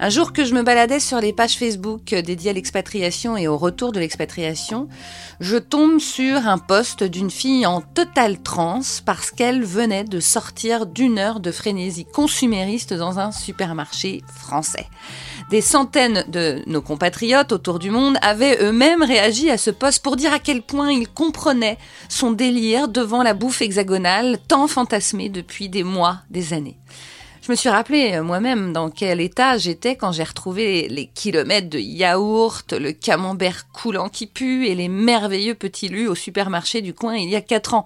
Un 0.00 0.10
jour 0.10 0.32
que 0.32 0.44
je 0.44 0.54
me 0.54 0.62
baladais 0.62 1.00
sur 1.00 1.20
les 1.20 1.32
pages 1.32 1.56
Facebook 1.56 2.14
dédiées 2.14 2.50
à 2.50 2.52
l'expatriation 2.52 3.36
et 3.36 3.48
au 3.48 3.56
retour 3.56 3.90
de 3.90 3.98
l'expatriation, 3.98 4.86
je 5.40 5.56
tombe 5.56 5.98
sur 5.98 6.46
un 6.46 6.58
post 6.58 7.02
d'une 7.02 7.32
fille 7.32 7.66
en 7.66 7.80
totale 7.80 8.40
transe 8.40 9.02
parce 9.04 9.32
qu'elle 9.32 9.64
venait 9.64 10.04
de 10.04 10.20
sortir 10.20 10.86
d'une 10.86 11.18
heure 11.18 11.40
de 11.40 11.50
frénésie 11.50 12.04
consumériste 12.04 12.94
dans 12.94 13.18
un 13.18 13.32
supermarché 13.32 14.22
français. 14.32 14.86
Des 15.50 15.60
centaines 15.60 16.24
de 16.28 16.62
nos 16.68 16.82
compatriotes 16.82 17.50
autour 17.50 17.80
du 17.80 17.90
monde 17.90 18.18
avaient 18.22 18.62
eux-mêmes 18.62 19.02
réagi 19.02 19.50
à 19.50 19.58
ce 19.58 19.72
post 19.72 20.04
pour 20.04 20.14
dire 20.14 20.32
à 20.32 20.38
quel 20.38 20.62
point 20.62 20.92
ils 20.92 21.08
comprenaient 21.08 21.78
son 22.08 22.30
délire 22.30 22.86
devant 22.86 23.24
la 23.24 23.34
bouffe 23.34 23.62
hexagonale 23.62 24.38
tant 24.46 24.68
fantasmée 24.68 25.28
depuis 25.28 25.68
des 25.68 25.82
mois, 25.82 26.18
des 26.30 26.52
années. 26.52 26.78
Je 27.48 27.52
me 27.54 27.56
suis 27.56 27.70
rappelé 27.70 28.12
euh, 28.12 28.22
moi-même 28.22 28.74
dans 28.74 28.90
quel 28.90 29.22
état 29.22 29.56
j'étais 29.56 29.96
quand 29.96 30.12
j'ai 30.12 30.22
retrouvé 30.22 30.86
les, 30.86 31.06
kilomètres 31.06 31.70
de 31.70 31.78
yaourt, 31.78 32.74
le 32.74 32.92
camembert 32.92 33.68
coulant 33.72 34.10
qui 34.10 34.26
pue 34.26 34.66
et 34.66 34.74
les 34.74 34.88
merveilleux 34.88 35.54
petits 35.54 35.88
lus 35.88 36.08
au 36.08 36.14
supermarché 36.14 36.82
du 36.82 36.92
coin 36.92 37.16
il 37.16 37.30
y 37.30 37.36
a 37.36 37.40
quatre 37.40 37.72
ans. 37.72 37.84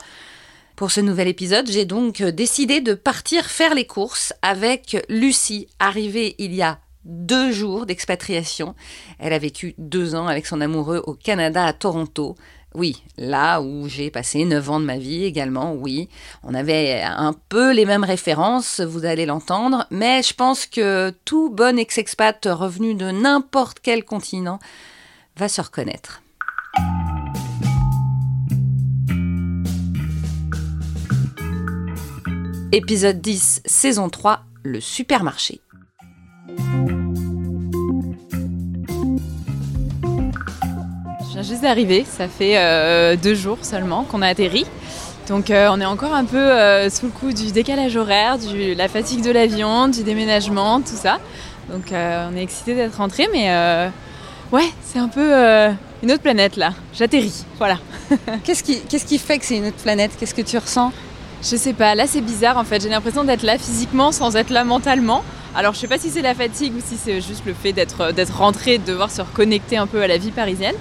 Pour 0.75 0.91
ce 0.91 1.01
nouvel 1.01 1.29
épisode, 1.29 1.71
j'ai 1.71 1.85
donc 1.85 2.23
euh, 2.23 2.33
décidé 2.33 2.81
de 2.81 2.95
partir 2.95 3.45
faire 3.45 3.77
les 3.77 3.87
courses 3.87 4.35
avec 4.43 4.97
Lucie, 5.09 5.69
arrivée 5.79 6.35
il 6.39 6.57
y 6.57 6.63
a 6.63 6.81
deux 7.05 7.53
jours 7.53 7.87
d'expatriation. 7.87 8.75
Elle 9.21 9.33
a 9.33 9.39
vécu 9.39 9.77
deux 9.79 10.17
ans 10.17 10.27
avec 10.27 10.47
son 10.47 10.61
amoureux 10.61 11.05
au 11.07 11.15
Canada 11.15 11.65
à 11.65 11.73
Toronto. 11.73 12.35
Oui, 12.75 13.03
là 13.19 13.61
où 13.61 13.87
j'ai 13.87 14.11
passé 14.11 14.45
9 14.45 14.71
ans 14.71 14.81
de 14.81 14.87
ma 14.87 14.97
vie 14.97 15.25
également, 15.25 15.75
oui. 15.75 16.09
On 16.43 16.55
avait 16.55 17.03
un 17.03 17.35
peu 17.49 17.73
les 17.73 17.85
mêmes 17.85 18.05
références, 18.05 18.81
vous 18.81 19.05
allez 19.05 19.27
l'entendre, 19.27 19.87
mais 19.91 20.23
je 20.23 20.33
pense 20.33 20.65
que 20.65 21.11
tout 21.27 21.51
bon 21.51 21.79
ex-expat 21.79 22.49
revenu 22.51 22.95
de 22.95 23.11
n'importe 23.11 23.81
quel 23.83 24.05
continent 24.05 24.59
va 25.37 25.49
se 25.49 25.61
reconnaître. 25.61 26.23
Épisode 32.73 33.21
10, 33.21 33.63
saison 33.67 34.09
3, 34.09 34.45
le 34.65 34.81
supermarché. 34.81 35.61
Juste 41.43 41.63
d'arriver, 41.63 42.05
ça 42.09 42.29
fait 42.29 42.57
euh, 42.57 43.17
deux 43.17 43.35
jours 43.35 43.59
seulement 43.63 44.05
qu'on 44.05 44.23
a 44.23 44.29
atterri. 44.29 44.65
Donc 45.29 45.51
euh, 45.51 45.69
on 45.73 45.81
est 45.81 45.85
encore 45.85 46.15
un 46.15 46.25
peu 46.25 46.37
euh, 46.37 46.89
sous 46.89 47.07
le 47.07 47.11
coup 47.13 47.33
du 47.33 47.51
décalage 47.51 47.97
horaire, 47.97 48.39
de 48.39 48.77
la 48.77 48.87
fatigue 48.87 49.25
de 49.25 49.31
l'avion, 49.31 49.89
du 49.89 50.05
déménagement, 50.05 50.81
tout 50.81 50.95
ça. 50.95 51.19
Donc 51.69 51.93
on 51.93 52.37
est 52.37 52.43
excité 52.43 52.75
d'être 52.75 52.97
rentré, 52.97 53.29
mais 53.33 53.51
ouais, 54.53 54.69
c'est 54.85 54.99
un 54.99 55.09
peu 55.09 55.33
une 56.03 56.13
autre 56.13 56.23
planète 56.23 56.57
là. 56.57 56.75
J'atterris, 56.95 57.45
voilà. 57.59 57.79
Qu'est-ce 58.45 58.63
qui 58.63 59.19
fait 59.19 59.39
que 59.39 59.45
c'est 59.45 59.57
une 59.57 59.67
autre 59.67 59.83
planète? 59.83 60.13
Qu'est-ce 60.19 60.35
que 60.35 60.43
tu 60.43 60.59
ressens? 60.59 60.93
Je 61.43 61.57
sais 61.57 61.73
pas, 61.73 61.95
là 61.95 62.07
c'est 62.07 62.21
bizarre 62.21 62.57
en 62.57 62.65
fait. 62.65 62.81
J'ai 62.83 62.89
l'impression 62.89 63.25
d'être 63.25 63.43
là 63.43 63.59
physiquement 63.59 64.13
sans 64.13 64.37
être 64.37 64.51
là 64.51 64.65
mentalement. 64.65 65.25
Alors 65.55 65.75
je 65.75 65.81
sais 65.81 65.89
pas 65.89 65.99
si 65.99 66.09
c'est 66.09 66.23
la 66.23 66.35
fatigue 66.35 66.73
ou 66.77 66.81
si 66.85 66.97
c'est 66.97 67.21
juste 67.21 67.43
le 67.47 67.53
fait 67.53 67.73
d'être 67.73 68.13
d'être 68.13 68.37
rentré, 68.39 68.79
de 68.79 68.85
devoir 68.85 69.11
se 69.11 69.21
reconnecter 69.23 69.77
un 69.77 69.87
peu 69.87 70.01
à 70.03 70.07
la 70.07 70.19
vie 70.19 70.31
parisienne. 70.31 70.75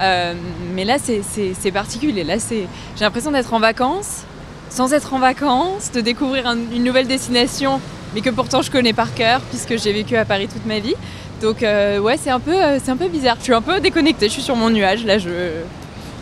Euh, 0.00 0.34
mais 0.74 0.84
là 0.84 0.96
c'est- 0.98 1.70
particulier. 1.70 2.24
Là 2.24 2.38
c'est 2.38 2.66
j'ai 2.96 3.04
l'impression 3.04 3.30
d'être 3.30 3.54
en 3.54 3.60
vacances 3.60 4.22
sans 4.70 4.92
être 4.92 5.14
en 5.14 5.18
vacances, 5.18 5.92
de 5.92 6.00
découvrir 6.02 6.46
un- 6.46 6.56
une 6.72 6.84
nouvelle 6.84 7.06
destination, 7.06 7.80
mais 8.14 8.20
que 8.20 8.28
pourtant 8.30 8.60
je 8.60 8.70
connais 8.70 8.92
par 8.92 9.14
cœur 9.14 9.40
puisque 9.42 9.78
j'ai 9.78 9.92
vécu 9.92 10.16
à 10.16 10.24
Paris 10.24 10.48
toute 10.48 10.66
ma 10.66 10.80
vie. 10.80 10.94
Donc 11.40 11.62
euh, 11.62 12.00
ouais 12.00 12.18
c'est 12.22 12.30
un 12.30 12.40
peu 12.40 12.54
euh, 12.54 12.78
c'est 12.84 12.90
un 12.90 12.96
peu 12.96 13.08
bizarre. 13.08 13.36
Je 13.38 13.44
suis 13.44 13.54
un 13.54 13.62
peu 13.62 13.78
déconnectée. 13.80 14.26
Je 14.26 14.32
suis 14.32 14.42
sur 14.42 14.56
mon 14.56 14.68
nuage 14.70 15.04
là. 15.04 15.18
Je 15.18 15.30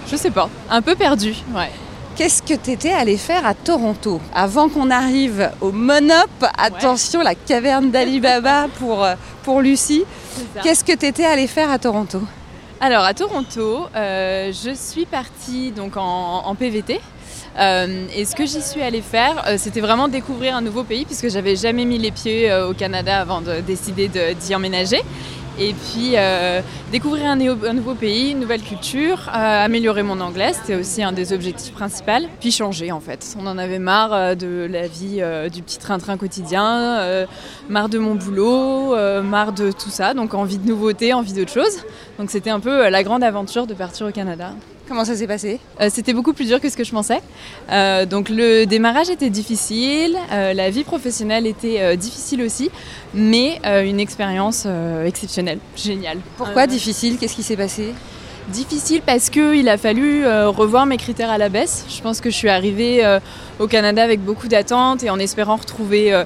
je 0.08 0.14
sais 0.16 0.30
pas, 0.30 0.48
un 0.70 0.82
peu. 0.82 0.94
Ouais. 1.00 1.70
Qu'est-ce 2.16 2.42
que 2.42 2.54
tu 2.54 2.70
étais 2.70 2.92
allé 2.92 3.18
faire 3.18 3.44
à 3.46 3.52
Toronto 3.52 4.20
Avant 4.34 4.68
qu'on 4.70 4.90
arrive 4.90 5.50
au 5.60 5.70
Monop, 5.70 6.30
attention, 6.56 7.20
la 7.20 7.34
caverne 7.34 7.90
d'Alibaba 7.90 8.68
pour, 8.78 9.04
euh, 9.04 9.14
pour 9.42 9.60
Lucie. 9.60 10.04
Qu'est-ce 10.62 10.82
que 10.82 10.92
tu 10.96 11.04
étais 11.06 11.26
allé 11.26 11.46
faire 11.46 11.70
à 11.70 11.78
Toronto? 11.78 12.22
Alors 12.80 13.04
à 13.04 13.12
Toronto, 13.12 13.86
euh, 13.94 14.50
je 14.52 14.74
suis 14.74 15.04
partie 15.04 15.72
donc 15.72 15.96
en, 15.98 16.42
en 16.46 16.54
PVT. 16.54 17.00
Euh, 17.58 18.06
et 18.14 18.24
ce 18.24 18.34
que 18.34 18.44
j'y 18.46 18.60
suis 18.62 18.82
allée 18.82 19.00
faire, 19.02 19.44
euh, 19.46 19.56
c'était 19.58 19.80
vraiment 19.80 20.08
découvrir 20.08 20.56
un 20.56 20.60
nouveau 20.62 20.84
pays 20.84 21.04
puisque 21.06 21.28
j'avais 21.30 21.56
jamais 21.56 21.84
mis 21.86 21.98
les 21.98 22.10
pieds 22.10 22.52
au 22.54 22.72
Canada 22.74 23.20
avant 23.20 23.40
de 23.42 23.60
décider 23.60 24.08
de- 24.08 24.32
d'y 24.34 24.54
emménager. 24.54 25.02
Et 25.58 25.72
puis 25.72 26.12
euh, 26.16 26.60
découvrir 26.92 27.30
un, 27.30 27.36
nouveau 27.36 27.94
pays, 27.94 28.32
une 28.32 28.40
nouvelle 28.40 28.62
culture, 28.62 29.28
euh, 29.28 29.64
améliorer 29.64 30.02
mon 30.02 30.20
anglais, 30.20 30.52
c'était 30.52 30.74
aussi 30.74 31.02
un 31.02 31.12
des 31.12 31.32
objectifs 31.32 31.72
principaux. 31.72 32.26
Puis 32.40 32.52
changer 32.52 32.92
en 32.92 33.00
fait. 33.00 33.34
On 33.40 33.46
en 33.46 33.56
avait 33.56 33.78
marre 33.78 34.12
euh, 34.12 34.34
de 34.34 34.68
la 34.70 34.86
vie 34.86 35.22
du 35.52 35.62
petit 35.62 35.78
train-train 35.78 36.16
quotidien, 36.18 37.26
marre 37.68 37.88
de 37.88 37.98
mon 37.98 38.14
boulot, 38.14 38.94
marre 39.22 39.52
de 39.52 39.72
tout 39.72 39.90
ça. 39.90 40.14
Donc 40.14 40.34
envie 40.34 40.58
de 40.58 40.66
nouveautés, 40.66 41.14
envie 41.14 41.32
d'autre 41.32 41.52
chose. 41.52 41.84
Donc 42.18 42.30
c'était 42.30 42.50
un 42.50 42.60
peu 42.60 42.88
la 42.88 43.02
grande 43.02 43.24
aventure 43.24 43.66
de 43.66 43.74
partir 43.74 44.06
au 44.06 44.10
Canada. 44.10 44.52
Comment 44.88 45.04
ça 45.04 45.16
s'est 45.16 45.26
passé? 45.26 45.58
Euh, 45.80 45.88
c'était 45.90 46.12
beaucoup 46.12 46.32
plus 46.32 46.46
dur 46.46 46.60
que 46.60 46.68
ce 46.68 46.76
que 46.76 46.84
je 46.84 46.92
pensais. 46.92 47.20
Euh, 47.72 48.06
donc 48.06 48.28
le 48.28 48.66
démarrage 48.66 49.10
était 49.10 49.30
difficile, 49.30 50.16
euh, 50.32 50.52
la 50.52 50.70
vie 50.70 50.84
professionnelle 50.84 51.46
était 51.46 51.96
difficile 51.96 52.42
aussi, 52.42 52.70
mais 53.12 53.60
une 53.64 53.98
expérience 53.98 54.66
exceptionnelle, 55.04 55.58
géniale. 55.76 56.18
Pourquoi 56.36 56.66
difficile? 56.66 57.18
Qu'est-ce 57.18 57.34
qui 57.34 57.42
s'est 57.42 57.56
passé? 57.56 57.94
Difficile 58.48 59.02
parce 59.04 59.28
qu'il 59.28 59.68
a 59.68 59.76
fallu 59.76 60.24
revoir 60.26 60.86
mes 60.86 60.98
critères 60.98 61.30
à 61.30 61.38
la 61.38 61.48
baisse. 61.48 61.84
Je 61.88 62.00
pense 62.00 62.20
que 62.20 62.30
je 62.30 62.36
suis 62.36 62.48
arrivée 62.48 63.18
au 63.58 63.66
Canada 63.66 64.02
avec 64.02 64.20
beaucoup 64.24 64.48
d'attentes 64.48 65.02
et 65.02 65.10
en 65.10 65.18
espérant 65.18 65.56
retrouver 65.56 66.24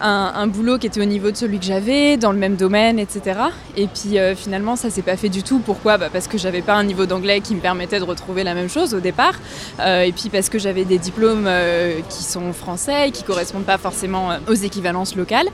un, 0.00 0.46
boulot 0.46 0.78
qui 0.78 0.86
était 0.86 1.00
au 1.00 1.04
niveau 1.04 1.30
de 1.30 1.36
celui 1.36 1.58
que 1.58 1.64
j'avais, 1.64 2.16
dans 2.16 2.32
le 2.32 2.38
même 2.38 2.56
domaine, 2.56 2.98
etc. 2.98 3.38
Et 3.76 3.86
puis 3.86 4.18
euh, 4.18 4.34
finalement, 4.34 4.76
ça 4.76 4.90
s'est 4.90 5.02
pas 5.02 5.16
fait 5.16 5.28
du 5.28 5.42
tout. 5.42 5.58
Pourquoi? 5.58 5.98
Bah, 5.98 6.08
Parce 6.12 6.26
que 6.26 6.38
j'avais 6.38 6.62
pas 6.62 6.74
un 6.74 6.84
niveau 6.84 7.06
d'anglais 7.06 7.40
qui 7.40 7.54
me 7.54 7.60
permettait 7.60 7.98
de 7.98 8.04
retrouver 8.04 8.44
la 8.44 8.54
même 8.54 8.68
chose 8.68 8.94
au 8.94 9.00
départ. 9.00 9.34
Euh, 9.80 10.02
et 10.02 10.12
puis 10.12 10.28
parce 10.28 10.48
que 10.48 10.58
j'avais 10.58 10.84
des 10.84 10.98
diplômes 10.98 11.46
euh, 11.46 12.00
qui 12.08 12.22
sont 12.22 12.52
français 12.52 13.08
et 13.08 13.10
qui 13.10 13.22
correspondent 13.22 13.64
pas 13.64 13.78
forcément 13.78 14.30
aux 14.48 14.54
équivalences 14.54 15.16
locales. 15.16 15.48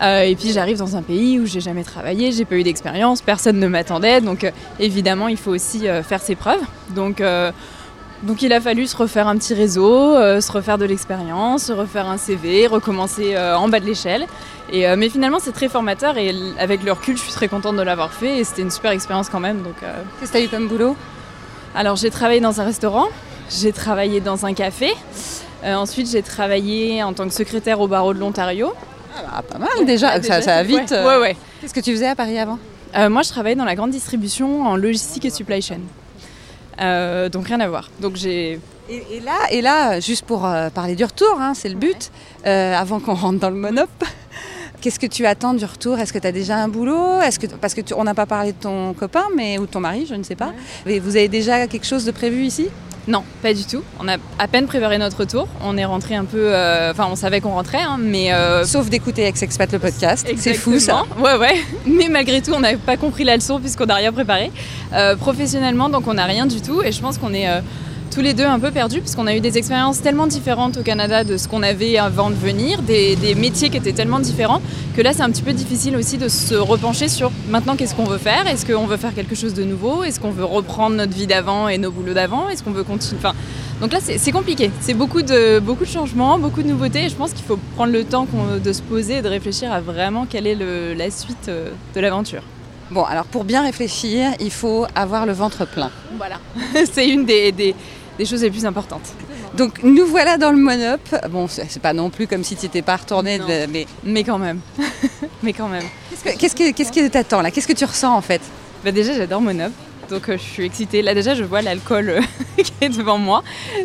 Et 0.00 0.36
puis 0.38 0.52
j'arrive 0.52 0.78
dans 0.78 0.94
un 0.94 1.02
pays 1.02 1.40
où 1.40 1.46
j'ai 1.46 1.60
jamais 1.60 1.82
travaillé, 1.82 2.30
j'ai 2.30 2.44
pas 2.44 2.54
eu 2.54 2.62
d'expérience, 2.62 3.20
personne 3.20 3.58
ne 3.58 3.66
m'attendait. 3.66 4.20
Donc 4.20 4.50
évidemment, 4.78 5.26
il 5.26 5.36
faut 5.36 5.50
aussi 5.50 5.86
faire 6.04 6.20
ses 6.20 6.36
preuves. 6.36 6.60
Donc, 6.94 7.20
donc 8.22 8.42
il 8.42 8.52
a 8.52 8.60
fallu 8.60 8.86
se 8.86 8.96
refaire 8.96 9.28
un 9.28 9.36
petit 9.36 9.54
réseau, 9.54 10.14
euh, 10.16 10.40
se 10.40 10.50
refaire 10.50 10.76
de 10.78 10.84
l'expérience, 10.84 11.64
se 11.64 11.72
refaire 11.72 12.06
un 12.08 12.16
CV, 12.18 12.66
recommencer 12.66 13.34
euh, 13.36 13.56
en 13.56 13.68
bas 13.68 13.80
de 13.80 13.86
l'échelle. 13.86 14.26
Et, 14.72 14.86
euh, 14.88 14.96
mais 14.98 15.08
finalement, 15.08 15.38
c'est 15.40 15.52
très 15.52 15.68
formateur 15.68 16.18
et 16.18 16.34
avec 16.58 16.82
le 16.82 16.92
recul, 16.92 17.16
je 17.16 17.22
suis 17.22 17.32
très 17.32 17.48
contente 17.48 17.76
de 17.76 17.82
l'avoir 17.82 18.12
fait 18.12 18.38
et 18.38 18.44
c'était 18.44 18.62
une 18.62 18.70
super 18.70 18.90
expérience 18.90 19.28
quand 19.28 19.40
même. 19.40 19.62
Donc, 19.62 19.76
Qu'est-ce 20.20 20.32
que 20.32 20.36
tu 20.36 20.42
as 20.42 20.46
eu 20.46 20.48
comme 20.48 20.68
boulot? 20.68 20.96
Alors 21.74 21.96
j'ai 21.96 22.10
travaillé 22.10 22.40
dans 22.40 22.60
un 22.60 22.64
restaurant, 22.64 23.06
j'ai 23.50 23.72
travaillé 23.72 24.20
dans 24.20 24.44
un 24.46 24.52
café. 24.54 24.92
Ensuite, 25.64 26.08
j'ai 26.10 26.22
travaillé 26.22 27.02
en 27.02 27.12
tant 27.12 27.26
que 27.26 27.34
secrétaire 27.34 27.80
au 27.80 27.88
barreau 27.88 28.14
de 28.14 28.18
l'Ontario. 28.20 28.72
ah, 29.32 29.42
Pas 29.42 29.58
mal 29.58 29.68
déjà, 29.86 30.08
Ah, 30.08 30.12
ça, 30.14 30.18
déjà, 30.20 30.42
ça 30.42 30.50
va 30.54 30.58
c'est- 30.58 30.64
vite. 30.64 30.90
Ouais, 30.90 31.04
ouais. 31.04 31.18
ouais. 31.18 31.36
Qu'est-ce 31.60 31.74
que 31.74 31.80
tu 31.80 31.92
faisais 31.92 32.06
à 32.08 32.14
Paris 32.14 32.38
avant? 32.38 32.58
Moi, 33.10 33.22
je 33.22 33.28
travaillais 33.28 33.56
dans 33.56 33.64
la 33.64 33.74
grande 33.74 33.90
distribution 33.90 34.66
en 34.66 34.76
logistique 34.76 35.24
et 35.24 35.30
supply 35.30 35.60
chain. 35.62 35.80
Euh, 36.80 37.28
donc 37.28 37.46
rien 37.46 37.60
à 37.60 37.68
voir. 37.68 37.90
Donc 38.00 38.16
j'ai 38.16 38.60
et, 38.90 39.16
et 39.16 39.20
là, 39.20 39.36
et 39.50 39.60
là, 39.60 40.00
juste 40.00 40.24
pour 40.24 40.46
euh, 40.46 40.70
parler 40.70 40.94
du 40.94 41.04
retour, 41.04 41.38
hein, 41.38 41.52
c'est 41.54 41.68
le 41.68 41.74
but, 41.74 42.10
euh, 42.46 42.74
avant 42.74 43.00
qu'on 43.00 43.14
rentre 43.14 43.38
dans 43.38 43.50
le 43.50 43.56
monop. 43.56 43.90
Qu'est-ce 44.80 45.00
que 45.00 45.06
tu 45.06 45.26
attends 45.26 45.54
du 45.54 45.64
retour? 45.64 45.98
Est-ce 45.98 46.12
que 46.12 46.18
tu 46.20 46.26
as 46.26 46.32
déjà 46.32 46.56
un 46.56 46.68
boulot? 46.68 47.20
Est-ce 47.20 47.38
que 47.40 47.46
parce 47.46 47.74
que 47.74 47.80
tu- 47.80 47.94
on 47.94 48.04
n'a 48.04 48.14
pas 48.14 48.26
parlé 48.26 48.52
de 48.52 48.58
ton 48.60 48.92
copain, 48.94 49.24
mais 49.36 49.58
ou 49.58 49.62
de 49.66 49.70
ton 49.70 49.80
mari, 49.80 50.06
je 50.08 50.14
ne 50.14 50.22
sais 50.22 50.36
pas. 50.36 50.52
Mais 50.86 51.00
vous 51.00 51.16
avez 51.16 51.26
déjà 51.28 51.66
quelque 51.66 51.86
chose 51.86 52.04
de 52.04 52.12
prévu 52.12 52.44
ici? 52.44 52.68
Non, 53.08 53.24
pas 53.42 53.54
du 53.54 53.64
tout. 53.64 53.82
On 53.98 54.06
a 54.06 54.18
à 54.38 54.48
peine 54.48 54.66
préparé 54.66 54.98
notre 54.98 55.16
retour. 55.20 55.48
On 55.64 55.76
est 55.78 55.84
rentré 55.84 56.14
un 56.14 56.26
peu. 56.26 56.38
euh, 56.54 56.92
Enfin, 56.92 57.08
on 57.10 57.16
savait 57.16 57.40
qu'on 57.40 57.52
rentrait, 57.52 57.80
hein, 57.82 57.96
mais. 57.98 58.32
euh, 58.32 58.64
Sauf 58.66 58.88
d'écouter 58.90 59.24
Ex-Expat 59.24 59.72
le 59.72 59.78
podcast. 59.78 60.28
C'est 60.36 60.54
fou 60.54 60.78
ça. 60.78 61.04
Ouais, 61.18 61.34
ouais. 61.36 61.56
Mais 61.86 62.08
malgré 62.08 62.42
tout, 62.42 62.52
on 62.54 62.60
n'a 62.60 62.76
pas 62.76 62.96
compris 62.98 63.24
la 63.24 63.34
leçon 63.36 63.58
puisqu'on 63.60 63.86
n'a 63.86 63.94
rien 63.94 64.12
préparé. 64.12 64.52
Euh, 64.92 65.16
professionnellement, 65.16 65.88
donc 65.88 66.06
on 66.06 66.14
n'a 66.14 66.26
rien 66.26 66.44
du 66.46 66.60
tout. 66.60 66.82
Et 66.82 66.92
je 66.92 67.00
pense 67.00 67.16
qu'on 67.18 67.32
est 67.32 67.48
tous 68.18 68.24
les 68.24 68.34
deux 68.34 68.46
un 68.46 68.58
peu 68.58 68.72
perdus 68.72 68.98
parce 69.00 69.14
qu'on 69.14 69.28
a 69.28 69.36
eu 69.36 69.40
des 69.40 69.58
expériences 69.58 70.02
tellement 70.02 70.26
différentes 70.26 70.76
au 70.78 70.82
Canada 70.82 71.22
de 71.22 71.36
ce 71.36 71.46
qu'on 71.46 71.62
avait 71.62 71.98
avant 71.98 72.30
de 72.30 72.34
venir, 72.34 72.82
des, 72.82 73.14
des 73.14 73.36
métiers 73.36 73.70
qui 73.70 73.76
étaient 73.76 73.92
tellement 73.92 74.18
différents 74.18 74.60
que 74.96 75.02
là 75.02 75.12
c'est 75.12 75.22
un 75.22 75.30
petit 75.30 75.42
peu 75.42 75.52
difficile 75.52 75.94
aussi 75.94 76.18
de 76.18 76.26
se 76.26 76.56
repencher 76.56 77.06
sur 77.06 77.30
maintenant 77.48 77.76
qu'est-ce 77.76 77.94
qu'on 77.94 78.02
veut 78.06 78.18
faire, 78.18 78.48
est-ce 78.48 78.66
qu'on 78.66 78.86
veut 78.86 78.96
faire 78.96 79.14
quelque 79.14 79.36
chose 79.36 79.54
de 79.54 79.62
nouveau, 79.62 80.02
est-ce 80.02 80.18
qu'on 80.18 80.32
veut 80.32 80.44
reprendre 80.44 80.96
notre 80.96 81.12
vie 81.14 81.28
d'avant 81.28 81.68
et 81.68 81.78
nos 81.78 81.92
boulots 81.92 82.12
d'avant, 82.12 82.48
est-ce 82.48 82.64
qu'on 82.64 82.72
veut 82.72 82.82
continuer. 82.82 83.20
Enfin, 83.22 83.34
donc 83.80 83.92
là 83.92 84.00
c'est 84.02 84.32
compliqué, 84.32 84.72
c'est 84.80 84.94
beaucoup 84.94 85.22
de, 85.22 85.60
beaucoup 85.60 85.84
de 85.84 85.88
changements, 85.90 86.40
beaucoup 86.40 86.64
de 86.64 86.68
nouveautés 86.68 87.04
et 87.04 87.08
je 87.10 87.14
pense 87.14 87.32
qu'il 87.32 87.44
faut 87.44 87.60
prendre 87.76 87.92
le 87.92 88.02
temps 88.02 88.26
de 88.64 88.72
se 88.72 88.82
poser 88.82 89.18
et 89.18 89.22
de 89.22 89.28
réfléchir 89.28 89.70
à 89.72 89.80
vraiment 89.80 90.26
quelle 90.28 90.48
est 90.48 90.56
le- 90.56 90.92
la 90.94 91.12
suite 91.12 91.46
euh, 91.48 91.70
de 91.94 92.00
l'aventure. 92.00 92.42
Bon, 92.90 93.04
alors 93.04 93.26
pour 93.26 93.44
bien 93.44 93.62
réfléchir, 93.62 94.30
il 94.40 94.50
faut 94.50 94.86
avoir 94.96 95.24
le 95.24 95.32
ventre 95.34 95.66
plein. 95.68 95.90
Voilà, 96.16 96.40
c'est 96.92 97.06
une 97.06 97.24
des, 97.26 97.52
des- 97.52 97.76
des 98.18 98.24
choses 98.26 98.42
les 98.42 98.50
plus 98.50 98.66
importantes. 98.66 99.08
Donc 99.56 99.82
nous 99.82 100.06
voilà 100.06 100.36
dans 100.36 100.50
le 100.50 100.58
monop. 100.58 101.00
Bon, 101.30 101.46
c'est 101.48 101.80
pas 101.80 101.92
non 101.92 102.10
plus 102.10 102.26
comme 102.26 102.44
si 102.44 102.56
tu 102.56 102.66
n'étais 102.66 102.82
pas 102.82 102.96
retourné, 102.96 103.40
mais 103.70 103.86
Mais 104.04 104.24
quand 104.24 104.38
même, 104.38 104.60
mais 105.42 105.52
quand 105.52 105.68
même. 105.68 105.84
qu'est-ce 106.10 106.24
que 106.24 106.38
qu'est-ce 106.38 106.54
que 106.56 106.72
qu'est-ce 106.72 106.92
qui 106.92 107.08
t'attend 107.10 107.40
là? 107.40 107.50
Qu'est-ce 107.50 107.68
que 107.68 107.72
tu 107.72 107.84
ressens 107.84 108.14
en 108.14 108.20
fait? 108.22 108.42
Bah 108.84 108.92
déjà 108.92 109.12
j'adore 109.14 109.40
Monop, 109.40 109.72
donc 110.08 110.28
euh, 110.28 110.36
je 110.36 110.42
suis 110.42 110.64
excitée. 110.64 111.02
Là 111.02 111.14
déjà 111.14 111.34
je 111.34 111.44
vois 111.44 111.62
l'alcool 111.62 112.08
euh, 112.10 112.20
qui 112.56 112.72
est 112.80 112.88
devant 112.88 113.18
moi, 113.18 113.42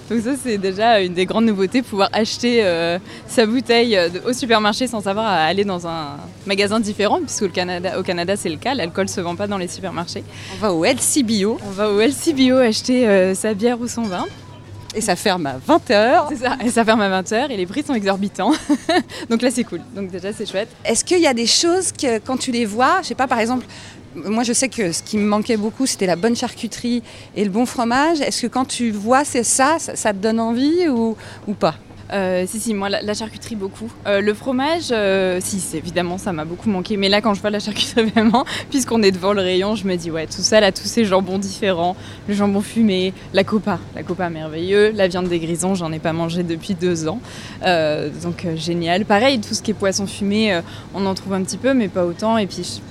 donc 0.10 0.22
ça 0.22 0.31
c'est 0.42 0.58
déjà 0.58 1.00
une 1.02 1.14
des 1.14 1.25
grandes 1.25 1.46
nouveautés, 1.46 1.81
pouvoir 1.81 2.10
acheter 2.14 2.64
euh, 2.64 3.00
sa 3.28 3.46
bouteille 3.46 3.96
euh, 3.98 4.10
au 4.25 4.34
supermarché 4.34 4.88
sans 4.88 5.08
avoir 5.08 5.25
à 5.25 5.44
aller 5.44 5.64
dans 5.66 5.88
un 5.88 6.18
magasin 6.46 6.80
différent, 6.80 7.20
puisque 7.20 7.44
au 7.44 7.50
Canada, 7.50 8.00
au 8.00 8.04
Canada 8.04 8.36
c'est 8.36 8.50
le 8.50 8.58
cas, 8.58 8.74
l'alcool 8.74 9.10
se 9.10 9.22
vend 9.22 9.36
pas 9.36 9.48
dans 9.48 9.58
les 9.58 9.68
supermarchés. 9.68 10.24
On 10.56 10.62
va 10.62 10.74
au 10.74 10.86
LC 10.86 11.24
Bio 11.24 11.58
On 11.66 11.72
va 11.72 11.90
au 11.90 12.00
LCBO 12.00 12.58
acheter 12.58 13.08
euh, 13.08 13.36
sa 13.36 13.54
bière 13.54 13.80
ou 13.80 13.88
son 13.88 14.04
vin. 14.04 14.25
et 14.96 15.02
ça 15.02 15.16
ferme 15.16 15.46
à 15.48 15.58
20h. 15.58 16.25
C'est 16.30 16.38
ça, 16.38 16.58
et 16.64 16.70
ça 16.70 16.86
ferme 16.86 17.02
à 17.02 17.22
20h 17.22 17.52
et 17.52 17.58
les 17.58 17.66
prix 17.66 17.84
sont 17.84 17.94
exorbitants. 17.96 18.54
donc 19.30 19.42
là 19.42 19.52
c'est 19.52 19.64
cool, 19.64 19.81
donc 19.96 20.10
déjà 20.10 20.34
c'est 20.34 20.50
chouette. 20.50 20.70
Est-ce 20.86 21.04
qu'il 21.04 21.20
y 21.20 21.28
a 21.28 21.34
des 21.34 21.48
choses 21.48 21.92
que 21.92 22.20
quand 22.20 22.38
tu 22.38 22.52
les 22.52 22.66
vois, 22.66 23.02
je 23.02 23.08
sais 23.08 23.16
pas, 23.16 23.28
par 23.28 23.40
exemple, 23.40 23.66
moi 24.15 24.44
je 24.44 24.54
sais 24.54 24.69
que 24.69 24.92
ce 24.92 25.04
qui 25.04 25.18
me 25.18 25.25
manquait 25.25 25.57
beaucoup 25.57 25.86
c'était 25.86 26.06
la 26.06 26.15
bonne 26.15 26.36
charcuterie 26.36 27.04
et 27.36 27.44
le 27.44 27.50
bon 27.50 27.65
fromage. 27.65 28.21
Est-ce 28.21 28.44
que 28.44 28.48
quand 28.48 28.65
tu 28.65 28.92
vois 28.92 29.25
c'est 29.25 29.44
ça, 29.44 29.77
ça, 29.80 30.13
te 30.13 30.18
donne 30.18 30.39
envie 30.39 30.88
ou, 30.89 31.15
pas? 31.60 31.75
Euh, 32.12 32.45
si, 32.45 32.60
si, 32.60 32.74
moi, 32.75 32.89
la, 32.89 33.13
charcuterie, 33.13 33.56
beaucoup. 33.56 33.92
Euh, 34.06 34.21
le 34.21 34.33
fromage, 34.36 34.89
euh, 34.92 35.39
si, 35.42 35.63
évidemment, 35.75 36.19
ça 36.19 36.31
m'a 36.31 36.45
beaucoup 36.45 36.69
manqué. 36.69 36.95
Mais 36.95 37.10
là, 37.10 37.21
quand 37.21 37.33
je 37.33 37.42
vois 37.42 37.50
la 37.50 37.60
charcuterie, 37.60 38.06
vraiment, 38.13 38.45
puisqu'on 38.69 39.01
est 39.01 39.12
devant 39.12 39.33
le 39.33 39.42
rayon, 39.42 39.75
je 39.75 39.88
me 39.88 39.95
dis, 39.95 40.12
ouais, 40.12 40.27
tout 40.27 40.42
ça, 40.42 40.60
là, 40.60 40.71
tous 40.71 40.86
ces 40.86 41.06
jambons 41.06 41.39
différents, 41.39 41.95
le 42.27 42.36
jambon 42.36 42.62
fumé, 42.62 43.13
la 43.33 43.44
copa, 43.44 43.80
la 43.95 44.04
copa 44.04 44.30
merveilleux, 44.30 44.92
la 44.92 45.07
viande 45.07 45.27
des 45.27 45.39
grisons, 45.39 45.74
j'en 45.74 45.92
ai 45.92 46.00
pas 46.00 46.13
mangé 46.13 46.44
depuis 46.44 46.75
deux 46.75 47.07
ans. 47.07 47.19
Donc, 48.21 48.45
génial. 48.57 49.06
Pareil, 49.06 49.39
tout 49.39 49.56
ce 49.56 49.63
qui 49.63 49.71
est 49.71 49.75
poisson 49.75 50.06
fumé, 50.06 50.62
on 50.94 51.06
en 51.07 51.15
trouve 51.15 51.33
un 51.33 51.42
petit 51.42 51.57
peu, 51.57 51.74
mais 51.74 51.88
pas 51.88 52.06
autant. 52.06 52.38
Et 52.38 52.45
puis, 52.45 52.81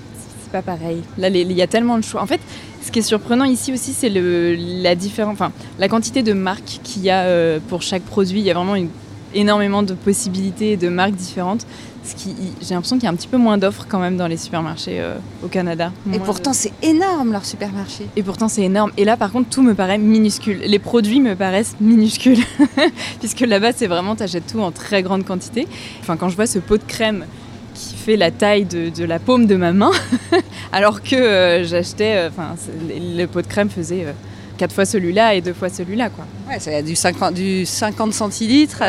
pas 0.53 0.63
pareil. 0.63 1.03
Là, 1.19 1.29
il 1.29 1.51
y 1.53 1.63
a 1.63 1.67
tellement 1.67 1.99
de 1.99 2.05
choix. 2.05 2.23
En 2.23 2.27
fait, 2.27 2.41
ce 2.85 2.91
qui 2.93 3.01
est 3.01 3.03
surprenant 3.03 3.45
ici 3.45 3.73
aussi, 3.73 3.93
c'est 3.93 4.09
la, 4.11 4.95
enfin, 5.27 5.51
la 5.79 5.89
quantité 5.89 6.23
de 6.23 6.33
marques 6.33 6.81
qu'il 6.85 7.03
y 7.03 7.11
a 7.11 7.23
euh, 7.23 7.59
pour 7.69 7.83
chaque 7.83 8.03
produit. 8.03 8.39
Il 8.41 8.45
y 8.45 8.51
a 8.51 8.55
vraiment 8.55 8.77
une- 8.77 8.91
énormément 9.35 9.83
de 9.83 9.95
possibilités 9.95 10.73
et 10.73 10.77
de 10.77 10.89
marques 10.91 11.15
différentes. 11.15 11.67
Ce 12.05 12.15
qui, 12.17 12.35
j'ai 12.61 12.75
l'impression 12.75 12.97
qu'il 12.97 13.05
y 13.05 13.07
a 13.07 13.11
un 13.11 13.15
petit 13.15 13.29
peu 13.29 13.37
moins 13.39 13.57
d'offres 13.59 13.87
quand 13.89 14.01
même 14.01 14.17
dans 14.17 14.27
les 14.27 14.37
supermarchés 14.37 14.99
euh, 15.01 15.15
au 15.43 15.47
Canada. 15.47 15.91
Et 16.13 16.19
pourtant 16.19 16.51
de- 16.51 16.57
c'est 16.57 16.73
énorme 16.83 17.31
leur 17.33 17.45
supermarché. 17.47 18.09
et 18.17 18.23
pourtant 18.25 18.49
c'est 18.49 18.63
énorme. 18.63 18.91
Et 18.99 19.05
là 19.05 19.17
par 19.17 19.31
contre 19.33 19.49
tout 19.49 19.63
me 19.63 19.73
paraît 19.75 19.99
minuscule. 19.99 20.59
Les 20.67 20.79
produits 20.81 21.21
me 21.21 21.35
paraissent 21.37 21.77
minuscules. 21.81 22.41
Puisque 23.21 23.41
là-bas 23.41 23.73
c'est 23.73 23.87
vraiment, 23.87 24.17
t'achètes 24.17 24.49
tout 24.53 24.61
en 24.61 24.73
très 24.73 25.03
grande 25.03 25.25
quantité. 25.25 25.67
Enfin 26.01 26.17
quand 26.17 26.29
je 26.29 26.37
vois 26.37 26.47
ce 26.47 26.59
pot 26.59 26.77
de 26.77 26.83
crème 26.83 27.25
qui 27.75 27.95
fait 27.95 28.17
la 28.17 28.31
taille 28.31 28.65
de, 28.65 29.05
la 29.05 29.19
paume 29.19 29.47
de 29.47 29.57
ma 29.57 29.73
main, 29.73 29.91
alors 30.73 31.03
que 31.03 31.17
euh, 31.17 31.65
j'achetais, 31.65 32.17
euh, 32.17 32.29
enfin 32.29 32.55
le, 32.89 33.27
pot 33.27 33.43
de 33.43 33.47
crème 33.47 33.71
faisait 33.71 34.05
euh, 34.07 34.13
quatre 34.59 34.75
fois 34.75 34.85
celui-là 34.85 35.35
et 35.35 35.41
deux 35.41 35.53
fois 35.53 35.69
celui-là 35.69 36.11
quoi. 36.11 36.27
Ouais, 36.49 36.61
ça 36.61 36.71
a 36.77 36.83
du 36.83 36.95
50, 36.95 37.35
du 37.35 37.67
50 37.67 38.13
centilitres. 38.13 38.83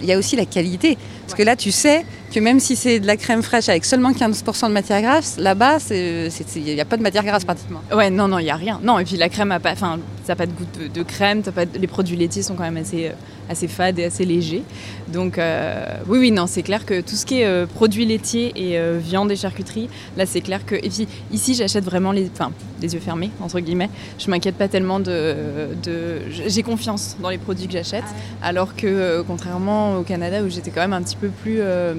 Il 0.00 0.06
y 0.06 0.12
a 0.12 0.18
aussi 0.18 0.36
la 0.36 0.46
qualité. 0.46 0.96
Parce 1.26 1.34
que 1.34 1.42
là, 1.42 1.56
tu 1.56 1.70
sais 1.72 2.04
que 2.32 2.40
même 2.40 2.58
si 2.60 2.74
c'est 2.76 2.98
de 3.00 3.06
la 3.06 3.16
crème 3.16 3.42
fraîche 3.42 3.68
avec 3.68 3.84
seulement 3.84 4.10
15% 4.12 4.68
de 4.68 4.72
matière 4.72 5.00
grasse, 5.02 5.36
là-bas, 5.38 5.78
il 5.90 6.30
n'y 6.64 6.80
a 6.80 6.84
pas 6.84 6.96
de 6.96 7.02
matière 7.02 7.24
grasse 7.24 7.44
pratiquement. 7.44 7.80
Ouais, 7.94 8.10
non, 8.10 8.28
non, 8.28 8.38
il 8.38 8.46
y 8.46 8.50
a 8.50 8.56
rien. 8.56 8.80
Non, 8.82 8.98
et 8.98 9.04
puis 9.04 9.16
la 9.16 9.28
crème 9.28 9.52
a 9.52 9.60
pas, 9.60 9.72
enfin, 9.72 9.98
ça 10.24 10.32
n'a 10.32 10.36
pas 10.36 10.46
de 10.46 10.52
goût 10.52 10.64
de, 10.80 10.88
de 10.88 11.02
crème. 11.02 11.42
t'as 11.42 11.52
Pas 11.52 11.64
de- 11.66 11.78
les 11.78 11.86
produits 11.86 12.16
laitiers 12.16 12.42
sont 12.42 12.54
quand 12.54 12.64
même 12.64 12.76
assez, 12.76 13.06
euh, 13.08 13.12
assez 13.48 13.68
fades 13.68 13.98
et 14.00 14.04
assez 14.04 14.24
légers. 14.24 14.64
Donc, 15.12 15.38
euh, 15.38 15.84
oui, 16.08 16.18
oui, 16.18 16.30
non, 16.32 16.46
c'est 16.48 16.62
clair 16.62 16.84
que 16.84 17.00
tout 17.02 17.14
ce 17.14 17.24
qui 17.24 17.40
est 17.40 17.46
euh, 17.46 17.66
produits 17.66 18.04
laitiers 18.04 18.52
et 18.56 18.78
euh, 18.78 18.98
viande 19.00 19.30
et 19.30 19.36
charcuterie, 19.36 19.88
là, 20.16 20.26
c'est 20.26 20.40
clair 20.40 20.66
que. 20.66 20.74
Et 20.74 20.90
puis 20.90 21.06
ici, 21.32 21.54
j'achète 21.54 21.84
vraiment 21.84 22.10
les, 22.10 22.28
enfin, 22.32 22.50
les 22.82 22.94
yeux 22.94 23.00
fermés 23.00 23.30
entre 23.40 23.60
guillemets. 23.60 23.90
Je 24.18 24.28
m'inquiète 24.28 24.56
pas 24.56 24.66
tellement 24.68 24.98
de, 24.98 25.36
de 25.84 26.18
j'ai 26.30 26.62
confiance 26.64 27.16
dans 27.22 27.28
les 27.30 27.38
produits 27.38 27.66
que 27.68 27.72
j'achète, 27.74 28.04
alors 28.42 28.74
que 28.74 29.22
contrairement 29.26 29.96
au 29.98 30.02
Canada 30.02 30.42
où 30.42 30.48
j'étais 30.50 30.70
quand 30.72 30.80
même 30.80 30.92
un 30.92 31.02
petit 31.02 31.13
peu 31.16 31.28
plus 31.28 31.58
euh, 31.60 31.94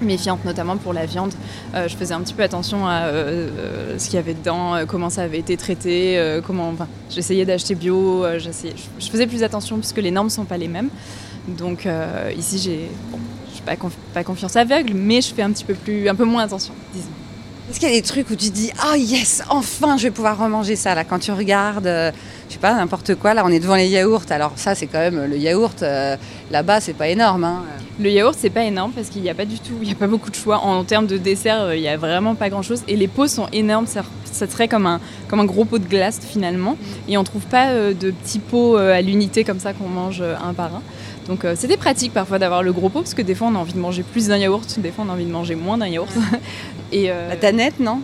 méfiante, 0.00 0.44
notamment 0.44 0.76
pour 0.76 0.92
la 0.92 1.06
viande. 1.06 1.32
Euh, 1.74 1.88
je 1.88 1.96
faisais 1.96 2.14
un 2.14 2.20
petit 2.20 2.34
peu 2.34 2.42
attention 2.42 2.86
à 2.86 3.06
euh, 3.06 3.98
ce 3.98 4.06
qu'il 4.06 4.14
y 4.14 4.18
avait 4.18 4.34
dedans, 4.34 4.76
comment 4.86 5.10
ça 5.10 5.22
avait 5.22 5.38
été 5.38 5.56
traité, 5.56 6.40
comment. 6.46 6.68
Enfin, 6.70 6.88
j'essayais 7.10 7.44
d'acheter 7.44 7.74
bio. 7.74 8.24
je, 8.38 8.50
faisais 9.10 9.26
plus 9.26 9.42
attention 9.42 9.78
puisque 9.78 9.98
les 9.98 10.10
normes 10.10 10.30
sont 10.30 10.44
pas 10.44 10.58
les 10.58 10.68
mêmes. 10.68 10.90
Donc 11.46 11.88
ici, 12.36 12.58
j'ai, 12.58 12.88
je 13.48 13.54
suis 13.54 13.62
pas, 13.62 13.76
pas 14.12 14.24
confiance 14.24 14.56
aveugle, 14.56 14.92
mais 14.94 15.20
je 15.20 15.34
fais 15.34 15.42
un 15.42 15.50
petit 15.50 15.64
peu 15.64 15.74
plus, 15.74 16.08
un 16.08 16.14
peu 16.14 16.24
moins 16.24 16.44
attention, 16.44 16.74
disons. 16.92 17.08
Est-ce 17.70 17.80
qu'il 17.80 17.90
y 17.90 17.92
a 17.92 17.96
des 17.96 18.02
trucs 18.02 18.30
où 18.30 18.34
tu 18.34 18.48
dis 18.48 18.70
Ah 18.78 18.96
yes, 18.96 19.42
enfin 19.50 19.98
je 19.98 20.04
vais 20.04 20.10
pouvoir 20.10 20.38
remanger 20.38 20.74
ça 20.74 20.94
là 20.94 21.04
quand 21.04 21.18
tu 21.18 21.32
regardes, 21.32 21.86
euh, 21.86 22.10
je 22.48 22.54
sais 22.54 22.58
pas, 22.58 22.72
n'importe 22.74 23.14
quoi, 23.16 23.34
là 23.34 23.42
on 23.44 23.50
est 23.50 23.60
devant 23.60 23.74
les 23.74 23.88
yaourts, 23.88 24.24
alors 24.30 24.52
ça 24.56 24.74
c'est 24.74 24.86
quand 24.86 24.98
même 24.98 25.26
le 25.26 25.36
yaourt, 25.36 25.82
euh, 25.82 26.16
là-bas 26.50 26.80
c'est 26.80 26.94
pas 26.94 27.08
énorme. 27.08 27.44
Hein. 27.44 27.64
Le 28.00 28.08
yaourt, 28.10 28.34
c'est 28.38 28.48
pas 28.48 28.64
énorme 28.64 28.92
parce 28.92 29.08
qu'il 29.08 29.20
n'y 29.20 29.28
a 29.28 29.34
pas 29.34 29.44
du 29.44 29.58
tout, 29.58 29.74
il 29.82 29.86
n'y 29.86 29.92
a 29.92 29.96
pas 29.96 30.06
beaucoup 30.06 30.30
de 30.30 30.36
choix. 30.36 30.58
En, 30.58 30.82
termes 30.84 31.06
de 31.06 31.18
dessert, 31.18 31.60
euh, 31.60 31.76
il 31.76 31.82
n'y 31.82 31.88
a 31.88 31.98
vraiment 31.98 32.36
pas 32.36 32.48
grand 32.48 32.62
chose. 32.62 32.84
Et 32.88 32.96
les 32.96 33.08
pots 33.08 33.26
sont 33.26 33.48
énormes, 33.52 33.86
ça, 33.86 34.02
serait 34.46 34.68
comme 34.68 34.86
un, 34.86 35.00
gros 35.44 35.64
pot 35.64 35.78
de 35.78 35.88
glace 35.88 36.20
finalement. 36.24 36.76
Et 37.08 37.18
on 37.18 37.24
trouve 37.24 37.42
pas 37.42 37.74
de 37.74 38.12
petits 38.12 38.38
pots 38.38 38.76
à 38.76 39.02
l'unité 39.02 39.42
comme 39.42 39.58
ça 39.58 39.72
qu'on 39.72 39.88
mange 39.88 40.22
un 40.22 40.54
par 40.54 40.76
un. 40.76 40.82
Donc 41.28 41.44
euh, 41.44 41.54
c'était 41.56 41.76
pratique 41.76 42.12
parfois 42.12 42.38
d'avoir 42.38 42.62
le 42.62 42.72
gros 42.72 42.88
pot 42.88 43.00
parce 43.00 43.14
que 43.14 43.22
des 43.22 43.34
fois 43.34 43.48
on 43.48 43.54
a 43.54 43.58
envie 43.58 43.74
de 43.74 43.78
manger 43.78 44.02
plus 44.02 44.28
d'un 44.28 44.38
yaourt, 44.38 44.80
des 44.80 44.90
fois 44.90 45.04
on 45.06 45.10
a 45.10 45.12
envie 45.12 45.26
de 45.26 45.30
manger 45.30 45.54
moins 45.54 45.78
d'un 45.78 45.86
yaourt. 45.88 46.10
Et 46.92 47.10
euh, 47.10 47.28
La 47.28 47.36
danette, 47.36 47.78
non? 47.80 48.00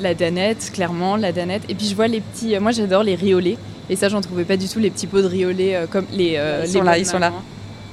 La 0.00 0.14
danette, 0.14 0.70
clairement, 0.72 1.16
la 1.16 1.32
danette. 1.32 1.62
Et 1.68 1.74
puis 1.74 1.86
je 1.86 1.96
vois 1.96 2.06
les 2.06 2.20
petits. 2.20 2.54
euh, 2.54 2.60
moi 2.60 2.70
j'adore 2.70 3.02
les 3.02 3.16
riolets. 3.16 3.58
Et 3.90 3.96
ça, 3.96 4.10
j'en 4.10 4.20
trouvais 4.20 4.44
pas 4.44 4.58
du 4.58 4.68
tout 4.68 4.78
les 4.78 4.90
petits 4.90 5.06
pots 5.06 5.22
de 5.22 5.26
riolets 5.26 5.86
comme 5.90 6.04
les. 6.12 6.34
Ils 6.34 6.60
les 6.60 6.66
sont 6.66 6.82
là, 6.82 6.98
ils 6.98 7.06
sont 7.06 7.18
là. 7.18 7.32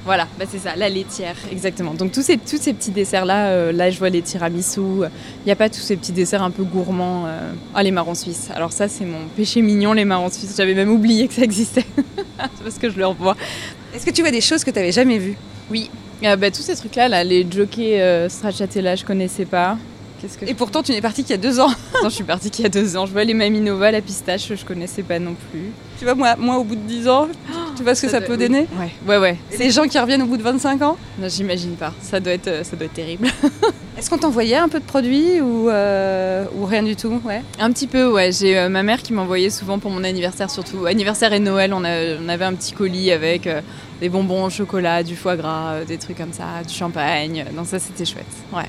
Voilà, 0.04 0.28
bah 0.38 0.44
c'est 0.48 0.58
ça, 0.58 0.76
la 0.76 0.88
laitière, 0.88 1.34
exactement. 1.50 1.92
Donc 1.92 2.12
tous 2.12 2.22
ces, 2.22 2.36
tous 2.36 2.58
ces 2.58 2.72
petits 2.74 2.92
desserts-là, 2.92 3.48
euh, 3.48 3.72
là 3.72 3.90
je 3.90 3.98
vois 3.98 4.08
les 4.08 4.22
tiramisu, 4.22 4.80
il 4.80 5.46
n'y 5.46 5.50
a 5.50 5.56
pas 5.56 5.68
tous 5.68 5.80
ces 5.80 5.96
petits 5.96 6.12
desserts 6.12 6.44
un 6.44 6.52
peu 6.52 6.62
gourmands. 6.62 7.26
Ah, 7.74 7.82
les 7.82 7.90
marrons 7.90 8.14
suisses. 8.14 8.50
Alors 8.54 8.72
ça, 8.72 8.86
c'est 8.86 9.04
mon 9.04 9.26
péché 9.36 9.62
mignon, 9.62 9.94
les 9.94 10.04
marrons 10.04 10.30
suisses. 10.30 10.54
J'avais 10.56 10.74
même 10.74 10.90
oublié 10.90 11.26
que 11.26 11.34
ça 11.34 11.42
existait. 11.42 11.86
Parce 12.36 12.78
que 12.78 12.88
je 12.88 12.98
le 12.98 13.06
revois. 13.06 13.36
Est-ce 13.96 14.04
que 14.04 14.10
tu 14.10 14.20
vois 14.20 14.30
des 14.30 14.40
choses 14.42 14.62
que 14.62 14.70
tu 14.70 14.78
n'avais 14.78 14.92
jamais 14.92 15.18
vues? 15.18 15.36
Oui, 15.70 15.90
euh, 16.22 16.36
bah, 16.36 16.50
tous 16.50 16.60
ces 16.62 16.76
trucs-là, 16.76 17.08
là, 17.08 17.24
les 17.24 17.46
jockeys 17.50 18.00
euh, 18.00 18.28
stracciatella, 18.28 18.94
je 18.94 19.04
connaissais 19.04 19.46
pas. 19.46 19.78
Qu'est-ce 20.20 20.36
que 20.38 20.44
je 20.46 20.50
Et 20.50 20.54
pourtant 20.54 20.82
tu 20.82 20.92
n'es 20.92 21.00
partie 21.00 21.22
qu'il 21.22 21.30
y 21.30 21.34
a 21.34 21.38
deux 21.38 21.58
ans. 21.60 21.68
Attends, 21.94 22.08
je 22.10 22.14
suis 22.14 22.24
partie 22.24 22.50
qu'il 22.50 22.62
y 22.62 22.66
a 22.66 22.68
deux 22.70 22.96
ans. 22.96 23.06
Je 23.06 23.12
vois 23.12 23.24
les 23.24 23.32
Maminova, 23.34 23.90
la 23.90 24.00
pistache, 24.02 24.52
je 24.54 24.64
connaissais 24.64 25.02
pas 25.02 25.18
non 25.18 25.34
plus. 25.50 25.70
tu 25.98 26.04
vois, 26.04 26.14
moi, 26.14 26.36
moi 26.36 26.58
au 26.58 26.64
bout 26.64 26.76
de 26.76 26.80
dix 26.86 27.08
ans, 27.08 27.28
tu 27.76 27.82
vois 27.82 27.94
ce 27.94 28.02
que 28.02 28.08
ça, 28.10 28.18
doit- 28.20 28.28
peut 28.28 28.34
oui. 28.34 28.48
donner? 28.48 28.66
Ouais, 28.78 28.90
ouais, 29.06 29.18
ouais. 29.18 29.36
Et 29.52 29.56
les 29.58 29.70
gens 29.70 29.84
qui 29.84 29.98
reviennent 29.98 30.22
au 30.22 30.26
bout 30.26 30.36
de 30.36 30.42
25 30.42 30.82
ans? 30.82 30.96
Non, 31.18 31.28
j'imagine 31.28 31.72
pas. 31.76 31.92
Ça 32.02 32.20
doit 32.20 32.32
être, 32.34 32.48
euh, 32.48 32.64
ça 32.64 32.76
doit 32.76 32.86
être 32.86 32.94
terrible. 32.94 33.28
Est-ce 33.98 34.10
qu'on 34.10 34.18
t'envoyait 34.18 34.56
un 34.56 34.68
peu 34.68 34.78
de 34.78 34.84
produits 34.84 35.40
ou, 35.40 35.70
euh, 35.70 36.44
ou 36.54 36.66
rien 36.66 36.82
du 36.82 36.96
tout 36.96 37.18
ouais? 37.24 37.40
Un 37.58 37.72
petit 37.72 37.86
peu, 37.86 38.10
ouais. 38.12 38.30
J'ai 38.30 38.58
euh, 38.58 38.68
ma 38.68 38.82
mère 38.82 39.00
qui 39.02 39.14
m'envoyait 39.14 39.48
souvent 39.48 39.78
pour 39.78 39.90
mon 39.90 40.04
anniversaire, 40.04 40.50
surtout 40.50 40.84
anniversaire 40.84 41.32
et 41.32 41.38
Noël. 41.40 41.72
On, 41.72 41.82
a- 41.82 42.16
on 42.22 42.28
avait 42.28 42.44
un 42.44 42.52
petit 42.52 42.72
colis 42.72 43.10
avec 43.10 43.46
euh, 43.46 43.62
des 44.02 44.10
bonbons 44.10 44.44
au 44.44 44.50
chocolat, 44.50 45.02
du 45.02 45.16
foie 45.16 45.36
gras, 45.36 45.84
des 45.86 45.96
trucs 45.96 46.18
comme 46.18 46.34
ça, 46.34 46.62
du 46.66 46.74
champagne. 46.74 47.46
Donc 47.56 47.66
ça, 47.66 47.78
c'était 47.78 48.04
chouette. 48.04 48.26
Ouais. 48.52 48.68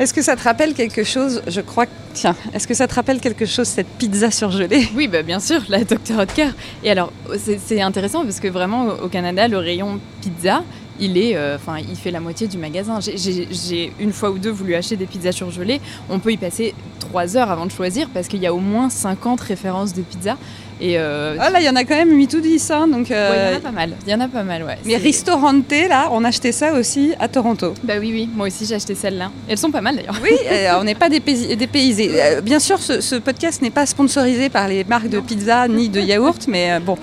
Est-ce 0.00 0.12
que 0.12 0.22
ça 0.22 0.34
te 0.34 0.42
rappelle 0.42 0.74
quelque 0.74 1.04
chose? 1.04 1.40
Je 1.46 1.60
crois 1.60 1.86
que... 1.86 1.92
Tiens, 2.14 2.34
est-ce 2.52 2.66
que 2.66 2.74
ça 2.74 2.88
te 2.88 2.94
rappelle 2.96 3.20
quelque 3.20 3.46
chose, 3.46 3.68
cette 3.68 3.86
pizza 3.86 4.30
surgelée? 4.32 4.88
Oui, 4.96 5.06
bah, 5.06 5.22
bien 5.22 5.38
sûr, 5.38 5.60
la 5.68 5.84
Dr. 5.84 6.18
Oetker. 6.18 6.48
Et 6.82 6.90
alors, 6.90 7.12
c'est 7.38 7.80
intéressant 7.80 8.24
parce 8.24 8.40
que 8.40 8.48
vraiment, 8.48 8.88
au 9.02 9.08
Canada, 9.08 9.46
le 9.46 9.58
rayon 9.58 10.00
pizza, 10.20 10.64
il 11.00 11.16
est, 11.18 11.36
euh, 11.36 11.56
enfin, 11.56 11.78
il 11.78 11.96
fait 11.96 12.10
la 12.10 12.20
moitié 12.20 12.46
du 12.48 12.58
magasin. 12.58 12.98
J'ai- 13.00 13.92
une 14.00 14.12
fois 14.12 14.30
ou 14.30 14.38
deux 14.38 14.50
voulu 14.50 14.74
acheter 14.74 14.96
des 14.96 15.06
pizzas 15.06 15.32
surgelées. 15.32 15.80
On 16.10 16.18
peut 16.18 16.32
y 16.32 16.36
passer 16.36 16.74
trois 17.00 17.36
heures 17.36 17.50
avant 17.50 17.66
de 17.66 17.70
choisir 17.72 18.08
parce 18.12 18.28
qu'il 18.28 18.40
y 18.42 18.46
a 18.46 18.54
au 18.54 18.58
moins 18.60 18.90
50 18.90 19.40
références 19.40 19.94
de 19.94 20.02
pizzas. 20.02 20.36
Et 20.80 20.96
euh, 20.96 21.36
Ah 21.40 21.50
là, 21.50 21.58
il 21.60 21.66
y 21.66 21.68
en 21.68 21.74
a 21.74 21.82
quand 21.82 21.96
même 21.96 22.12
8 22.16 22.34
ou 22.34 22.40
10, 22.40 22.70
hein, 22.70 22.86
donc... 22.86 23.00
ouais, 23.00 23.06
il 23.10 23.14
euh, 23.14 23.50
y 23.50 23.54
en 23.54 23.58
a 23.58 23.60
pas 23.60 23.70
mal. 23.72 23.92
Il 24.06 24.12
y 24.12 24.14
en 24.14 24.20
a 24.20 24.28
pas 24.28 24.44
mal, 24.44 24.62
ouais. 24.62 24.78
Mais 24.84 24.96
Ristorante, 24.96 25.64
là, 25.88 26.08
on 26.12 26.22
achetait 26.22 26.52
ça 26.52 26.72
aussi 26.74 27.14
à 27.18 27.26
Toronto. 27.26 27.74
Bah 27.82 27.94
oui, 27.98 28.10
oui. 28.12 28.30
Moi 28.32 28.46
aussi, 28.46 28.64
j'ai 28.64 28.76
acheté 28.76 28.94
celles-là. 28.94 29.32
Elles 29.48 29.58
sont 29.58 29.72
pas 29.72 29.80
mal 29.80 29.96
d'ailleurs. 29.96 30.14
Oui, 30.22 30.30
euh, 30.46 30.78
on 30.80 30.84
n'est 30.84 30.94
pas 30.94 31.08
dépaysés. 31.08 32.10
Euh, 32.14 32.40
bien 32.42 32.60
sûr, 32.60 32.78
ce, 32.78 33.00
ce 33.00 33.16
podcast 33.16 33.60
n'est 33.60 33.70
pas 33.70 33.86
sponsorisé 33.86 34.50
par 34.50 34.68
les 34.68 34.84
marques 34.84 35.08
de 35.08 35.18
pizza 35.18 35.66
ni 35.66 35.88
de 35.88 36.00
yaourt, 36.00 36.46
mais 36.46 36.70
euh, 36.72 36.78
bon. 36.80 36.96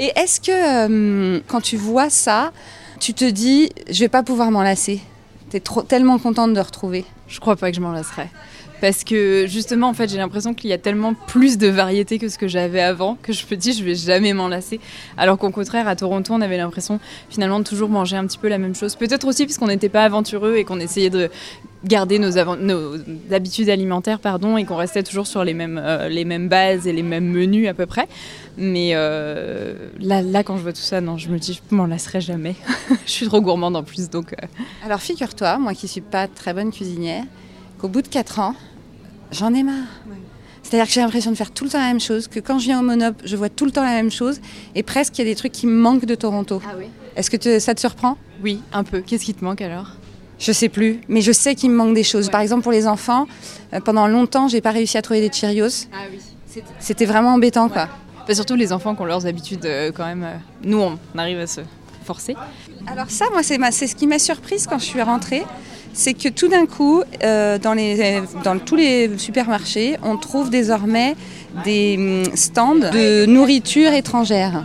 Et 0.00 0.10
est-ce 0.16 0.40
que 0.40 0.50
euh, 1.36 1.40
quand 1.46 1.60
tu 1.60 1.76
vois 1.76 2.10
ça, 2.10 2.50
tu 3.02 3.14
te 3.14 3.24
dis, 3.24 3.68
je 3.90 3.98
vais 3.98 4.08
pas 4.08 4.22
pouvoir 4.22 4.52
m'en 4.52 4.62
lasser 4.62 5.00
T'es 5.50 5.60
tellement 5.88 6.18
contente 6.18 6.54
de 6.54 6.60
retrouver. 6.60 7.04
Je 7.26 7.40
crois 7.40 7.56
pas 7.56 7.70
que 7.70 7.76
je 7.76 7.80
m'en 7.80 7.90
lasserai. 7.90 8.30
Parce 8.82 9.04
que 9.04 9.46
justement, 9.46 9.88
en 9.90 9.94
fait, 9.94 10.10
j'ai 10.10 10.16
l'impression 10.16 10.54
qu'il 10.54 10.68
y 10.68 10.72
a 10.72 10.78
tellement 10.78 11.14
plus 11.14 11.56
de 11.56 11.68
variété 11.68 12.18
que 12.18 12.28
ce 12.28 12.36
que 12.36 12.48
j'avais 12.48 12.80
avant 12.80 13.14
que 13.22 13.32
je 13.32 13.46
me 13.48 13.54
dis, 13.54 13.72
je 13.74 13.84
vais 13.84 13.94
jamais 13.94 14.32
m'en 14.32 14.48
lasser. 14.48 14.80
Alors 15.16 15.38
qu'au 15.38 15.50
contraire, 15.50 15.86
à 15.86 15.94
Toronto, 15.94 16.34
on 16.34 16.40
avait 16.40 16.56
l'impression 16.56 16.98
finalement 17.30 17.60
de 17.60 17.64
toujours 17.64 17.88
manger 17.88 18.16
un 18.16 18.26
petit 18.26 18.38
peu 18.38 18.48
la 18.48 18.58
même 18.58 18.74
chose. 18.74 18.96
Peut-être 18.96 19.24
aussi 19.24 19.46
parce 19.46 19.56
qu'on 19.56 19.68
n'était 19.68 19.88
pas 19.88 20.02
aventureux 20.02 20.56
et 20.56 20.64
qu'on 20.64 20.80
essayait 20.80 21.10
de 21.10 21.30
garder 21.84 22.18
nos, 22.18 22.32
nos 22.56 22.96
habitudes 23.30 23.68
alimentaires, 23.68 24.18
pardon, 24.18 24.56
et 24.56 24.64
qu'on 24.64 24.74
restait 24.74 25.04
toujours 25.04 25.28
sur 25.28 25.44
les 25.44 25.54
mêmes, 25.54 25.80
euh, 25.80 26.48
bases 26.48 26.88
et 26.88 26.92
les 26.92 27.04
mêmes 27.04 27.30
menus 27.30 27.68
à 27.68 27.74
peu 27.74 27.86
près. 27.86 28.08
Mais 28.56 28.94
euh, 28.94 29.74
là, 30.00 30.22
là, 30.22 30.42
quand 30.42 30.56
je 30.56 30.62
vois 30.62 30.72
tout 30.72 30.80
ça, 30.80 31.00
non, 31.00 31.18
je 31.18 31.28
me 31.28 31.38
dis, 31.38 31.60
je 31.70 31.76
m'en 31.76 31.86
lasserai 31.86 32.20
jamais. 32.20 32.56
je 33.06 33.12
suis 33.12 33.26
trop 33.26 33.40
gourmande 33.40 33.76
en 33.76 33.84
plus, 33.84 34.10
donc. 34.10 34.32
euh, 34.32 34.46
Alors 34.84 34.98
figure-toi, 34.98 35.58
moi 35.58 35.72
qui 35.72 35.86
suis 35.86 36.00
pas 36.00 36.26
très 36.26 36.52
bonne 36.52 36.72
cuisinière, 36.72 37.22
qu'au 37.78 37.86
bout 37.86 38.02
de 38.02 38.08
4 38.08 38.40
ans, 38.40 38.56
j'en 39.32 39.52
ai 39.54 39.62
marre. 39.62 39.74
C'est-à-dire 40.62 40.86
que 40.86 40.92
j'ai 40.92 41.00
l'impression 41.00 41.30
de 41.32 41.36
faire 41.36 41.50
tout 41.50 41.64
le 41.64 41.70
temps 41.70 41.78
la 41.80 41.88
même 41.88 42.00
chose, 42.00 42.28
que 42.28 42.38
quand 42.40 42.58
je 42.58 42.66
viens 42.66 42.80
au 42.80 42.82
Monop, 42.82 43.16
je 43.24 43.36
vois 43.36 43.48
tout 43.48 43.64
le 43.64 43.72
temps 43.72 43.82
la 43.82 43.94
même 43.94 44.10
chose, 44.12 44.40
et 44.74 44.82
presque 44.82 45.18
il 45.18 45.22
y 45.22 45.28
a 45.28 45.30
des 45.30 45.34
trucs 45.34 45.52
qui 45.52 45.66
me 45.66 45.74
manquent 45.76 46.04
de 46.06 46.14
Toronto. 46.14 46.62
Ah 46.64 46.74
oui 46.78 46.86
Est-ce 47.16 47.30
que 47.30 47.36
te- 47.36 47.58
ça 47.58 47.74
te 47.74 47.80
surprend? 47.80 48.16
Oui, 48.42 48.62
un 48.72 48.84
peu. 48.84 49.00
Qu'est-ce 49.00 49.24
qui 49.24 49.34
te 49.34 49.44
manque 49.44 49.60
alors? 49.60 49.88
Je 50.38 50.50
sais 50.52 50.68
plus, 50.68 51.00
mais 51.08 51.20
je 51.20 51.30
sais 51.32 51.54
qu'il 51.54 51.70
me 51.70 51.76
manque 51.76 51.94
des 51.94 52.02
choses. 52.04 52.26
Ouais. 52.26 52.32
Par 52.32 52.40
exemple, 52.40 52.62
pour 52.62 52.72
les 52.72 52.86
enfants, 52.86 53.26
euh, 53.74 53.80
pendant 53.80 54.06
longtemps, 54.06 54.48
j'ai 54.48 54.60
pas 54.60 54.70
réussi 54.70 54.96
à 54.98 55.02
trouver 55.02 55.20
des 55.20 55.32
Cheerios. 55.32 55.86
Ah 55.92 56.04
oui. 56.10 56.18
C'était 56.78 57.06
vraiment 57.06 57.34
embêtant, 57.34 57.68
quoi. 57.68 57.88
Bah, 58.26 58.34
surtout 58.34 58.54
les 58.54 58.72
enfants 58.72 58.94
qui 58.94 59.02
ont 59.02 59.06
leurs 59.06 59.26
habitudes 59.26 59.64
euh, 59.66 59.90
quand 59.92 60.04
même. 60.06 60.22
euh, 60.24 60.34
nous, 60.64 60.78
on 60.78 60.98
arrive 61.18 61.38
à 61.40 61.46
se 61.46 61.60
forcer. 62.04 62.34
Alors 62.86 63.10
ça, 63.10 63.26
moi, 63.32 63.42
c'est 63.42 63.86
ce 63.86 63.94
qui 63.94 64.06
m'a 64.06 64.18
surprise 64.18 64.66
quand 64.66 64.78
je 64.78 64.84
suis 64.84 65.02
rentrée. 65.02 65.42
C'est 65.94 66.14
que 66.14 66.28
tout 66.28 66.48
d'un 66.48 66.66
coup, 66.66 67.02
euh, 67.22 67.58
dans, 67.58 68.58
tous 68.58 68.76
les 68.76 69.10
supermarchés, 69.18 69.96
on 70.02 70.16
trouve 70.16 70.50
désormais 70.50 71.14
des 71.64 71.96
hum, 71.98 72.36
stands 72.36 72.74
de 72.76 73.26
nourriture 73.26 73.92
étrangère. 73.92 74.64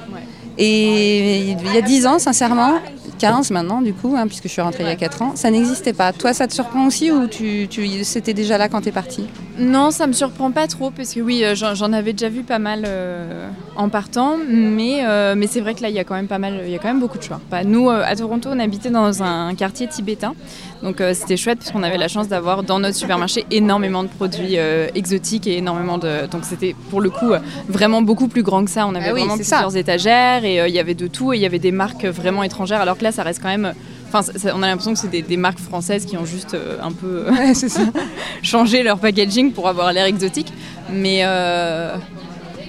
Et 0.58 1.52
il 1.52 1.74
y 1.74 1.78
a 1.78 1.82
10 1.82 2.08
ans, 2.08 2.20
sincèrement, 2.20 2.80
15 3.20 3.52
maintenant 3.52 3.82
du 3.82 3.94
coup, 3.94 4.16
hein, 4.18 4.28
puisque 4.28 4.44
je 4.44 4.50
suis 4.50 4.62
rentrée 4.62 4.84
il 4.84 4.90
y 4.90 4.92
a 4.92 4.96
4 4.96 5.22
ans, 5.22 5.32
ça 5.36 5.52
n'existait 5.52 5.94
pas. 5.94 6.14
Toi, 6.14 6.34
ça 6.34 6.48
te 6.48 6.54
surprend 6.54 6.88
aussi 6.88 7.12
ou 7.12 7.28
tu, 7.28 7.68
tu, 7.70 8.04
c'était 8.04 8.34
déjà 8.34 8.58
là 8.58 8.70
quand 8.70 8.82
tu 8.82 8.90
es 8.90 8.92
partie? 8.92 9.28
Non, 9.60 9.90
ça 9.90 10.06
me 10.06 10.14
surprend 10.14 10.52
pas 10.52 10.68
trop 10.68 10.92
parce 10.92 11.14
que 11.16 11.20
oui, 11.20 11.44
euh, 11.44 11.56
j'en 11.56 11.92
avais 11.92 12.14
déjà 12.14 12.30
vu 12.30 12.44
pas 12.44 12.60
mal 12.60 12.84
euh, 12.86 13.48
en 13.76 13.90
partant, 13.90 14.36
mais, 14.48 15.00
euh, 15.04 15.34
mais 15.36 15.48
c'est 15.48 15.62
vrai 15.62 15.74
que 15.74 15.82
là, 15.82 15.90
il 15.90 15.96
y 15.96 16.00
a 16.00 16.04
quand 16.04 16.14
même 16.14 16.28
pas 16.28 16.38
mal, 16.38 16.62
il 16.66 16.72
y 16.72 16.76
a 16.76 16.78
quand 16.78 16.88
même 16.90 17.00
beaucoup 17.00 17.18
de 17.18 17.24
choix. 17.24 17.40
Bah, 17.50 17.64
nous, 17.64 17.90
à 17.90 18.16
Toronto, 18.16 18.50
on 18.54 18.60
habitait 18.60 18.92
dans 18.92 19.24
un 19.24 19.56
quartier 19.56 19.88
tibétain, 19.88 20.36
donc 20.84 21.02
euh, 21.02 21.14
c'était 21.16 21.38
chouette 21.38 21.58
parce 21.60 21.72
qu'on 21.72 21.82
avait 21.82 21.98
la 21.98 22.08
chance 22.08 22.28
d'avoir 22.28 22.62
dans 22.62 22.80
notre 22.80 22.96
supermarché 22.96 23.46
énormément 23.50 24.04
de 24.04 24.10
produits 24.10 24.58
exotiques 24.94 25.48
et 25.48 25.58
énormément 25.58 25.98
de, 25.98 26.28
donc 26.28 26.44
c'était 26.44 26.76
pour 26.92 27.02
le 27.02 27.10
coup 27.10 27.32
vraiment 27.68 28.02
beaucoup 28.04 28.28
plus 28.28 28.44
grand 28.44 28.64
que 28.64 28.70
ça. 28.72 28.86
On 28.86 28.94
avait 28.94 29.10
Ah 29.10 29.14
oui, 29.14 29.22
vraiment 29.22 29.38
ça. 29.42 29.58
plusieurs 29.58 29.76
étagères 29.78 30.46
et 30.46 30.68
il 30.68 30.74
y 30.74 30.80
avait 30.80 30.94
de 30.94 31.08
tout 31.08 31.34
et 31.34 31.38
il 31.38 31.42
y 31.42 31.46
avait 31.48 31.58
des 31.60 31.72
marques 31.72 32.06
vraiment 32.06 32.44
étrangères, 32.44 32.82
alors 32.82 32.98
que 32.98 33.04
là, 33.04 33.12
ça 33.12 33.24
reste 33.24 33.42
quand 33.42 33.50
même 33.50 33.74
Enfin, 34.08 34.22
ça- 34.22 34.38
ça- 34.38 34.54
on 34.56 34.64
a 34.64 34.68
l'impression 34.68 34.94
que 34.94 35.00
c'est 35.00 35.10
des, 35.10 35.22
des 35.22 35.38
marques 35.38 35.60
françaises 35.60 36.06
qui 36.06 36.18
ont 36.18 36.26
juste 36.26 36.54
euh, 36.54 36.78
un 36.82 36.92
peu 36.92 37.26
changé 38.42 38.84
leur 38.84 39.00
packaging 39.00 39.52
pour 39.52 39.68
avoir 39.68 39.92
l'air 39.94 40.06
exotique. 40.06 40.52
Mais 40.92 41.20
euh, 41.24 41.96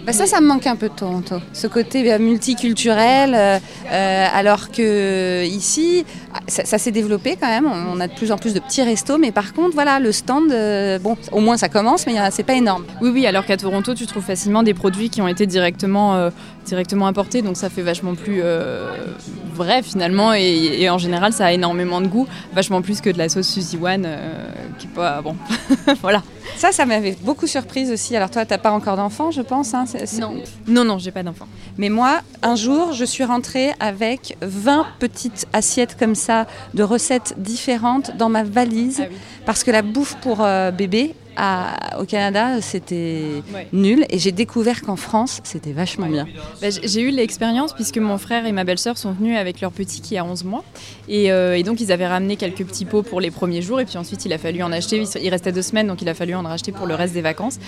Bah 0.05 0.13
ça, 0.13 0.27
ça 0.27 0.41
me 0.41 0.47
manque 0.47 0.67
un 0.67 0.75
peu 0.77 0.89
de 0.89 0.95
Toronto. 0.95 1.37
Ce 1.53 1.67
côté 1.67 2.11
euh, 2.13 2.19
multiculturel, 2.19 3.35
euh, 3.35 4.27
alors 4.35 4.71
que 4.71 5.45
ici, 5.45 6.05
ça, 6.47 6.65
ça 6.65 6.79
s'est 6.79 6.91
développé 6.91 7.37
quand 7.41 7.49
même. 7.49 7.67
On, 7.67 8.01
a 8.01 8.07
de 8.09 8.15
plus 8.15 8.33
en 8.33 8.39
plus 8.39 8.55
de 8.55 8.61
petits 8.61 8.83
restos, 8.83 9.19
mais 9.19 9.33
par 9.33 9.53
contre, 9.53 9.75
voilà, 9.75 9.99
le 9.99 10.13
stand, 10.13 10.51
euh, 10.53 10.99
bon, 10.99 11.17
au 11.33 11.41
moins 11.41 11.57
ça 11.57 11.69
commence, 11.69 12.07
mais 12.07 12.15
c'est 12.31 12.43
pas 12.43 12.55
énorme. 12.55 12.85
oui, 13.01 13.11
oui, 13.11 13.27
alors 13.27 13.45
qu'à 13.45 13.57
Toronto, 13.57 13.95
tu 13.95 14.07
trouves 14.07 14.25
facilement 14.25 14.63
des 14.63 14.75
produits 14.75 15.11
qui 15.11 15.21
ont 15.23 15.29
été 15.29 15.47
directement, 15.47 16.15
euh, 16.15 16.31
directement 16.67 17.07
importés, 17.07 17.43
donc 17.43 17.57
ça 17.57 17.71
fait 17.71 17.83
vachement 17.83 18.15
plus 18.15 18.41
euh, 18.43 18.91
vrai 19.55 19.83
finalement. 19.83 20.33
Et, 20.35 20.81
et 20.81 20.91
en 20.91 20.99
général, 20.99 21.33
ça 21.33 21.47
a 21.47 21.53
énormément 21.53 22.01
de 22.01 22.07
goût, 22.07 22.27
vachement 22.55 22.83
plus 22.83 23.01
que 23.01 23.11
de 23.11 23.19
la 23.19 23.29
sauce 23.29 23.49
Suzy 23.49 23.77
One, 23.83 24.05
euh, 24.07 24.47
qui 24.79 24.87
est 24.87 24.91
pas 24.95 25.21
bon. 25.23 25.37
voilà. 26.03 26.23
Ça, 26.57 26.73
ça 26.73 26.87
m'avait 26.87 27.17
beaucoup 27.23 27.47
surprise 27.47 27.91
aussi. 27.93 28.17
Alors 28.17 28.31
toi, 28.31 28.45
t'as 28.45 28.59
pas 28.59 28.73
encore 28.73 28.97
d'enfant, 28.97 29.31
je 29.31 29.43
pense. 29.43 29.75
hein, 29.75 29.85
Non. 30.19 30.35
Non, 30.67 30.85
non, 30.85 30.99
j'ai 30.99 31.11
pas 31.13 31.23
d'enfant. 31.23 31.47
Mais 31.77 31.89
moi, 31.89 32.21
un 32.43 32.57
jour, 32.57 32.93
je 32.93 33.05
suis 33.05 33.23
rentrée 33.25 33.73
avec 33.81 34.37
20 34.43 34.87
petites 34.99 35.47
assiettes 35.53 35.97
comme 35.99 36.15
ça 36.15 36.28
de 36.75 36.83
recettes 36.83 37.35
différentes 37.39 38.17
dans 38.17 38.29
ma 38.29 38.45
valise. 38.45 39.05
oui. 39.11 39.17
Parce 39.47 39.65
que 39.65 39.71
la 39.71 39.83
bouffe 39.83 40.17
pour 40.17 40.43
euh, 40.43 40.71
bébé 40.71 41.15
à- 41.39 42.01
au 42.01 42.05
Canada, 42.05 42.61
c'était 42.61 43.43
Ouais. 43.55 43.69
nul. 43.73 44.05
Et 44.11 44.19
j'ai 44.19 44.33
découvert 44.33 44.83
qu'en 44.83 44.97
France, 44.97 45.41
c'était 45.45 45.73
vachement 45.73 46.07
bien. 46.09 46.27
Bah, 46.61 46.69
J'ai 46.83 47.01
eu 47.01 47.11
l'expérience 47.11 47.73
puisque 47.73 47.99
mon 47.99 48.19
frère 48.19 48.45
et 48.47 48.53
ma 48.53 48.65
belle-sœur 48.65 48.99
sont 48.99 49.13
venus 49.13 49.39
avec 49.39 49.61
leur 49.61 49.71
petit 49.73 50.01
qui 50.01 50.17
a 50.19 50.25
11 50.25 50.45
mois. 50.45 50.65
Et, 51.09 51.31
euh, 51.33 51.57
et 51.57 51.63
donc 51.63 51.81
ils 51.81 51.93
avaient 51.93 52.07
ramené 52.07 52.37
quelques 52.37 52.65
petits 52.67 52.85
pots 52.85 53.03
pour 53.03 53.21
les 53.21 53.31
premiers 53.31 53.63
jours. 53.63 53.81
Et 53.81 53.85
puis 53.85 53.97
ensuite 53.97 54.25
il 54.25 54.33
a 54.33 54.39
fallu 54.39 54.63
en 54.63 54.73
acheter. 54.73 55.03
Il- 55.23 55.29
restait 55.31 55.53
deux 55.53 55.63
semaines 55.63 55.87
donc 55.87 56.03
il 56.03 56.09
a 56.09 56.15
fallu 56.15 56.35
en 56.35 56.43
racheter 56.43 56.73
pour 56.73 56.87
le 56.87 56.95
reste 56.95 57.15
des 57.15 57.23
vacances. 57.23 57.59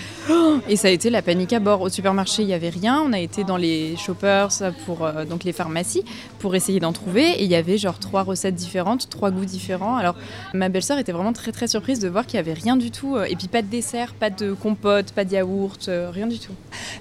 Et 0.67 0.75
ça 0.75 0.89
a 0.89 0.91
été 0.91 1.09
la 1.09 1.21
panique 1.21 1.53
à 1.53 1.59
bord. 1.59 1.81
Au 1.81 1.89
supermarché 1.89 2.41
il 2.43 2.47
n'y 2.47 2.53
avait 2.53 2.69
rien. 2.69 3.01
On 3.05 3.13
a 3.13 3.19
été 3.19 3.43
dans 3.43 3.57
les 3.57 3.95
shoppers, 3.97 4.49
pour, 4.85 5.05
euh, 5.05 5.23
donc 5.25 5.43
les 5.43 5.53
pharmacies, 5.53 6.03
pour 6.39 6.55
essayer 6.55 6.79
d'en 6.79 6.91
trouver. 6.93 7.29
Et 7.39 7.43
il 7.45 7.49
y 7.51 7.55
avait 7.55 7.77
genre 7.77 7.99
trois 7.99 8.23
recettes 8.23 8.55
différentes, 8.55 9.09
trois 9.09 9.31
goûts 9.31 9.45
différents. 9.45 9.95
Alors 9.95 10.15
ma 10.53 10.67
belle-sœur 10.69 10.97
était 10.97 11.11
vraiment 11.13 11.33
très 11.33 11.51
très 11.51 11.67
surprise 11.67 11.99
de 11.99 12.09
voir 12.09 12.25
qu'il 12.25 12.37
n'y 12.41 12.49
avait 12.49 12.59
rien 12.59 12.75
du 12.75 12.91
tout. 12.91 13.15
euh, 13.15 13.25
Et 13.29 13.35
puis 13.35 13.47
pas 13.47 13.60
de 13.61 13.67
dessert, 13.67 14.13
pas 14.13 14.29
de 14.29 14.53
compote, 14.53 15.11
pas 15.11 15.25
de 15.25 15.33
yaourt, 15.33 15.87
euh, 15.87 16.09
rien 16.11 16.27
du 16.27 16.39
tout. 16.39 16.53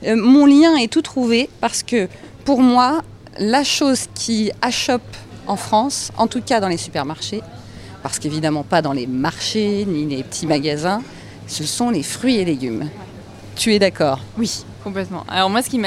Euh, 0.04 0.16
mon 0.16 0.46
lien 0.46 0.76
est 0.76 0.90
tout 0.90 1.02
trouvé 1.02 1.48
parce 1.60 1.82
que 1.82 2.08
pour 2.44 2.60
moi, 2.60 3.02
la 3.38 3.64
chose 3.64 4.06
qui 4.14 4.50
achoppe 4.62 5.16
en 5.46 5.56
France, 5.56 6.10
en 6.16 6.26
tout 6.26 6.40
cas 6.40 6.60
dans 6.60 6.68
les 6.68 6.76
supermarchés, 6.76 7.42
parce 8.02 8.18
qu'évidemment 8.18 8.62
pas 8.62 8.82
dans 8.82 8.92
les 8.92 9.06
marchés 9.06 9.84
ni 9.86 10.06
les 10.06 10.22
petits 10.22 10.46
magasins, 10.46 11.02
ce 11.46 11.64
sont 11.64 11.90
les 11.90 12.02
fruits 12.02 12.36
et 12.36 12.44
légumes. 12.44 12.88
Tu 13.56 13.74
es 13.74 13.78
d'accord? 13.78 14.20
Oui, 14.38 14.64
complètement. 14.82 15.24
Alors 15.28 15.50
moi, 15.50 15.62
ce 15.62 15.70
qui 15.70 15.80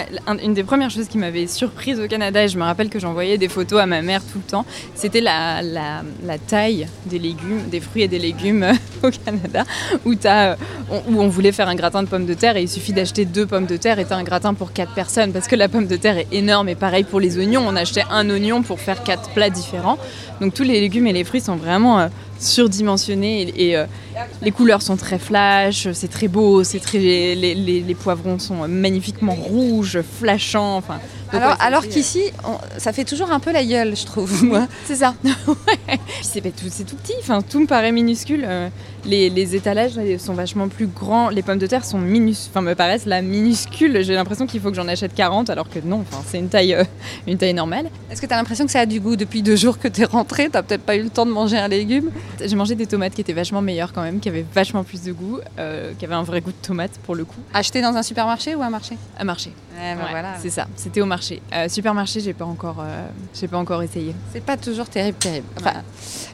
une 0.44 0.54
des 0.54 0.64
premières 0.64 0.90
choses 0.90 1.08
qui 1.08 1.18
m'avait 1.18 1.48
surprise 1.48 2.00
au 2.00 2.08
Canada, 2.08 2.44
et 2.44 2.48
je 2.48 2.58
me 2.58 2.64
rappelle 2.64 2.90
que 2.90 3.00
j'envoyais 3.00 3.38
des 3.38 3.48
photos 3.48 3.80
à 3.80 3.86
ma 3.86 4.02
mère 4.02 4.22
tout 4.24 4.38
le 4.38 4.44
temps, 4.44 4.66
c'était 4.96 5.22
la, 5.22 5.62
taille 6.48 6.88
des 7.06 7.20
légumes, 7.20 7.70
des 7.70 7.80
fruits 7.80 8.04
et 8.04 8.08
des 8.08 8.20
légumes 8.20 8.66
au 9.04 9.10
Canada, 9.10 9.64
où, 10.06 10.14
euh, 10.26 10.56
on, 10.90 11.16
on 11.16 11.28
voulait 11.28 11.52
faire 11.52 11.70
un 11.70 11.76
gratin 11.76 12.04
de 12.04 12.08
pommes 12.08 12.26
de 12.26 12.34
terre 12.34 12.58
et 12.58 12.62
il 12.62 12.70
suffit 12.70 12.94
d'acheter 12.94 13.26
deux 13.26 13.46
pommes 13.46 13.66
de 13.66 13.78
terre 13.78 14.00
et 14.00 14.06
t'as 14.06 14.18
un 14.18 14.24
gratin 14.24 14.54
pour 14.54 14.74
quatre 14.74 14.94
personnes, 14.94 15.32
parce 15.32 15.48
que 15.48 15.56
la 15.56 15.70
pomme 15.70 15.88
de 15.88 15.96
terre 15.96 16.18
est 16.18 16.28
énorme 16.32 16.70
et 16.70 16.76
pareil 16.76 17.04
pour 17.04 17.20
les 17.20 17.38
oignons, 17.38 17.64
on 17.66 17.76
achetait 17.76 18.06
un 18.10 18.30
oignon 18.30 18.62
pour 18.64 18.80
faire 18.80 19.04
quatre 19.04 19.30
plats 19.32 19.50
différents. 19.50 19.98
Donc 20.42 20.54
tous 20.54 20.64
les 20.64 20.80
légumes 20.82 21.08
et 21.08 21.14
les 21.14 21.24
fruits 21.24 21.42
sont 21.42 21.56
vraiment 21.56 22.10
surdimensionnés 22.40 23.54
et, 23.56 23.78
euh, 23.78 23.86
les 24.42 24.52
couleurs 24.52 24.82
sont 24.82 24.98
très 24.98 25.20
flash, 25.20 25.88
c'est 25.94 26.08
très 26.08 26.28
beau, 26.28 26.64
c'est 26.64 26.80
très 26.80 27.00
les, 27.00 27.96
poivrons 27.96 28.40
sont 28.40 28.68
magnifiquement 28.68 29.34
rouges, 29.36 30.02
flashants. 30.02 30.84
Alors, 31.60 31.84
qu'ici, 31.94 32.22
on- 32.46 32.58
ça 32.80 32.94
fait 32.94 33.04
toujours 33.06 33.32
un 33.32 33.40
peu 33.40 33.52
la 33.52 33.64
gueule, 33.66 33.96
je 33.96 34.06
trouve, 34.06 34.44
moi. 34.44 34.60
euh, 34.60 34.66
c'est 34.86 34.96
ça. 34.96 35.16
Ouais. 35.48 36.00
C'est 36.22 36.42
tout, 36.42 36.50
tout 36.88 36.96
petit, 36.96 37.14
enfin 37.22 37.42
tout 37.42 37.60
me 37.60 37.66
paraît 37.68 37.92
minuscule. 37.92 38.44
euh, 38.48 38.70
les, 39.06 39.30
les 39.30 39.56
étalages 39.56 40.00
sont 40.18 40.34
vachement 40.34 40.68
plus 40.70 40.88
grands, 40.88 41.30
les 41.30 41.42
pommes 41.42 41.58
de 41.58 41.68
terre 41.68 41.84
sont 41.86 41.98
minus, 42.00 42.48
enfin 42.50 42.62
me 42.62 42.74
paraissent 42.74 43.06
là 43.06 43.22
minuscules. 43.22 44.02
J'ai 44.04 44.14
l'impression 44.16 44.46
qu'il 44.48 44.62
faut 44.62 44.70
que 44.70 44.76
j'en 44.76 44.88
achète 44.88 45.14
40 45.14 45.50
alors 45.50 45.70
que 45.70 45.80
non, 45.80 46.02
enfin 46.10 46.24
c'est 46.26 46.40
une 46.40 46.48
taille, 46.50 46.74
euh, 46.74 46.84
une 47.28 47.38
taille 47.38 47.54
normale. 47.54 47.88
Est-ce 48.12 48.22
que 48.22 48.28
tu 48.28 48.34
as 48.34 48.38
l'impression 48.38 48.66
que 48.66 48.72
ça 48.72 48.80
a 48.82 48.86
du 48.86 49.00
goût 49.00 49.16
depuis 49.16 49.42
deux 49.42 49.56
jours 49.56 49.78
que 49.80 49.88
tu 49.88 50.02
es 50.02 50.06
rentrée? 50.06 50.46
Tu 50.46 50.52
peut-être 50.52 50.84
pas 50.84 50.96
eu 50.96 51.04
le 51.04 51.10
temps 51.10 51.26
de 51.26 51.32
manger 51.32 51.58
un 51.58 51.68
légume? 51.68 52.10
J'ai 52.44 52.56
mangé 52.56 52.76
des 52.76 52.86
tomates 52.88 53.14
qui 53.14 53.22
étaient 53.22 53.34
vachement 53.34 53.62
meilleures 53.62 53.92
quand 53.94 54.02
même, 54.04 54.20
qui 54.20 54.30
avaient 54.30 54.46
vachement 54.54 54.84
plus 54.84 55.02
de 55.04 55.12
goût, 55.12 55.40
euh, 55.60 55.92
qui 56.00 56.06
avaient 56.06 56.16
un 56.16 56.24
vrai 56.24 56.42
goût 56.42 56.52
de 56.52 56.66
tomate 56.66 56.92
pour 57.04 57.16
le 57.16 57.26
coup. 57.26 57.40
Acheté 57.54 57.82
dans 57.82 57.96
un 57.96 58.04
supermarché 58.04 58.56
ou 58.56 58.64
un 58.64 58.70
marché? 58.70 58.98
À 59.18 59.24
marché. 59.24 59.52
Ouais, 59.78 59.96
voilà. 59.96 60.36
C'est 60.42 60.50
ça. 60.52 60.68
C'était 60.76 61.02
au 61.02 61.06
marché 61.06 61.23
supermarché. 61.24 61.42
Euh, 61.54 61.70
supermarché, 61.70 62.20
j'ai 62.20 62.34
pas 62.34 62.46
encore, 62.46 62.78
euh, 62.82 63.08
j'ai 63.34 63.48
pas 63.48 63.58
encore 63.58 63.82
essayé. 63.84 64.14
C'est 64.34 64.44
pas 64.44 64.58
toujours 64.58 64.88
terrible, 64.88 65.18
terrible. 65.18 65.48
Enfin, 65.60 65.82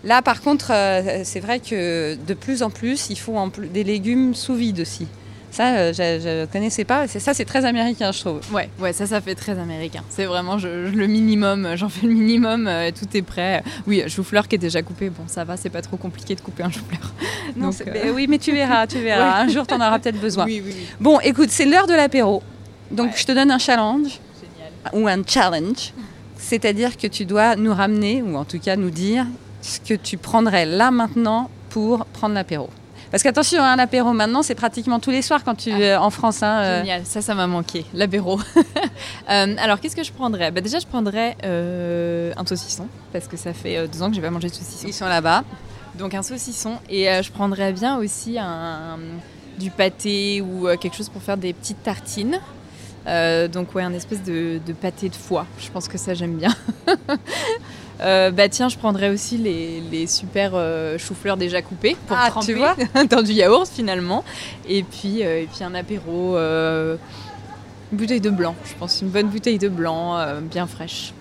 Là, 0.03 0.21
par 0.21 0.41
contre, 0.41 0.71
euh, 0.71 1.21
c'est 1.23 1.39
vrai 1.39 1.59
que 1.59 2.15
de 2.15 2.33
plus 2.33 2.63
en 2.63 2.69
plus, 2.69 3.09
il 3.09 3.17
faut 3.17 3.37
en 3.37 3.49
plus 3.49 3.67
des 3.67 3.83
légumes 3.83 4.33
sous 4.33 4.55
vide 4.55 4.79
aussi. 4.81 5.07
Ça, 5.51 5.91
je 5.93 6.41
ne 6.41 6.45
connaissais 6.45 6.83
pas. 6.83 7.07
C'est 7.07 7.19
ça, 7.19 7.33
c'est 7.33 7.43
très 7.43 7.65
américain, 7.65 8.11
je 8.11 8.19
trouve. 8.19 8.39
Ouais, 8.53 8.69
ouais, 8.79 8.93
ça, 8.93 9.07
ça 9.07 9.19
fait 9.19 9.33
très 9.33 9.57
américain. 9.57 10.03
C'est 10.09 10.25
vraiment 10.25 10.59
je- 10.59 10.85
je- 10.85 10.91
le 10.95 11.07
minimum. 11.07 11.67
J'en 11.75 11.89
fais 11.89 12.05
le 12.05 12.13
minimum. 12.13 12.67
euh, 12.67 12.91
tout 12.91 13.07
est 13.17 13.23
prêt. 13.23 13.63
Oui, 13.87 14.03
chou-fleur 14.07 14.47
qui 14.47 14.55
est 14.55 14.59
déjà 14.59 14.83
coupé. 14.83 15.09
Bon, 15.09 15.23
ça 15.25 15.43
va, 15.45 15.57
c'est 15.57 15.71
pas 15.71 15.81
trop 15.81 15.97
compliqué 15.97 16.35
de 16.35 16.41
couper 16.41 16.61
un 16.63 16.69
chou-fleur. 16.69 17.13
Non, 17.57 17.69
Donc, 17.69 17.81
euh, 17.81 17.91
mais 17.91 18.11
oui, 18.11 18.27
mais 18.29 18.37
tu 18.37 18.51
verras, 18.51 18.85
tu 18.85 18.99
verras. 19.03 19.41
Un 19.41 19.47
jour, 19.47 19.65
tu 19.65 19.73
en 19.73 19.77
auras 19.77 19.97
peut-être 19.97 20.21
besoin. 20.21 20.45
Oui, 20.45 20.61
oui, 20.63 20.71
oui. 20.77 20.85
Bon, 20.99 21.19
écoute, 21.21 21.49
c'est 21.49 21.65
l'heure 21.65 21.87
de 21.87 21.93
l'apéro. 21.95 22.43
Donc, 22.91 23.07
Ouais. 23.07 23.17
je 23.17 23.25
te 23.25 23.31
donne 23.31 23.49
un 23.49 23.57
challenge. 23.57 24.19
Ou 24.93 25.07
un 25.07 25.21
challenge. 25.25 25.93
C'est-à-dire 26.37 26.95
que 26.97 27.07
tu 27.07 27.25
dois 27.25 27.55
nous 27.55 27.73
ramener, 27.73 28.21
ou 28.21 28.35
en 28.37 28.45
tout 28.45 28.59
cas 28.59 28.75
nous 28.75 28.89
dire, 28.91 29.25
ce 29.61 29.79
que 29.79 29.93
tu 29.93 30.17
prendrais 30.17 30.65
là 30.65 30.89
maintenant 30.91 31.49
pour 31.69 32.05
prendre 32.05 32.33
l'apéro. 32.33 32.69
Parce 33.11 33.23
qu'attention, 33.23 33.61
hein, 33.63 33.75
l'apéro 33.75 34.13
maintenant, 34.13 34.43
c'est 34.43 34.53
pratiquement 34.55 34.99
tous 34.99 35.09
les 35.09 35.21
soirs 35.23 35.43
quand 35.43 35.55
tu 35.55 35.69
es 35.71 35.95
en 35.95 36.11
France. 36.11 36.43
hein, 36.43 36.59
euh, 36.61 36.79
Génial, 36.81 37.01
ça, 37.05 37.21
ça 37.21 37.33
m'a 37.35 37.47
manqué, 37.47 37.85
l'apéro. 37.93 38.39
Euh, 39.29 39.55
alors, 39.59 39.79
qu'est-ce 39.79 39.95
que 39.95 40.03
je 40.03 40.11
prendrais? 40.11 40.49
Bah, 40.51 40.59
Déjà, 40.61 40.79
je 40.79 40.87
prendrais 40.87 41.37
un 41.43 42.45
saucisson, 42.45 42.87
parce 43.13 43.27
que 43.27 43.37
ça 43.37 43.53
fait 43.53 43.87
deux 43.87 44.01
ans 44.01 44.09
que 44.09 44.15
j'ai 44.15 44.21
pas 44.21 44.31
mangé 44.31 44.49
de 44.49 44.53
saucisson. 44.53 44.87
ils 44.87 44.93
sont 44.93 45.05
là-bas. 45.05 45.43
Donc, 45.99 46.13
un 46.15 46.23
saucisson. 46.23 46.77
Et 46.89 47.05
je 47.21 47.31
prendrais 47.31 47.71
bien 47.73 47.97
aussi 47.97 48.37
un, 48.39 48.97
du 49.59 49.69
pâté 49.69 50.41
ou 50.41 50.67
quelque 50.81 50.95
chose 50.95 51.09
pour 51.09 51.21
faire 51.21 51.37
des 51.37 51.53
petites 51.53 51.83
tartines. 51.83 52.39
Euh, 53.07 53.47
donc, 53.47 53.73
ouais, 53.75 53.83
un 53.83 53.93
espèce 53.93 54.23
de, 54.23 54.59
de 54.65 54.73
pâté 54.73 55.09
de 55.09 55.15
foie. 55.15 55.45
Je 55.59 55.69
pense 55.69 55.87
que 55.87 55.97
ça, 55.97 56.13
j'aime 56.13 56.35
bien. 56.35 56.53
Euh, 58.01 58.31
bah 58.31 58.47
tiens, 58.47 58.69
je 58.69 58.77
prendrais 58.77 59.09
aussi 59.09 59.37
les, 59.37 59.81
les 59.91 60.07
super 60.07 60.51
euh, 60.53 60.97
choux-fleurs 60.97 61.35
déjà 61.35 61.61
coupés 61.61 61.97
pour 62.07 62.15
Ah, 62.17 62.29
tremper 62.29 62.45
tu 62.45 62.53
vois 62.53 62.73
dans 63.09 63.21
du 63.21 63.33
yaourt 63.33 63.67
finalement. 63.67 64.23
Et 64.69 64.83
puis, 64.83 65.21
euh, 65.21 65.41
et 65.41 65.47
puis 65.53 65.65
un 65.65 65.75
apéro, 65.75 66.37
une 66.37 66.97
bouteille 67.91 68.21
de 68.21 68.29
blanc, 68.29 68.55
je 68.63 68.73
pense, 68.79 69.01
une 69.01 69.09
bonne 69.09 69.27
bouteille 69.27 69.57
de 69.57 69.67
blanc, 69.67 70.17
bien 70.43 70.65
fraîche. 70.65 71.11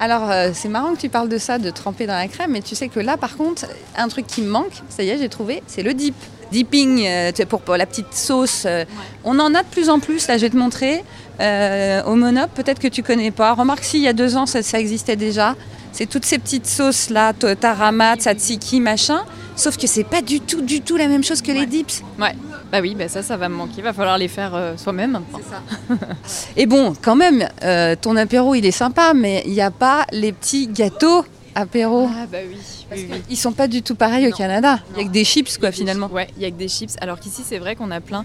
Alors, 0.00 0.30
euh, 0.30 0.50
c'est 0.54 0.68
marrant 0.68 0.94
que 0.94 1.00
tu 1.00 1.10
parles 1.10 1.28
de 1.28 1.36
ça, 1.38 1.58
de 1.58 1.70
tremper 1.70 2.06
dans 2.06 2.14
la 2.16 2.26
crème, 2.26 2.52
mais 2.52 2.62
tu 2.62 2.74
sais 2.74 2.88
que 2.88 3.00
là, 3.00 3.18
par 3.18 3.36
contre, 3.36 3.66
un 3.96 4.08
truc 4.08 4.26
qui 4.26 4.40
me 4.40 4.48
manque, 4.48 4.72
ça 4.88 5.02
y 5.02 5.10
est, 5.10 5.18
j'ai 5.18 5.28
trouvé, 5.28 5.62
c'est 5.66 5.82
le 5.82 5.92
dip. 5.94 6.14
Dipping, 6.50 7.04
euh, 7.06 7.30
pour, 7.48 7.60
pour 7.60 7.76
la 7.76 7.86
petite 7.86 8.12
sauce. 8.12 8.64
euh, 8.66 8.84
On 9.24 9.38
en 9.38 9.54
a 9.54 9.62
de 9.62 9.68
plus 9.68 9.88
en 9.88 10.00
plus, 10.00 10.26
là, 10.26 10.36
je 10.36 10.42
vais 10.42 10.50
te 10.50 10.56
montrer. 10.56 11.04
Au 12.06 12.14
Monop, 12.16 12.50
peut-être 12.54 12.80
que 12.80 12.88
tu 12.88 13.02
connais 13.02 13.30
pas. 13.30 13.52
Remarque, 13.54 13.84
si, 13.84 13.98
il 13.98 14.02
y 14.02 14.08
a 14.08 14.12
deux 14.12 14.36
ans, 14.36 14.46
ça, 14.46 14.62
ça 14.62 14.80
existait 14.80 15.16
déjà. 15.16 15.54
C'est 15.92 16.06
toutes 16.06 16.24
ces 16.24 16.38
petites 16.38 16.66
sauces-là, 16.66 17.32
tarama, 17.58 18.16
tzatziki, 18.16 18.80
machin. 18.80 19.22
Sauf 19.56 19.76
que 19.76 19.86
c'est 19.86 20.04
pas 20.04 20.22
du 20.22 20.40
tout, 20.40 20.60
du 20.62 20.80
tout 20.80 20.96
la 20.96 21.08
même 21.08 21.24
chose 21.24 21.40
que 21.42 21.52
les 21.52 21.66
Ouais. 22.18 22.34
Bah 22.72 22.78
oui, 22.80 22.94
bah 22.96 23.08
ça, 23.08 23.22
ça 23.22 23.36
va 23.36 23.48
me 23.48 23.54
manquer. 23.56 23.82
Va 23.82 23.92
falloir 23.92 24.16
les 24.18 24.28
faire 24.28 24.54
euh, 24.54 24.76
soi-même 24.76 25.12
maintenant. 25.12 25.40
Et 26.56 26.66
bon, 26.66 26.94
quand 27.02 27.16
même, 27.16 27.48
euh, 27.64 27.96
ton 28.00 28.14
apéro, 28.16 28.54
il 28.54 28.64
est 28.66 28.70
sympa, 28.70 29.12
mais 29.14 29.42
il 29.46 29.52
n'y 29.52 29.60
a 29.60 29.70
pas 29.72 30.06
les 30.12 30.32
petits 30.32 30.68
gâteaux 30.68 31.24
apéro. 31.54 32.08
Ah 32.12 32.26
bah 32.30 32.38
oui, 32.48 32.56
oui, 32.92 33.08
oui. 33.10 33.22
Ils 33.28 33.36
sont 33.36 33.52
pas 33.52 33.66
du 33.66 33.82
tout 33.82 33.96
pareils 33.96 34.28
au. 34.28 34.30
Canada. 34.36 34.78
Il 34.90 34.96
n'y 34.98 35.02
a 35.02 35.06
que 35.06 35.12
des 35.12 35.24
chips, 35.24 35.52
y 35.56 35.58
quoi, 35.58 35.72
finalement. 35.72 36.06
chips. 36.06 36.14
Ouais, 36.14 36.28
il 36.36 36.42
y 36.42 36.46
a 36.46 36.50
que 36.50 36.56
des 36.56 36.68
chips. 36.68 36.94
Alors 37.00 37.18
qu'ici, 37.18 37.42
c'est 37.44 37.58
vrai 37.58 37.74
qu'on 37.74 37.90
a 37.90 38.00
plein. 38.00 38.24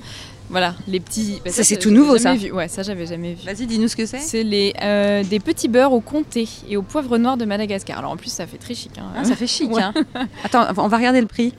Voilà, 0.51 0.75
les 0.87 0.99
petits. 0.99 1.41
bah 1.43 1.49
Ça, 1.49 1.63
c'est 1.63 1.77
tout 1.77 1.89
nouveau, 1.89 2.19
ça. 2.19 2.35
vu. 2.35 2.51
Ouais, 2.51 2.67
ça, 2.67 2.83
j'avais 2.83 3.07
jamais 3.07 3.33
vu. 3.33 3.43
Vas-y, 3.47 3.65
dis-nous 3.65 3.87
ce 3.87 3.95
que 3.95 4.05
c'est. 4.05 4.19
C'est 4.19 4.43
les, 4.43 4.75
euh, 4.83 5.23
des 5.23 5.39
petits 5.39 5.67
beurres 5.67 5.91
au 5.93 6.01
comté 6.01 6.47
et 6.69 6.77
au 6.77 6.83
poivre 6.83 7.17
noir 7.17 7.35
de 7.35 7.45
Madagascar. 7.45 7.97
Alors 7.97 8.11
en 8.11 8.15
plus, 8.15 8.29
ça 8.31 8.45
fait 8.45 8.59
très 8.59 8.75
chic. 8.75 8.91
hein. 8.99 9.05
Ah, 9.17 9.23
ça 9.23 9.35
fait 9.35 9.47
chic, 9.47 9.71
Ouais. 9.73 9.81
hein. 9.81 9.91
Attends, 10.43 10.67
on 10.77 10.87
va 10.87 10.97
regarder 10.97 11.19
le 11.19 11.25
prix. 11.25 11.55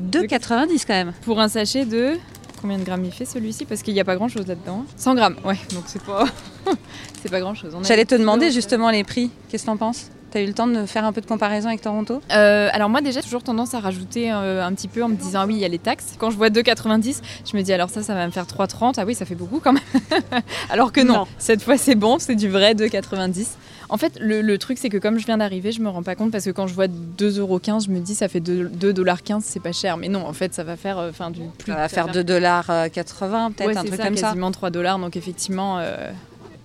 2,90 0.00 0.84
quand 0.86 0.94
même. 0.94 1.12
Pour 1.22 1.40
un 1.40 1.48
sachet 1.48 1.84
de. 1.84 2.14
Combien 2.60 2.78
de 2.78 2.84
grammes 2.84 3.04
il 3.04 3.12
fait 3.12 3.26
celui-ci? 3.26 3.66
Parce 3.66 3.82
qu'il 3.82 3.92
n'y 3.94 4.00
a 4.00 4.04
pas 4.04 4.16
grand 4.16 4.28
chose 4.28 4.46
là-dedans. 4.46 4.84
100 4.96 5.14
grammes, 5.16 5.36
ouais, 5.44 5.58
donc 5.74 5.84
c'est 5.86 6.02
pas. 6.02 6.24
c'est 7.22 7.30
pas 7.30 7.40
grand 7.40 7.54
chose. 7.54 7.74
J'allais 7.82 8.06
te 8.06 8.14
demander 8.14 8.50
justement 8.50 8.90
les 8.90 9.04
prix. 9.04 9.30
Qu'est-ce 9.48 9.64
que 9.64 9.66
t'en 9.66 9.76
penses? 9.76 10.06
T'as 10.30 10.40
eu 10.42 10.46
le 10.46 10.52
temps 10.54 10.66
de 10.66 10.84
faire 10.86 11.04
un 11.04 11.12
peu 11.12 11.20
de 11.20 11.26
comparaison 11.26 11.68
avec 11.68 11.80
Toronto? 11.80 12.20
Euh, 12.32 12.68
alors 12.72 12.88
moi 12.88 13.00
déjà 13.02 13.20
j'ai 13.20 13.24
toujours 13.24 13.44
tendance 13.44 13.72
à 13.74 13.78
rajouter 13.78 14.32
euh, 14.32 14.66
un 14.66 14.72
petit 14.72 14.88
peu 14.88 15.04
en 15.04 15.08
me 15.08 15.14
disant 15.14 15.42
ah 15.42 15.46
oui 15.46 15.54
il 15.54 15.60
y 15.60 15.64
a 15.64 15.68
les 15.68 15.78
taxes. 15.78 16.14
Quand 16.18 16.30
je 16.32 16.36
vois 16.36 16.48
2,90 16.48 17.20
je 17.48 17.56
me 17.56 17.62
dis 17.62 17.72
alors 17.72 17.88
ça 17.88 18.02
ça 18.02 18.14
va 18.14 18.26
me 18.26 18.32
faire 18.32 18.44
3,30 18.46 18.94
ah 18.96 19.04
oui 19.06 19.14
ça 19.14 19.26
fait 19.26 19.36
beaucoup 19.36 19.60
quand 19.60 19.72
même. 19.74 19.82
alors 20.70 20.90
que 20.90 21.02
non, 21.02 21.14
Non. 21.18 21.26
cette 21.38 21.62
fois 21.62 21.76
c'est 21.78 21.94
bon 21.94 22.18
c'est 22.18 22.34
du 22.34 22.48
vrai 22.48 22.74
2,90. 22.74 23.46
En 23.88 23.96
fait 23.96 24.18
le, 24.20 24.40
le 24.42 24.58
truc 24.58 24.78
c'est 24.78 24.88
que 24.88 24.96
comme 24.98 25.18
je 25.18 25.26
viens 25.26 25.38
d'arriver 25.38 25.72
je 25.72 25.80
me 25.80 25.88
rends 25.88 26.02
pas 26.02 26.14
compte 26.14 26.30
parce 26.32 26.44
que 26.44 26.50
quand 26.50 26.66
je 26.66 26.74
vois 26.74 26.86
2,15€ 26.86 27.84
je 27.86 27.90
me 27.90 28.00
dis 28.00 28.14
ça 28.14 28.28
fait 28.28 28.40
2,15$ 28.40 29.40
c'est 29.42 29.60
pas 29.60 29.72
cher 29.72 29.96
mais 29.96 30.08
non 30.08 30.26
en 30.26 30.32
fait 30.32 30.54
ça 30.54 30.64
va 30.64 30.76
faire 30.76 30.98
euh, 30.98 31.10
enfin 31.10 31.30
du 31.30 31.40
plus 31.58 31.72
Ça 31.72 31.78
va 31.78 31.88
faire 31.88 32.08
2,80$ 32.08 33.52
peut-être, 33.52 33.66
Ouais, 33.68 33.76
un 33.76 33.84
truc 33.84 33.94
ça, 33.96 34.04
comme 34.06 34.16
ça. 34.16 34.28
quasiment 34.28 34.50
3 34.50 34.70
dollars 34.70 34.98
donc 34.98 35.16
effectivement 35.16 35.80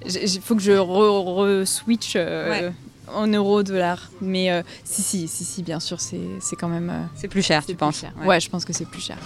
il 0.06 0.42
faut 0.42 0.56
que 0.56 0.62
je 0.62 0.72
re-switch 0.72 2.16
Ouais. 2.16 2.72
en 3.14 3.28
euros 3.28 3.64
dollars 3.64 4.10
mais 4.22 4.52
euh, 4.52 4.62
si 4.84 5.02
si 5.02 5.28
si 5.28 5.44
si 5.44 5.64
bien 5.64 5.80
sûr 5.80 6.00
c'est 6.00 6.20
quand 6.58 6.68
même 6.70 6.90
euh, 6.90 7.04
C'est 7.16 7.28
plus 7.28 7.42
cher, 7.42 7.66
tu 7.66 7.76
penses 7.76 8.00
cher. 8.02 8.14
Ouais. 8.22 8.28
Ouais. 8.28 8.40
je 8.40 8.50
pense 8.50 8.66
que 8.66 8.72
c'est 8.74 8.86
plus 8.86 9.02
cher. 9.02 9.18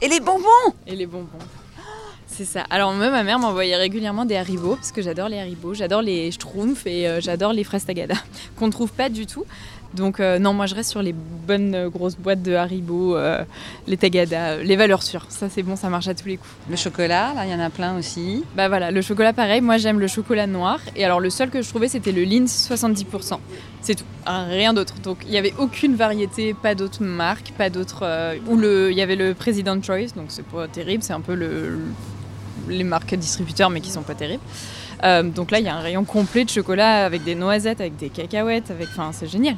Et 0.00 0.08
les 0.08 0.20
bonbons 0.20 0.46
Et 0.86 0.94
les 0.94 1.06
bonbons. 1.06 1.38
C'est 2.32 2.44
ça. 2.44 2.64
Alors 2.70 2.92
moi, 2.92 3.10
ma 3.10 3.22
mère 3.22 3.38
m'envoyait 3.38 3.76
régulièrement 3.76 4.24
des 4.24 4.36
haribots 4.36 4.76
parce 4.76 4.92
que 4.92 5.02
j'adore 5.02 5.28
les 5.28 5.38
haribots, 5.38 5.74
j'adore 5.74 6.00
les 6.00 6.30
schtroumpfs 6.30 6.86
et 6.86 7.06
euh, 7.06 7.20
j'adore 7.20 7.52
les 7.52 7.64
fraises 7.64 7.84
tagada 7.84 8.14
qu'on 8.56 8.66
ne 8.66 8.72
trouve 8.72 8.92
pas 8.92 9.08
du 9.08 9.26
tout. 9.26 9.44
Donc 9.94 10.20
euh, 10.20 10.38
non, 10.38 10.52
moi 10.52 10.66
je 10.66 10.74
reste 10.74 10.90
sur 10.90 11.02
les 11.02 11.12
bonnes 11.12 11.74
euh, 11.74 11.88
grosses 11.88 12.16
boîtes 12.16 12.42
de 12.42 12.54
haribots, 12.54 13.16
euh, 13.16 13.42
les 13.88 13.96
tagada, 13.96 14.58
les 14.58 14.76
valeurs 14.76 15.02
sûres. 15.02 15.26
Ça 15.28 15.48
c'est 15.48 15.62
bon, 15.62 15.74
ça 15.74 15.88
marche 15.88 16.06
à 16.06 16.14
tous 16.14 16.28
les 16.28 16.36
coups. 16.36 16.50
Le 16.68 16.76
chocolat, 16.76 17.34
là, 17.34 17.44
il 17.44 17.50
y 17.50 17.54
en 17.54 17.60
a 17.60 17.70
plein 17.70 17.98
aussi. 17.98 18.44
Bah 18.54 18.68
voilà, 18.68 18.90
le 18.90 19.02
chocolat 19.02 19.32
pareil, 19.32 19.60
moi 19.60 19.78
j'aime 19.78 19.98
le 19.98 20.06
chocolat 20.06 20.46
noir 20.46 20.78
et 20.94 21.04
alors 21.04 21.18
le 21.18 21.30
seul 21.30 21.50
que 21.50 21.60
je 21.60 21.68
trouvais 21.68 21.88
c'était 21.88 22.12
le 22.12 22.22
Lindt 22.22 22.46
70%. 22.46 23.38
C'est 23.82 23.96
tout, 23.96 24.04
Ah, 24.26 24.44
rien 24.44 24.74
d'autre. 24.74 24.94
Donc 25.02 25.18
il 25.24 25.30
n'y 25.30 25.38
avait 25.38 25.54
aucune 25.58 25.96
variété, 25.96 26.54
pas 26.54 26.74
d'autres 26.74 27.02
marques, 27.02 27.52
pas 27.58 27.70
d'autres... 27.70 28.36
ou 28.46 28.56
le, 28.56 28.92
il 28.92 28.96
y 28.96 29.02
avait 29.02 29.16
le 29.16 29.34
President 29.34 29.82
Choice, 29.82 30.12
donc 30.14 30.26
c'est 30.28 30.44
pas 30.44 30.68
terrible, 30.68 31.02
c'est 31.02 31.14
un 31.14 31.20
peu 31.20 31.34
le, 31.34 31.78
les 32.68 32.84
marques 32.84 33.14
distributeurs 33.14 33.70
mais 33.70 33.80
qui 33.80 33.90
sont 33.90 34.02
pas 34.02 34.14
terribles. 34.14 34.42
Euh, 35.02 35.22
donc 35.22 35.50
là 35.50 35.58
il 35.58 35.64
y 35.64 35.68
a 35.68 35.74
un 35.74 35.80
rayon 35.80 36.04
complet 36.04 36.44
de 36.44 36.50
chocolat 36.50 37.04
avec 37.04 37.24
des 37.24 37.34
noisettes, 37.34 37.80
avec 37.80 37.96
des 37.96 38.10
cacahuètes, 38.10 38.70
avec... 38.70 38.88
Enfin 38.92 39.10
c'est 39.12 39.28
génial. 39.28 39.56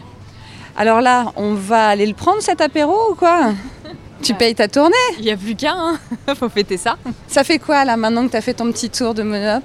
Alors 0.77 1.01
là, 1.01 1.33
on 1.37 1.55
va 1.55 1.89
aller 1.89 2.07
le 2.07 2.15
prendre 2.15 2.41
cet 2.41 2.61
apéro 2.61 2.95
ou 3.11 3.15
quoi? 3.15 3.53
Tu 4.23 4.35
payes 4.35 4.55
ta 4.55 4.69
tournée? 4.69 4.95
Il 5.19 5.25
n'y 5.25 5.33
a 5.33 5.37
plus 5.37 5.57
qu'un, 5.57 5.77
hein. 5.77 6.35
faut 6.37 6.49
fêter 6.49 6.77
ça. 6.77 6.97
Ça 7.27 7.43
fait 7.43 7.59
quoi 7.59 7.85
là 7.85 7.97
maintenant 7.97 8.25
que 8.25 8.31
tu 8.31 8.37
as 8.37 8.41
fait 8.41 8.55
ton 8.55 8.71
petit 8.71 8.89
tour 8.89 9.15
de 9.15 9.25
Monop? 9.25 9.65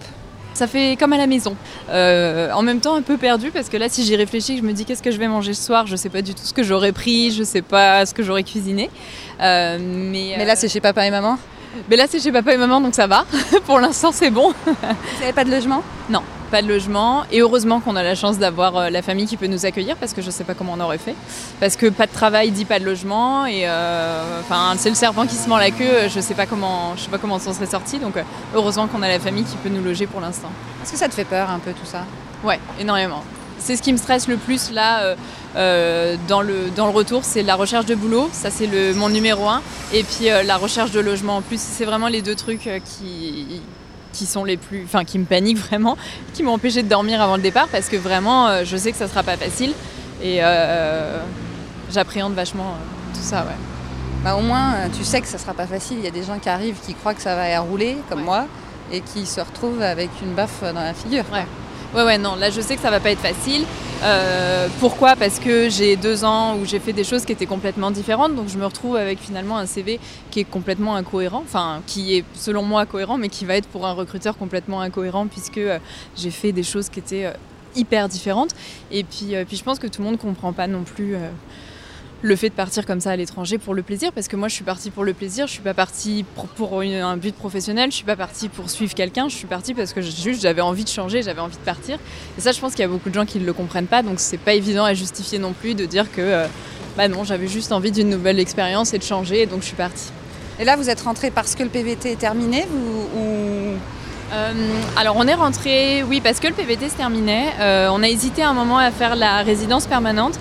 Ça 0.55 0.65
fait 0.65 0.97
comme 0.99 1.13
à 1.13 1.17
la 1.17 1.27
maison. 1.27 1.55
Euh, 1.91 2.51
en 2.51 2.63
même 2.63 2.79
temps, 2.79 2.95
un 2.95 3.03
peu 3.03 3.17
perdu 3.17 3.51
parce 3.51 3.69
que 3.69 3.77
là, 3.77 3.87
si 3.87 4.03
j'y 4.03 4.15
réfléchis, 4.15 4.57
je 4.57 4.63
me 4.63 4.73
dis 4.73 4.83
qu'est-ce 4.83 5.03
que 5.03 5.11
je 5.11 5.19
vais 5.19 5.27
manger 5.27 5.53
ce 5.53 5.61
soir? 5.61 5.85
Je 5.85 5.95
sais 5.95 6.09
pas 6.09 6.23
du 6.23 6.33
tout 6.33 6.41
ce 6.43 6.53
que 6.53 6.63
j'aurais 6.63 6.91
pris, 6.91 7.29
je 7.29 7.43
sais 7.43 7.61
pas 7.61 8.07
ce 8.07 8.15
que 8.15 8.23
j'aurais 8.23 8.41
cuisiné. 8.41 8.89
Euh, 9.39 9.77
mais, 9.79 10.33
Mais 10.35 10.45
là, 10.45 10.55
c'est 10.55 10.67
chez 10.67 10.81
papa 10.81 11.05
et 11.05 11.11
maman? 11.11 11.37
Mais 11.89 11.95
là, 11.95 12.05
c'est 12.09 12.19
chez 12.19 12.31
papa 12.31 12.53
et 12.53 12.57
maman, 12.57 12.81
donc 12.81 12.95
ça 12.95 13.07
va. 13.07 13.25
Pour 13.65 13.79
l'instant, 13.79 14.11
c'est 14.11 14.29
bon. 14.29 14.53
Vous 14.65 15.19
n'avez 15.19 15.33
pas 15.33 15.43
de 15.43 15.51
logement? 15.51 15.83
Non, 16.09 16.21
pas 16.51 16.61
de 16.61 16.67
logement. 16.67 17.23
Et 17.31 17.41
heureusement 17.41 17.79
qu'on 17.79 17.95
a 17.95 18.03
la 18.03 18.15
chance 18.15 18.37
d'avoir 18.37 18.77
euh, 18.77 18.89
la 18.89 19.01
famille 19.01 19.25
qui 19.25 19.37
peut 19.37 19.47
nous 19.47 19.65
accueillir 19.65 19.95
parce 19.97 20.13
que 20.13 20.21
je 20.21 20.31
sais 20.31 20.43
pas 20.43 20.53
comment 20.53 20.73
on 20.77 20.79
aurait 20.79 20.97
fait. 20.97 21.15
Parce 21.59 21.75
que 21.75 21.87
pas 21.87 22.07
de 22.07 22.11
travail 22.11 22.51
dit 22.51 22.65
pas 22.65 22.79
de 22.79 22.85
logement. 22.85 23.45
Et 23.45 23.61
euh, 23.67 24.39
enfin, 24.41 24.73
c'est 24.77 24.89
le 24.89 24.95
serpent 24.95 25.25
qui 25.25 25.35
se 25.35 25.47
mord 25.47 25.59
la 25.59 25.71
queue. 25.71 26.07
Je 26.13 26.19
sais 26.19 26.33
pas 26.33 26.45
comment, 26.45 26.95
je 26.95 27.03
sais 27.03 27.09
pas 27.09 27.17
comment 27.17 27.35
on 27.35 27.39
s'en 27.39 27.53
serait 27.53 27.65
sorti. 27.65 27.99
Donc 27.99 28.17
euh, 28.17 28.23
heureusement 28.55 28.87
qu'on 28.87 29.01
a 29.01 29.07
la 29.07 29.19
famille 29.19 29.43
qui 29.43 29.57
peut 29.57 29.69
nous 29.69 29.83
loger 29.83 30.07
pour 30.07 30.21
l'instant. 30.21 30.49
Est-ce 30.83 30.91
que 30.91 30.97
ça 30.97 31.09
te 31.09 31.13
fait 31.13 31.25
peur 31.25 31.49
un 31.49 31.59
peu 31.59 31.71
tout 31.71 31.85
ça? 31.85 32.05
Ouais, 32.43 32.59
énormément. 32.79 33.23
C'est 33.59 33.75
ce 33.75 33.81
qui 33.81 33.91
me 33.91 33.97
stresse 33.97 34.27
le 34.27 34.37
plus 34.37 34.71
là 34.71 35.01
euh, 35.01 35.15
euh, 35.15 35.15
dans, 36.27 36.41
le, 36.41 36.69
dans 36.75 36.85
le 36.85 36.91
retour, 36.91 37.23
c'est 37.23 37.41
la 37.43 37.55
recherche 37.55 37.85
de 37.85 37.95
boulot, 37.95 38.29
ça 38.31 38.49
c'est 38.51 38.67
le, 38.67 38.93
mon 38.93 39.09
numéro 39.09 39.47
un, 39.47 39.61
et 39.93 40.03
puis 40.03 40.29
euh, 40.29 40.43
la 40.43 40.57
recherche 40.57 40.91
de 40.91 40.99
logement 40.99 41.37
en 41.37 41.41
plus. 41.41 41.59
C'est 41.59 41.85
vraiment 41.85 42.07
les 42.07 42.21
deux 42.21 42.35
trucs 42.35 42.67
euh, 42.67 42.79
qui, 42.79 43.61
qui 44.13 44.25
sont 44.25 44.43
les 44.43 44.57
plus, 44.57 44.83
enfin 44.85 45.03
qui 45.03 45.17
me 45.19 45.25
paniquent 45.25 45.57
vraiment, 45.57 45.97
qui 46.33 46.43
m'ont 46.43 46.53
empêché 46.53 46.83
de 46.83 46.87
dormir 46.89 47.21
avant 47.21 47.35
le 47.37 47.41
départ 47.41 47.67
parce 47.69 47.87
que 47.89 47.95
vraiment 47.95 48.47
euh, 48.47 48.63
je 48.65 48.77
sais 48.77 48.91
que 48.91 48.97
ça 48.97 49.07
sera 49.07 49.23
pas 49.23 49.37
facile 49.37 49.73
et 50.21 50.37
euh, 50.41 51.19
j'appréhende 51.91 52.33
vachement 52.33 52.73
euh, 52.75 53.15
tout 53.15 53.21
ça, 53.23 53.41
ouais. 53.41 53.55
Bah, 54.23 54.35
au 54.35 54.41
moins, 54.41 54.73
euh, 54.73 54.87
tu 54.95 55.03
sais 55.03 55.21
que 55.21 55.27
ça 55.27 55.37
sera 55.37 55.53
pas 55.53 55.67
facile. 55.67 55.97
Il 55.99 56.03
y 56.03 56.07
a 56.07 56.11
des 56.11 56.23
gens 56.23 56.39
qui 56.39 56.49
arrivent 56.49 56.77
qui 56.85 56.93
croient 56.95 57.13
que 57.13 57.21
ça 57.21 57.35
va 57.35 57.59
rouler, 57.59 57.97
comme 58.09 58.19
Ouais. 58.19 58.25
moi, 58.25 58.45
et 58.91 59.01
qui 59.01 59.25
se 59.27 59.39
retrouvent 59.39 59.81
avec 59.81 60.09
une 60.23 60.33
baffe 60.33 60.61
dans 60.63 60.81
la 60.81 60.93
figure. 60.95 61.23
Ouais, 61.93 62.03
ouais, 62.03 62.17
non, 62.17 62.35
là 62.35 62.49
je 62.49 62.59
sais 62.61 62.75
que 62.75 62.81
ça 62.81 62.89
va 62.89 62.99
pas 62.99 63.11
être 63.11 63.21
facile. 63.21 63.63
Euh, 64.03 64.67
pourquoi? 64.79 65.15
Parce 65.15 65.39
que 65.39 65.69
j'ai 65.69 65.95
deux 65.95 66.23
ans 66.23 66.55
où 66.57 66.65
j'ai 66.65 66.79
fait 66.79 66.93
des 66.93 67.03
choses 67.03 67.25
qui 67.25 67.31
étaient 67.31 67.47
complètement 67.47 67.89
différentes, 67.89 68.35
donc 68.35 68.47
je 68.47 68.57
me 68.57 68.65
retrouve 68.65 68.95
avec 68.95 69.19
finalement 69.19 69.57
un 69.57 69.65
CV 69.65 69.99
qui 70.29 70.41
est 70.41 70.43
complètement 70.43 70.95
incohérent, 70.95 71.41
enfin 71.43 71.81
qui 71.87 72.15
est 72.15 72.23
selon 72.35 72.61
moi 72.61 72.85
cohérent, 72.85 73.17
mais 73.17 73.29
qui 73.29 73.45
va 73.45 73.55
être 73.55 73.67
pour 73.67 73.87
un 73.87 73.93
recruteur 73.93 74.37
complètement 74.37 74.81
incohérent 74.81 75.25
puisque 75.27 75.57
euh, 75.57 75.79
j'ai 76.15 76.29
fait 76.29 76.51
des 76.51 76.63
choses 76.63 76.89
qui 76.89 76.99
étaient 76.99 77.25
euh, 77.25 77.33
hyper 77.75 78.07
différentes. 78.07 78.51
Et 78.91 79.03
puis, 79.03 79.33
puis 79.47 79.57
je 79.57 79.63
pense 79.63 79.79
que 79.79 79.87
tout 79.87 80.01
le 80.01 80.07
monde 80.07 80.19
comprend 80.19 80.53
pas 80.53 80.67
non 80.67 80.83
plus 80.83 81.15
le 82.23 82.35
fait 82.35 82.49
de 82.49 82.55
partir 82.55 82.85
comme 82.85 82.99
ça 82.99 83.11
à 83.11 83.15
l'étranger 83.15 83.57
pour 83.57 83.73
le 83.73 83.83
plaisir, 83.83 84.11
parce 84.11 84.27
que 84.27 84.35
moi 84.35 84.47
je 84.47 84.55
suis 84.55 84.63
partie 84.63 84.89
pour 84.89 85.03
le 85.03 85.13
plaisir, 85.13 85.47
je 85.47 85.53
suis 85.53 85.61
pas 85.61 85.73
partie 85.73 86.25
pour, 86.57 86.81
un 86.81 87.17
but 87.17 87.35
professionnel, 87.35 87.91
je 87.91 87.97
suis 87.97 88.05
pas 88.05 88.15
partie 88.15 88.49
pour 88.49 88.69
suivre 88.69 88.93
quelqu'un, 88.95 89.29
je 89.29 89.35
suis 89.35 89.47
partie 89.47 89.73
parce 89.73 89.93
que 89.93 90.01
juste 90.01 90.41
j'avais 90.41 90.61
envie 90.61 90.83
de 90.83 90.89
changer, 90.89 91.21
j'avais 91.21 91.41
envie 91.41 91.57
de 91.57 91.61
partir. 91.61 91.97
Et 92.37 92.41
ça, 92.41 92.51
je 92.51 92.59
pense 92.59 92.71
qu'il 92.71 92.81
y 92.81 92.85
a 92.85 92.87
beaucoup 92.87 93.09
de 93.09 93.15
gens 93.15 93.25
qui 93.25 93.39
ne 93.39 93.45
le 93.45 93.53
comprennent 93.53 93.87
pas, 93.87 94.01
donc 94.01 94.19
c'est 94.19 94.39
pas 94.39 94.53
évident 94.53 94.83
à 94.83 94.93
justifier 94.93 95.37
non 95.37 95.53
plus 95.53 95.75
de 95.75 95.85
dire 95.85 96.11
que 96.11 96.21
euh, 96.21 96.47
bah 96.97 97.07
non, 97.07 97.23
j'avais 97.23 97.47
juste 97.47 97.71
envie 97.71 97.91
d'une 97.91 98.09
nouvelle 98.09 98.39
expérience 98.39 98.93
et 98.93 98.97
de 98.97 99.03
changer, 99.03 99.43
et 99.43 99.45
donc 99.45 99.61
je 99.61 99.67
suis 99.67 99.75
partie. 99.75 100.11
Et 100.59 100.65
là, 100.65 100.75
vous 100.75 100.89
êtes 100.89 101.01
rentrée 101.01 101.29
parce 101.29 101.53
que 101.53 101.61
le 101.61 101.69
PVT 101.69 102.13
est 102.13 102.19
terminé 102.19 102.65
ou... 102.73 103.77
Euh, 104.33 104.51
alors 104.97 105.15
on 105.17 105.25
est 105.25 105.33
rentré, 105.33 106.03
oui, 106.03 106.19
parce 106.19 106.41
que 106.41 106.47
le 106.47 106.53
PVT 106.53 106.89
se 106.89 106.95
terminait. 106.95 107.45
Euh, 107.61 107.87
on 107.91 108.03
a 108.03 108.09
hésité 108.09 108.43
un 108.43 108.53
moment 108.53 108.77
à 108.77 108.91
faire 108.91 109.15
la 109.15 109.41
résidence 109.43 109.85
permanente 109.85 110.37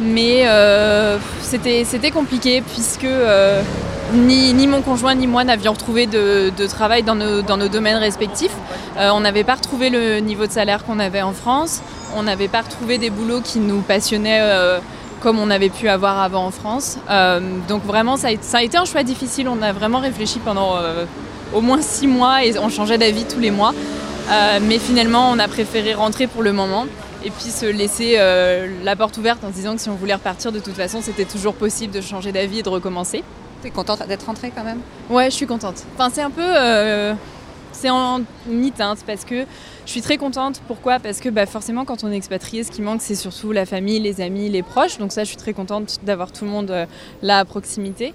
mais 0.00 0.46
euh, 0.46 1.18
c'était 1.42 2.10
compliqué 2.10 2.62
puisque 2.62 3.04
euh, 3.04 3.62
ni, 4.14 4.66
mon 4.66 4.80
conjoint 4.80 5.14
ni 5.14 5.26
moi 5.26 5.44
n'avions 5.44 5.72
retrouvé 5.72 6.06
de, 6.06 6.66
travail 6.66 7.02
dans 7.02 7.14
nos, 7.14 7.68
domaines 7.68 7.98
respectifs. 7.98 8.54
Euh, 8.98 9.10
on 9.12 9.20
n'avait 9.20 9.44
pas 9.44 9.54
retrouvé 9.54 9.90
le 9.90 10.18
niveau 10.20 10.46
de 10.46 10.52
salaire 10.52 10.84
qu'on 10.84 10.98
avait 10.98 11.22
en 11.22 11.32
France, 11.32 11.82
on 12.16 12.22
n'avait 12.22 12.48
pas 12.48 12.62
retrouvé 12.62 12.98
des 12.98 13.10
boulots 13.10 13.40
qui 13.40 13.58
nous 13.60 13.80
passionnaient 13.80 14.42
comme 15.20 15.38
on 15.38 15.50
avait 15.50 15.68
pu 15.68 15.88
avoir 15.88 16.20
avant 16.20 16.46
en 16.46 16.50
France. 16.50 16.98
donc 17.68 17.84
vraiment 17.84 18.16
ça 18.16 18.28
a, 18.28 18.62
été 18.62 18.78
un 18.78 18.84
choix 18.86 19.02
difficile, 19.02 19.48
on 19.48 19.60
a 19.62 19.72
vraiment 19.72 19.98
réfléchi 20.00 20.38
pendant 20.38 20.76
au 21.52 21.60
moins 21.60 21.82
six 21.82 22.06
mois 22.06 22.44
et 22.44 22.58
on 22.58 22.68
changeait 22.68 22.98
d'avis 22.98 23.24
tous 23.24 23.40
les 23.40 23.50
mois. 23.50 23.74
mais 24.62 24.78
finalement 24.78 25.30
on 25.30 25.38
a 25.38 25.46
préféré 25.46 25.94
rentrer 25.94 26.26
pour 26.26 26.42
le 26.42 26.52
moment 26.52 26.86
et 27.24 27.30
puis 27.30 27.50
se 27.50 27.66
laisser 27.66 28.14
euh, 28.18 28.68
la 28.82 28.96
porte 28.96 29.16
ouverte 29.18 29.44
en 29.44 29.48
se 29.48 29.54
disant 29.54 29.74
que 29.74 29.80
si 29.80 29.88
on 29.88 29.94
voulait 29.94 30.14
repartir, 30.14 30.52
de 30.52 30.60
toute 30.60 30.74
façon, 30.74 31.00
c'était 31.02 31.24
toujours 31.24 31.54
possible 31.54 31.92
de 31.92 32.00
changer 32.00 32.32
d'avis 32.32 32.60
et 32.60 32.62
de 32.62 32.68
recommencer. 32.68 33.22
T'es 33.62 33.70
contente 33.70 34.06
d'être 34.08 34.24
rentrée 34.24 34.52
quand 34.54 34.64
même? 34.64 34.80
Ouais, 35.10 35.30
je 35.30 35.36
suis 35.36 35.46
contente. 35.46 35.84
Enfin, 35.94 36.08
c'est 36.12 36.22
un 36.22 36.30
peu. 36.30 36.42
Euh, 36.42 37.14
c'est 37.72 37.90
en 37.90 38.22
mi-teinte 38.46 39.04
parce 39.06 39.24
que 39.24 39.44
je 39.84 39.90
suis 39.90 40.00
très 40.00 40.16
contente. 40.16 40.60
Pourquoi? 40.66 40.98
Parce 40.98 41.20
que 41.20 41.28
bah, 41.28 41.46
forcément, 41.46 41.84
quand 41.84 42.04
on 42.04 42.10
est 42.10 42.16
expatrié, 42.16 42.64
ce 42.64 42.70
qui 42.70 42.80
manque, 42.80 43.02
c'est 43.02 43.14
surtout 43.14 43.52
la 43.52 43.66
famille, 43.66 44.00
les 44.00 44.20
amis, 44.20 44.48
les 44.48 44.62
proches. 44.62 44.98
Donc, 44.98 45.12
ça, 45.12 45.24
je 45.24 45.28
suis 45.28 45.36
très 45.36 45.52
contente 45.52 45.98
d'avoir 46.02 46.32
tout 46.32 46.44
le 46.44 46.50
monde 46.50 46.70
euh, 46.70 46.86
là 47.22 47.38
à 47.38 47.44
proximité. 47.44 48.14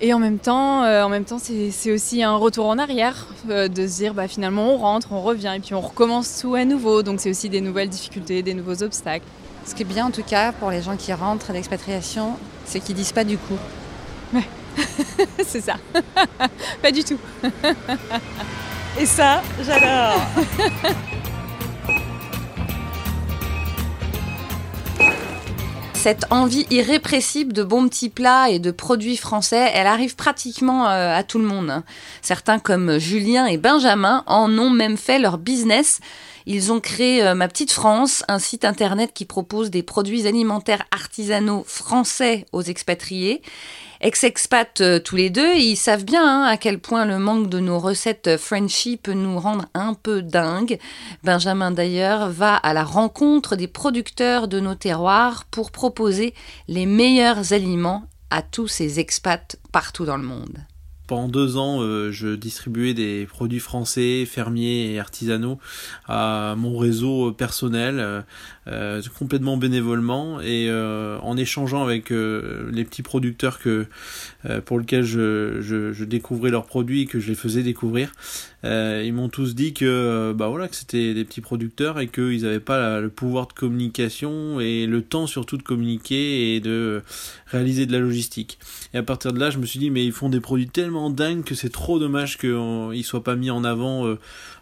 Et 0.00 0.14
en 0.14 0.20
même 0.20 0.38
temps, 0.38 0.84
euh, 0.84 1.02
en 1.02 1.08
même 1.08 1.24
temps, 1.24 1.38
c'est 1.38 1.92
aussi 1.92 2.22
un 2.22 2.36
retour 2.36 2.66
en 2.66 2.78
arrière, 2.78 3.26
euh, 3.50 3.66
de 3.66 3.86
se 3.88 3.96
dire 3.96 4.14
bah, 4.14 4.28
finalement 4.28 4.74
on 4.74 4.76
rentre, 4.76 5.08
on 5.10 5.22
revient 5.22 5.54
et 5.56 5.60
puis 5.60 5.74
on 5.74 5.80
recommence 5.80 6.38
tout 6.40 6.54
à 6.54 6.64
nouveau. 6.64 7.02
Donc 7.02 7.20
c'est 7.20 7.30
aussi 7.30 7.48
des 7.48 7.60
nouvelles 7.60 7.88
difficultés, 7.88 8.42
des 8.42 8.54
nouveaux 8.54 8.82
obstacles. 8.82 9.26
Ce 9.66 9.74
qui 9.74 9.82
est 9.82 9.86
bien 9.86 10.06
en 10.06 10.10
tout 10.10 10.22
cas 10.22 10.52
pour 10.52 10.70
les 10.70 10.82
gens 10.82 10.96
qui 10.96 11.12
rentrent 11.12 11.50
à 11.50 11.52
l'expatriation, 11.52 12.36
c'est 12.64 12.78
qu'ils 12.78 12.94
disent 12.94 13.12
pas 13.12 13.24
du 13.24 13.38
coup. 13.38 13.58
Ouais, 14.32 14.48
c'est 15.44 15.60
ça. 15.60 15.74
pas 16.82 16.92
du 16.92 17.02
tout. 17.02 17.18
et 19.00 19.06
ça, 19.06 19.42
j'adore. 19.64 20.20
Cette 26.08 26.32
envie 26.32 26.66
irrépressible 26.70 27.52
de 27.52 27.62
bons 27.62 27.86
petits 27.86 28.08
plats 28.08 28.48
et 28.48 28.58
de 28.58 28.70
produits 28.70 29.18
français, 29.18 29.70
elle 29.74 29.86
arrive 29.86 30.16
pratiquement 30.16 30.88
euh, 30.88 31.14
à 31.14 31.22
tout 31.22 31.38
le 31.38 31.44
monde. 31.44 31.82
Certains 32.22 32.58
comme 32.58 32.96
Julien 32.96 33.44
et 33.44 33.58
Benjamin 33.58 34.24
en 34.26 34.50
ont 34.58 34.70
même 34.70 34.96
fait 34.96 35.18
leur 35.18 35.36
business. 35.36 36.00
Ils 36.46 36.72
ont 36.72 36.80
créé 36.80 37.22
euh, 37.22 37.34
Ma 37.34 37.46
Petite 37.46 37.72
France, 37.72 38.24
un 38.26 38.38
site 38.38 38.64
internet 38.64 39.10
qui 39.12 39.26
propose 39.26 39.70
des 39.70 39.82
produits 39.82 40.26
alimentaires 40.26 40.84
artisanaux 40.92 41.62
français 41.66 42.46
aux 42.52 42.62
expatriés. 42.62 43.42
Ex-expats 44.00 44.80
euh, 44.80 45.00
tous 45.00 45.16
les 45.16 45.30
deux, 45.30 45.56
ils 45.56 45.76
savent 45.76 46.04
bien 46.04 46.22
hein, 46.22 46.44
à 46.44 46.56
quel 46.56 46.78
point 46.78 47.04
le 47.04 47.18
manque 47.18 47.48
de 47.48 47.58
nos 47.58 47.78
recettes 47.78 48.36
Frenchy 48.36 48.96
peut 48.96 49.12
nous 49.12 49.38
rendre 49.38 49.66
un 49.74 49.94
peu 49.94 50.22
dingue. 50.22 50.78
Benjamin 51.24 51.72
d'ailleurs 51.72 52.30
va 52.30 52.54
à 52.54 52.72
la 52.74 52.84
rencontre 52.84 53.56
des 53.56 53.66
producteurs 53.66 54.46
de 54.46 54.60
nos 54.60 54.76
terroirs 54.76 55.46
pour 55.50 55.72
proposer 55.72 56.34
les 56.68 56.86
meilleurs 56.86 57.52
aliments 57.52 58.04
à 58.30 58.42
tous 58.42 58.68
ces 58.68 59.00
expats 59.00 59.56
partout 59.72 60.04
dans 60.04 60.16
le 60.16 60.24
monde. 60.24 60.58
Pendant 61.08 61.26
deux 61.28 61.56
ans, 61.56 61.80
euh, 61.80 62.12
je 62.12 62.36
distribuais 62.36 62.92
des 62.92 63.24
produits 63.24 63.60
français, 63.60 64.26
fermiers 64.26 64.92
et 64.92 65.00
artisanaux 65.00 65.58
à 66.06 66.54
mon 66.58 66.76
réseau 66.76 67.32
personnel, 67.32 68.24
euh, 68.70 69.00
complètement 69.18 69.56
bénévolement 69.56 70.40
et 70.42 70.66
euh, 70.68 71.18
en 71.22 71.38
échangeant 71.38 71.82
avec 71.82 72.12
euh, 72.12 72.68
les 72.70 72.84
petits 72.84 73.02
producteurs 73.02 73.58
que 73.58 73.86
pour 74.66 74.78
lesquels 74.78 75.04
je, 75.04 76.04
découvrais 76.04 76.50
leurs 76.50 76.66
produits 76.66 77.02
et 77.02 77.06
que 77.06 77.18
je 77.18 77.28
les 77.28 77.34
faisais 77.34 77.62
découvrir. 77.62 78.12
Ils 78.64 79.12
m'ont 79.12 79.28
tous 79.28 79.54
dit 79.54 79.72
que 79.72 80.32
bah 80.36 80.48
voilà 80.48 80.68
que 80.68 80.76
c'était 80.76 81.14
des 81.14 81.24
petits 81.24 81.40
producteurs 81.40 82.00
et 82.00 82.08
qu'ils 82.08 82.42
n'avaient 82.42 82.60
pas 82.60 83.00
le 83.00 83.08
pouvoir 83.08 83.46
de 83.46 83.52
communication 83.52 84.60
et 84.60 84.86
le 84.86 85.02
temps 85.02 85.26
surtout 85.26 85.56
de 85.56 85.62
communiquer 85.62 86.56
et 86.56 86.60
de 86.60 87.02
réaliser 87.46 87.86
de 87.86 87.92
la 87.92 88.00
logistique. 88.00 88.58
Et 88.94 88.98
à 88.98 89.02
partir 89.02 89.32
de 89.32 89.38
là, 89.38 89.50
je 89.50 89.58
me 89.58 89.66
suis 89.66 89.78
dit 89.78 89.90
mais 89.90 90.04
ils 90.04 90.12
font 90.12 90.28
des 90.28 90.40
produits 90.40 90.68
tellement 90.68 91.10
dingues 91.10 91.44
que 91.44 91.54
c'est 91.54 91.72
trop 91.72 91.98
dommage 91.98 92.36
qu'ils 92.38 93.04
soient 93.04 93.24
pas 93.24 93.36
mis 93.36 93.50
en 93.50 93.64
avant 93.64 94.16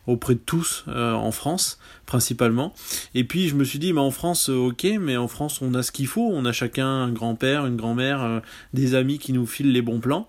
auprès 0.06 0.34
de 0.34 0.40
tous 0.40 0.84
euh, 0.88 1.12
en 1.12 1.30
France 1.30 1.78
principalement. 2.06 2.72
Et 3.14 3.24
puis 3.24 3.48
je 3.48 3.54
me 3.54 3.64
suis 3.64 3.78
dit, 3.78 3.92
mais 3.92 4.00
en 4.00 4.10
France, 4.10 4.48
euh, 4.48 4.68
ok, 4.68 4.86
mais 5.00 5.16
en 5.16 5.28
France 5.28 5.60
on 5.60 5.74
a 5.74 5.82
ce 5.82 5.92
qu'il 5.92 6.06
faut, 6.06 6.30
on 6.32 6.44
a 6.44 6.52
chacun 6.52 6.86
un 6.86 7.12
grand-père, 7.12 7.66
une 7.66 7.76
grand-mère, 7.76 8.22
euh, 8.22 8.40
des 8.72 8.94
amis 8.94 9.18
qui 9.18 9.32
nous 9.32 9.46
filent 9.46 9.72
les 9.72 9.82
bons 9.82 10.00
plans. 10.00 10.26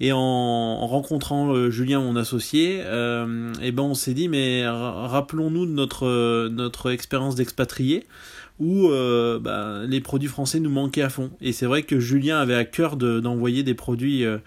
Et 0.00 0.12
en, 0.12 0.86
rencontrant 0.86 1.70
Julien, 1.70 2.00
mon 2.00 2.16
associé, 2.16 2.82
euh, 2.84 3.52
et 3.54 3.68
eh 3.68 3.72
ben 3.72 3.84
on 3.84 3.94
s'est 3.94 4.12
dit, 4.12 4.28
mais 4.28 4.66
rappelons-nous 4.66 5.66
de 5.66 5.70
notre 5.70 6.48
notre 6.48 6.90
expérience 6.90 7.36
d'expatrié 7.36 8.06
où 8.60 8.88
euh, 8.88 9.40
bah, 9.40 9.82
les 9.86 10.00
produits 10.00 10.28
français 10.28 10.60
nous 10.60 10.70
manquaient 10.70 11.02
à 11.02 11.08
fond. 11.08 11.30
Et 11.40 11.52
c'est 11.52 11.66
vrai 11.66 11.82
que 11.82 11.98
Julien 11.98 12.38
avait 12.38 12.54
à 12.54 12.64
cœur 12.64 12.96
d'envoyer 12.96 13.62
des 13.62 13.74
produits 13.74 14.24
euh, 14.24 14.38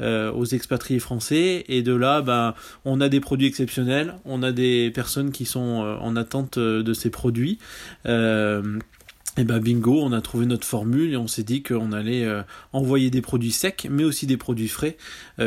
euh, 0.00 0.30
aux 0.32 0.44
expatriés 0.44 1.00
français. 1.00 1.64
Et 1.68 1.82
de 1.82 1.94
là, 1.94 2.20
bah, 2.20 2.54
on 2.84 3.00
a 3.00 3.08
des 3.08 3.20
produits 3.20 3.46
exceptionnels, 3.46 4.14
on 4.24 4.42
a 4.42 4.52
des 4.52 4.90
personnes 4.90 5.32
qui 5.32 5.46
sont 5.46 5.60
en 5.60 6.16
attente 6.16 6.58
de 6.58 6.92
ces 6.92 7.10
produits. 7.10 7.58
et 8.04 9.44
ben 9.44 9.58
bingo, 9.60 10.00
on 10.00 10.12
a 10.12 10.20
trouvé 10.20 10.46
notre 10.46 10.66
formule 10.66 11.12
et 11.12 11.16
on 11.16 11.26
s'est 11.26 11.42
dit 11.42 11.62
qu'on 11.62 11.92
allait 11.92 12.26
envoyer 12.72 13.10
des 13.10 13.22
produits 13.22 13.52
secs, 13.52 13.86
mais 13.90 14.04
aussi 14.04 14.26
des 14.26 14.36
produits 14.36 14.68
frais 14.68 14.96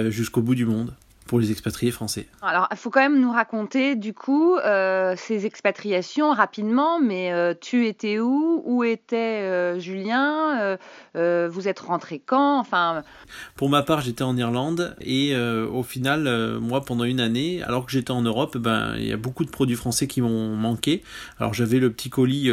jusqu'au 0.10 0.41
bout 0.41 0.56
du 0.56 0.65
monde 0.65 0.93
pour 1.28 1.40
les 1.40 1.52
expatriés 1.52 1.92
français. 1.92 2.28
Alors, 2.42 2.68
il 2.72 2.78
faut 2.78 2.90
quand 2.90 3.02
même 3.02 3.20
nous 3.20 3.32
raconter, 3.32 3.96
du 3.96 4.13
coup, 4.13 4.56
euh, 4.56 5.13
ces 5.18 5.46
expatriations 5.46 6.32
rapidement, 6.32 7.00
mais 7.00 7.32
euh, 7.34 7.54
tu 7.60 7.86
étais 7.88 8.20
où? 8.20 8.63
Où 8.66 8.84
était 8.84 9.42
euh, 9.44 9.80
Julien? 9.80 10.78
Vous 11.13 11.68
êtes 11.68 11.80
rentré 11.80 12.22
quand? 12.24 12.60
Enfin. 12.60 13.04
Pour 13.56 13.70
ma 13.70 13.84
part, 13.84 14.02
j'étais 14.02 14.24
en 14.24 14.38
Irlande 14.38 14.96
et 15.02 15.36
au 15.36 15.84
final, 15.84 16.58
moi, 16.60 16.86
pendant 16.86 17.04
une 17.04 17.20
année, 17.20 17.62
alors 17.63 17.86
que 17.86 17.92
j'étais 17.92 18.12
en 18.12 18.22
Europe, 18.22 18.58
ben, 18.58 18.94
il 18.98 19.08
y 19.08 19.12
a 19.12 19.18
beaucoup 19.18 19.44
de 19.44 19.50
produits 19.50 19.76
français 19.76 20.08
qui 20.08 20.22
m'ont 20.22 20.56
manqué. 20.56 21.04
Alors, 21.40 21.54
j'avais 21.54 21.80
le 21.80 21.92
petit 21.92 22.10
colis 22.10 22.52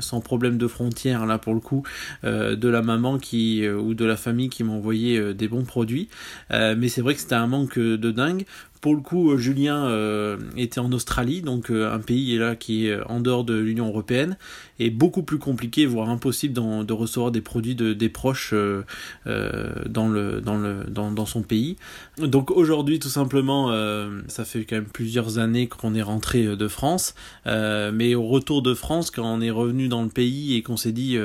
sans 0.00 0.20
problème 0.20 0.58
de 0.58 0.66
frontière, 0.66 1.24
là, 1.24 1.38
pour 1.38 1.54
le 1.54 1.60
coup, 1.60 1.84
de 2.24 2.68
la 2.68 2.82
maman 2.82 3.18
qui, 3.18 3.66
ou 3.68 3.94
de 3.94 4.04
la 4.04 4.16
famille 4.16 4.48
qui 4.48 4.64
m'envoyait 4.64 5.32
des 5.32 5.48
bons 5.48 5.64
produits. 5.64 6.08
mais 6.50 6.88
c'est 6.88 7.00
vrai 7.00 7.14
que 7.14 7.20
c'était 7.20 7.34
un 7.34 7.46
manque 7.46 7.78
de 7.78 8.09
dingue. 8.12 8.44
Pour 8.80 8.94
le 8.94 9.02
coup, 9.02 9.30
euh, 9.30 9.36
Julien 9.36 9.86
euh, 9.88 10.38
était 10.56 10.80
en 10.80 10.90
Australie, 10.92 11.42
donc 11.42 11.70
euh, 11.70 11.92
un 11.92 11.98
pays 11.98 12.38
là 12.38 12.56
qui 12.56 12.88
est 12.88 12.98
en 13.06 13.20
dehors 13.20 13.44
de 13.44 13.54
l'Union 13.54 13.88
européenne, 13.88 14.38
est 14.80 14.90
beaucoup 14.90 15.22
plus 15.22 15.38
compliqué, 15.38 15.86
voire 15.86 16.08
impossible 16.08 16.54
de 16.54 16.92
recevoir 16.92 17.30
des 17.30 17.42
produits 17.42 17.74
de, 17.74 17.92
des 17.92 18.08
proches 18.08 18.50
euh, 18.54 18.82
euh, 19.26 19.70
dans, 19.86 20.08
le, 20.08 20.40
dans, 20.40 20.56
le, 20.56 20.84
dans, 20.88 21.12
dans 21.12 21.26
son 21.26 21.42
pays. 21.42 21.76
Donc 22.18 22.50
aujourd'hui, 22.50 22.98
tout 22.98 23.08
simplement, 23.08 23.70
euh, 23.70 24.20
ça 24.28 24.44
fait 24.44 24.64
quand 24.64 24.76
même 24.76 24.86
plusieurs 24.86 25.38
années 25.38 25.68
qu'on 25.68 25.94
est 25.94 26.02
rentré 26.02 26.56
de 26.56 26.68
France, 26.68 27.14
mais 27.46 28.14
au 28.14 28.26
retour 28.26 28.62
de 28.62 28.74
France, 28.74 29.10
quand 29.10 29.24
on 29.24 29.40
est 29.40 29.50
revenu 29.50 29.88
dans 29.88 30.02
le 30.02 30.08
pays 30.08 30.56
et 30.56 30.62
qu'on 30.62 30.76
s'est 30.76 30.92
dit 30.92 31.18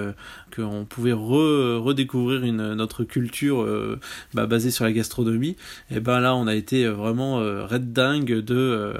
qu'on 0.55 0.85
pouvait 0.85 1.13
redécouvrir 1.13 2.43
une, 2.43 2.73
notre 2.73 3.03
culture 3.03 3.65
bah, 4.33 4.45
basée 4.45 4.71
sur 4.71 4.83
la 4.83 4.91
gastronomie, 4.91 5.55
et 5.91 5.99
ben 5.99 6.19
là, 6.19 6.35
on 6.35 6.47
a 6.47 6.55
été 6.55 6.87
vraiment 6.87 7.37
red 7.37 7.93
dingue 7.93 8.39
de 8.39 8.93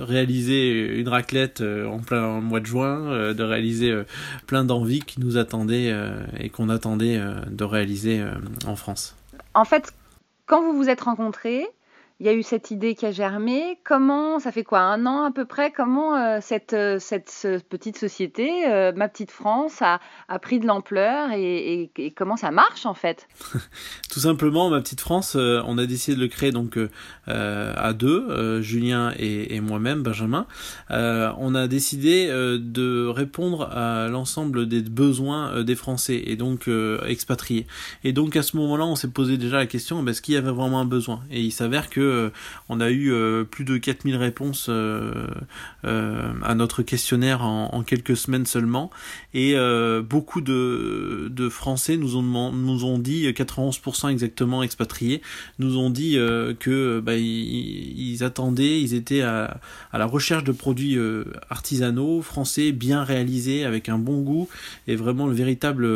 réaliser 0.00 0.98
une 0.98 1.08
raclette 1.08 1.62
en 1.62 1.98
plein 2.00 2.40
mois 2.40 2.60
de 2.60 2.66
juin, 2.66 3.32
de 3.34 3.42
réaliser 3.42 3.99
plein 4.46 4.64
d'envies 4.64 5.00
qui 5.00 5.20
nous 5.20 5.36
attendaient 5.36 5.94
et 6.38 6.50
qu'on 6.50 6.68
attendait 6.68 7.20
de 7.48 7.64
réaliser 7.64 8.24
en 8.66 8.76
France. 8.76 9.16
En 9.54 9.64
fait, 9.64 9.92
quand 10.46 10.62
vous 10.62 10.76
vous 10.76 10.88
êtes 10.88 11.02
rencontrés, 11.02 11.66
il 12.20 12.26
y 12.26 12.28
a 12.28 12.34
eu 12.34 12.42
cette 12.42 12.70
idée 12.70 12.94
qui 12.94 13.06
a 13.06 13.12
germé. 13.12 13.78
Comment, 13.82 14.38
ça 14.38 14.52
fait 14.52 14.62
quoi, 14.62 14.80
un 14.80 15.06
an 15.06 15.24
à 15.24 15.30
peu 15.30 15.46
près, 15.46 15.72
comment 15.72 16.14
euh, 16.14 16.38
cette, 16.42 16.74
euh, 16.74 16.98
cette 16.98 17.32
petite 17.70 17.96
société, 17.96 18.68
euh, 18.68 18.92
ma 18.94 19.08
petite 19.08 19.30
France, 19.30 19.80
a, 19.80 20.00
a 20.28 20.38
pris 20.38 20.60
de 20.60 20.66
l'ampleur 20.66 21.30
et, 21.32 21.90
comment 22.14 22.36
ça 22.36 22.50
marche 22.50 22.84
en 22.84 22.92
fait? 22.92 23.26
Tout 24.12 24.20
simplement, 24.20 24.68
ma 24.68 24.82
petite 24.82 25.00
France, 25.00 25.34
on 25.34 25.78
a 25.78 25.86
décidé 25.86 26.16
de 26.16 26.20
le 26.20 26.28
créer 26.28 26.50
donc 26.52 26.78
à 27.26 27.92
deux, 27.94 28.60
Julien 28.60 29.12
et, 29.18 29.60
moi-même, 29.60 30.02
Benjamin. 30.02 30.46
on 30.90 31.54
a 31.54 31.68
décidé 31.68 32.28
de 32.28 33.06
répondre 33.06 33.70
à 33.70 34.08
l'ensemble 34.08 34.66
des 34.66 34.82
besoins 34.82 35.62
des 35.62 35.76
Français 35.76 36.22
et 36.26 36.36
donc 36.36 36.68
expatriés. 37.06 37.66
Et 38.04 38.12
donc 38.12 38.36
à 38.36 38.42
ce 38.42 38.56
moment-là, 38.56 38.84
on 38.84 38.96
s'est 38.96 39.10
posé 39.10 39.38
déjà 39.38 39.56
la 39.56 39.66
question, 39.66 40.04
est-ce 40.06 40.20
qu'il 40.20 40.34
y 40.34 40.36
avait 40.36 40.50
vraiment 40.50 40.80
un 40.80 40.84
besoin? 40.84 41.20
Et 41.30 41.40
il 41.40 41.52
s'avère 41.52 41.88
que 41.88 42.09
euh, 42.10 42.30
on 42.68 42.80
a 42.80 42.90
eu 42.90 43.12
euh, 43.12 43.44
plus 43.44 43.64
de 43.64 43.78
4000 43.78 44.16
réponses 44.16 44.66
euh, 44.68 45.26
à 45.82 46.54
notre 46.54 46.82
questionnaire 46.82 47.42
en, 47.42 47.82
quelques 47.82 48.16
semaines 48.16 48.46
seulement. 48.46 48.90
Et 49.34 49.54
beaucoup 50.08 50.40
de, 50.40 51.48
Français 51.50 51.96
nous 51.96 52.16
ont 52.16 52.52
nous 52.52 52.84
ont 52.84 52.98
dit 52.98 53.26
91% 53.28 54.10
exactement 54.10 54.62
expatriés 54.62 55.22
nous 55.58 55.78
ont 55.78 55.90
dit 55.90 56.14
que 56.60 57.00
bah, 57.00 57.16
ils, 57.16 58.22
attendaient 58.22 58.80
ils 58.80 58.94
étaient 58.94 59.22
à, 59.22 59.60
la 59.92 60.06
recherche 60.06 60.44
de 60.44 60.52
produits 60.52 60.98
artisanaux 61.48 62.22
français 62.22 62.72
bien 62.72 63.02
réalisés 63.02 63.64
avec 63.64 63.88
un 63.88 63.98
bon 63.98 64.20
goût 64.20 64.48
et 64.86 64.96
vraiment 64.96 65.26
le 65.26 65.34
véritable 65.34 65.88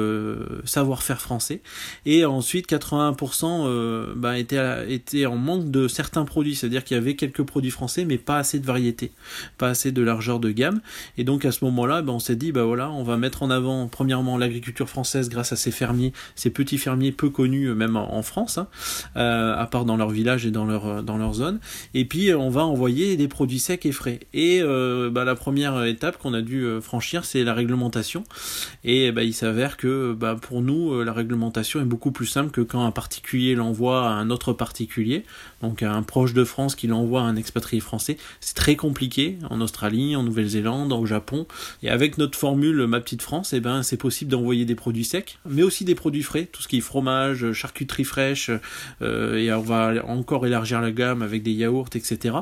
savoir-faire 0.65 1.21
français. 1.21 1.61
Et 2.07 2.25
ensuite 2.25 2.69
81% 2.69 4.15
bah, 4.15 4.39
étaient, 4.39 4.93
étaient 4.93 5.27
en 5.27 5.37
manque 5.37 5.71
de 5.71 5.89
certains 5.89 6.04
produits, 6.25 6.55
c'est-à-dire 6.55 6.85
qu'il 6.85 6.97
y 6.97 7.01
avait 7.01 7.17
quelques 7.17 7.43
produits 7.43 7.71
français, 7.71 8.05
mais 8.05 8.19
pas 8.19 8.39
assez 8.39 8.61
de 8.61 8.67
variété, 8.67 9.13
pas 9.59 9.69
assez 9.69 9.91
de 9.91 10.03
largeur 10.03 10.39
de 10.39 10.51
gamme. 10.51 10.81
Et 11.19 11.25
donc 11.25 11.45
à 11.45 11.53
ce 11.53 11.65
moment-là, 11.65 12.03
ben, 12.03 12.13
on 12.13 12.19
s'est 12.19 12.37
dit, 12.37 12.53
bah 12.53 12.65
voilà, 12.65 12.91
on 12.91 13.03
va 13.03 13.17
mettre 13.17 13.43
en 13.43 13.51
avant 13.51 13.89
premièrement 13.89 14.39
l'agriculture 14.39 14.89
française 14.89 15.29
grâce 15.29 15.53
à 15.53 15.57
ces 15.57 15.71
fermiers, 15.71 16.13
ces 16.37 16.51
petits 16.51 16.79
fermiers 16.79 17.13
peu 17.13 17.31
connus 17.31 17.69
euh, 17.69 17.75
même 17.75 17.97
en, 17.97 18.23
France, 18.23 18.59
hein, 18.59 18.69
euh, 19.17 19.57
à 19.57 19.67
part 19.67 19.85
dans 19.85 19.97
leur 19.97 20.11
village 20.11 20.47
et 20.47 20.51
dans 20.51 20.65
leur 20.65 20.87
euh, 20.87 21.03
dans 21.03 21.17
leur 21.17 21.35
zone. 21.35 21.59
Et 21.95 22.05
puis 22.05 22.33
on 22.35 22.51
va 22.51 22.65
envoyer 22.65 23.17
des 23.17 23.29
produits 23.29 23.59
secs 23.59 23.85
et 23.85 23.93
frais. 23.93 24.21
Et 24.33 24.63
bah, 24.63 25.25
la 25.25 25.35
première 25.35 25.85
étape 25.85 26.19
qu'on 26.19 26.35
a 26.35 26.43
dû 26.43 26.67
franchir, 26.81 27.25
c'est 27.25 27.45
la 27.45 27.55
réglementation. 27.55 28.25
Et 28.85 29.13
bah, 29.13 29.23
il 29.23 29.33
s'avère 29.33 29.77
que 29.77 30.17
pour 30.41 30.63
nous, 30.63 31.03
la 31.03 31.13
réglementation 31.13 31.81
est 31.81 31.85
beaucoup 31.85 32.13
plus 32.13 32.27
simple 32.27 32.51
que 32.51 32.61
quand 32.61 32.85
un 32.85 32.91
particulier 32.91 33.55
l'envoie 33.55 34.09
à 34.09 34.13
un 34.13 34.31
autre 34.31 34.53
particulier. 34.53 35.25
Donc 35.65 35.83
un 35.83 36.03
proche 36.03 36.35
de 36.35 36.45
France 36.45 36.75
qui 36.75 36.87
l'envoie 36.89 37.23
à 37.23 37.25
un 37.25 37.37
expatrié 37.37 37.81
français. 37.81 38.19
C'est 38.41 38.55
très 38.55 38.77
compliqué 38.77 39.39
en 39.49 39.63
Australie, 39.63 40.15
en 40.15 40.23
Nouvelle-Zélande, 40.23 40.93
au 40.93 41.07
Japon. 41.07 41.47
Et 41.83 41.89
avec 41.89 42.19
notre 42.19 42.39
formule 42.39 42.87
Ma 42.87 43.01
Petite 43.01 43.23
France, 43.23 43.55
eh 43.55 43.61
ben, 43.61 43.83
c'est 43.83 43.97
possible 43.97 44.31
d'envoyer 44.31 44.67
des 44.67 44.75
produits 44.75 45.07
secs, 45.07 45.39
mais 45.49 45.63
aussi 45.63 45.87
des 45.87 45.95
produits 45.95 46.23
frais, 46.23 46.49
tout 46.53 46.61
ce 46.61 46.69
qui 46.69 46.79
est 46.79 46.83
fromage, 46.83 47.53
charcuterie 47.53 48.05
fraîche, 48.05 48.51
euh, 49.01 49.37
et 49.37 49.51
on 49.55 49.63
va 49.63 49.95
encore 50.07 50.47
élargir 50.47 50.83
la 50.83 50.91
gamme 50.91 51.23
avec 51.23 51.43
des 51.43 51.53
yaourts, 51.53 51.89
etc. 51.95 52.37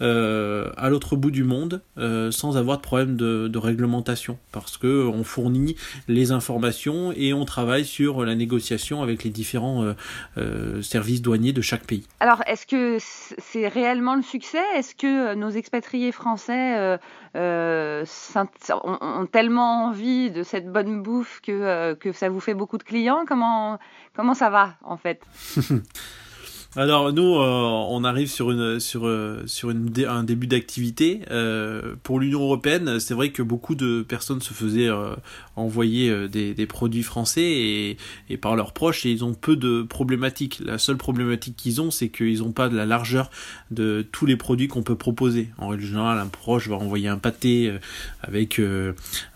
Euh, 0.00 0.70
à 0.76 0.90
l'autre 0.90 1.16
bout 1.16 1.32
du 1.32 1.42
monde, 1.42 1.82
euh, 1.98 2.30
sans 2.30 2.56
avoir 2.56 2.76
de 2.76 2.82
problème 2.82 3.16
de, 3.16 3.48
de 3.48 3.58
réglementation, 3.58 4.38
parce 4.52 4.76
que 4.76 5.08
on 5.08 5.24
fournit 5.24 5.74
les 6.06 6.30
informations 6.30 7.12
et 7.16 7.32
on 7.32 7.44
travaille 7.44 7.84
sur 7.84 8.24
la 8.24 8.36
négociation 8.36 9.02
avec 9.02 9.24
les 9.24 9.30
différents 9.30 9.94
services 10.82 11.22
douaniers 11.22 11.52
de 11.52 11.62
chaque 11.62 11.84
pays. 11.84 12.04
Est-ce 12.60 12.66
que 12.66 12.98
c'est 13.38 13.68
réellement 13.68 14.14
le 14.16 14.22
succès? 14.22 14.62
Est-ce 14.74 14.94
que 14.94 15.30
euh, 15.30 15.34
nos 15.34 15.48
expatriés 15.48 16.12
français 16.12 16.76
euh, 16.78 16.98
euh, 17.34 18.04
ont, 18.84 19.26
tellement 19.26 19.86
envie 19.86 20.30
de 20.30 20.42
cette 20.42 20.70
bonne 20.70 21.02
bouffe 21.02 21.40
que, 21.40 21.94
que 21.94 22.12
ça 22.12 22.28
vous 22.28 22.40
fait 22.40 22.52
beaucoup 22.52 22.76
de 22.76 22.82
clients? 22.82 23.24
Comment, 23.26 23.78
comment 24.14 24.34
ça 24.34 24.50
va 24.50 24.74
en 24.82 24.98
fait? 24.98 25.22
Alors 26.76 27.12
nous, 27.12 27.34
euh, 27.34 27.48
on 27.88 28.04
arrive 28.04 28.30
sur 28.30 28.52
une 28.52 28.78
sur 28.78 29.04
euh, 29.04 29.42
sur 29.46 29.70
une 29.70 29.92
un 30.06 30.22
début 30.22 30.46
d'activité. 30.46 31.22
Euh, 31.32 31.96
pour 32.04 32.20
l'Union 32.20 32.42
européenne, 32.42 33.00
c'est 33.00 33.12
vrai 33.12 33.32
que 33.32 33.42
beaucoup 33.42 33.74
de 33.74 34.02
personnes 34.02 34.40
se 34.40 34.54
faisaient 34.54 34.88
envoyer 35.56 36.28
des, 36.28 36.54
des, 36.54 36.66
produits 36.66 37.02
français 37.02 37.42
et, 37.42 37.96
et 38.28 38.36
par 38.36 38.54
leurs 38.54 38.72
proches 38.72 39.04
et 39.04 39.10
ils 39.10 39.24
ont 39.24 39.34
peu 39.34 39.56
de 39.56 39.82
problématiques. 39.82 40.60
La 40.64 40.78
seule 40.78 40.96
problématique 40.96 41.56
qu'ils 41.56 41.80
ont, 41.80 41.90
c'est 41.90 42.08
qu'ils 42.08 42.38
n'ont 42.38 42.52
pas 42.52 42.68
de 42.68 42.76
la 42.76 42.86
largeur 42.86 43.32
de 43.72 44.06
tous 44.12 44.26
les 44.26 44.36
produits 44.36 44.68
qu'on 44.68 44.84
peut 44.84 44.94
proposer. 44.94 45.50
En 45.58 45.68
règle 45.68 45.84
générale, 45.84 46.18
un 46.18 46.28
proche 46.28 46.68
va 46.68 46.76
envoyer 46.76 47.08
un 47.08 47.18
pâté 47.18 47.72
avec 48.22 48.60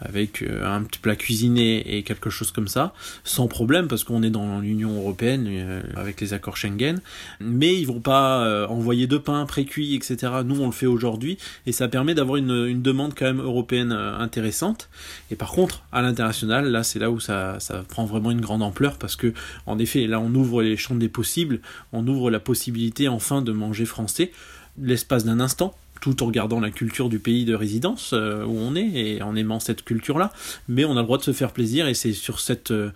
avec 0.01 0.44
un 0.62 0.83
petit 0.85 1.01
plat 1.01 1.16
cuisiné 1.16 1.97
et 1.97 2.05
quelque 2.05 2.31
chose 2.31 2.53
comme 2.53 2.68
ça, 2.68 2.94
sans 3.25 3.49
problème 3.49 3.88
parce 3.88 4.05
qu'on 4.05 4.23
est 4.23 4.31
dans 4.31 4.61
l'Union 4.61 4.97
européenne 4.97 5.83
avec 5.97 6.20
les 6.20 6.33
accords 6.33 6.57
Schengen 6.57 7.01
mais 7.41 7.75
ils 7.75 7.87
vont 7.87 8.01
pas 8.01 8.45
euh, 8.45 8.67
envoyer 8.67 9.07
de 9.07 9.19
pain 9.19 9.45
pré-cuit, 9.47 9.95
etc. 9.95 10.33
Nous, 10.45 10.61
on 10.61 10.67
le 10.67 10.73
fait 10.73 10.87
aujourd'hui, 10.87 11.39
et 11.67 11.73
ça 11.73 11.89
permet 11.89 12.15
d'avoir 12.15 12.37
une, 12.37 12.83
demande 12.83 13.15
quand 13.15 13.25
même 13.25 13.41
européenne 13.41 13.93
euh, 13.93 14.19
intéressante. 14.19 14.89
Et 15.31 15.37
par 15.37 15.53
contre, 15.53 15.83
à 15.93 16.03
l'international, 16.03 16.71
là, 16.71 16.83
c'est 16.83 16.99
là 16.99 17.11
où 17.11 17.21
ça, 17.21 17.59
ça 17.61 17.85
prend 17.89 18.05
vraiment 18.05 18.31
une 18.31 18.41
grande 18.41 18.63
ampleur, 18.63 18.99
parce 18.99 19.17
que, 19.17 19.33
en 19.67 19.79
effet, 19.79 20.07
là, 20.07 20.21
on 20.21 20.35
ouvre 20.35 20.63
les 20.63 20.77
champs 20.77 20.95
des 20.95 21.09
possibles, 21.09 21.61
on 21.93 22.07
ouvre 22.07 22.31
la 22.31 22.41
possibilité 22.41 23.09
enfin 23.09 23.43
de 23.43 23.53
manger 23.53 23.85
français 23.85 24.33
l'espace 24.77 25.25
d'un 25.25 25.41
instant 25.41 25.75
tout 26.05 26.23
en 26.23 26.27
regardant 26.27 26.61
la 26.61 26.71
culture 26.71 27.09
du 27.09 27.19
pays 27.19 27.47
de 27.47 27.55
résidence 27.55 28.11
euh, 28.12 28.45
où 28.45 28.59
on 28.59 28.77
est 28.77 28.90
et 28.95 29.23
en 29.23 29.35
aimant 29.37 29.59
cette 29.59 29.85
culture-là. 29.85 30.35
Mais 30.69 30.85
on 30.85 30.99
a 30.99 31.01
le 31.01 31.05
droit 31.05 31.17
de 31.17 31.23
se 31.23 31.33
faire 31.33 31.51
plaisir 31.51 31.88
et 31.88 31.95
c'est 31.95 32.12
sur 32.12 32.40
cette, 32.40 32.73
euh, 32.73 32.90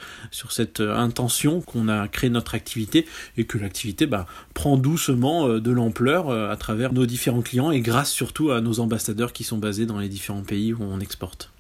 euh, 0.81 0.95
intention 0.95 1.63
qu'on 1.63 1.89
a 1.89 2.07
créé 2.07 2.29
notre 2.29 2.55
activité 2.55 3.07
et 3.39 3.45
que 3.45 3.57
l'activité 3.57 4.05
bah, 4.05 4.27
prend 4.53 4.77
doucement 4.77 5.49
de 5.49 5.71
l'ampleur 5.71 6.31
à 6.31 6.57
travers 6.57 6.93
nos 6.93 7.07
différents 7.07 7.41
clients 7.41 7.71
et 7.71 7.81
grâce 7.81 8.11
surtout 8.11 8.51
à 8.51 8.61
nos 8.61 8.79
ambassadeurs 8.79 9.33
qui 9.33 9.43
sont 9.43 9.57
basés 9.57 9.87
dans 9.87 9.99
les 9.99 10.11
différents 10.11 10.43
pays 10.43 10.75
où 10.75 10.83
on 10.83 11.01
exporte. 11.01 11.51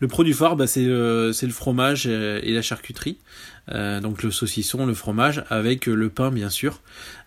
Le 0.00 0.08
produit 0.08 0.32
phare, 0.32 0.56
bah, 0.56 0.66
c'est 0.66 0.84
le 0.84 1.32
fromage 1.50 2.06
et 2.06 2.52
la 2.52 2.62
charcuterie. 2.62 3.18
Euh, 3.72 4.00
donc 4.00 4.22
le 4.22 4.30
saucisson, 4.30 4.86
le 4.86 4.94
fromage, 4.94 5.44
avec 5.50 5.86
le 5.86 6.08
pain 6.08 6.30
bien 6.30 6.48
sûr, 6.48 6.80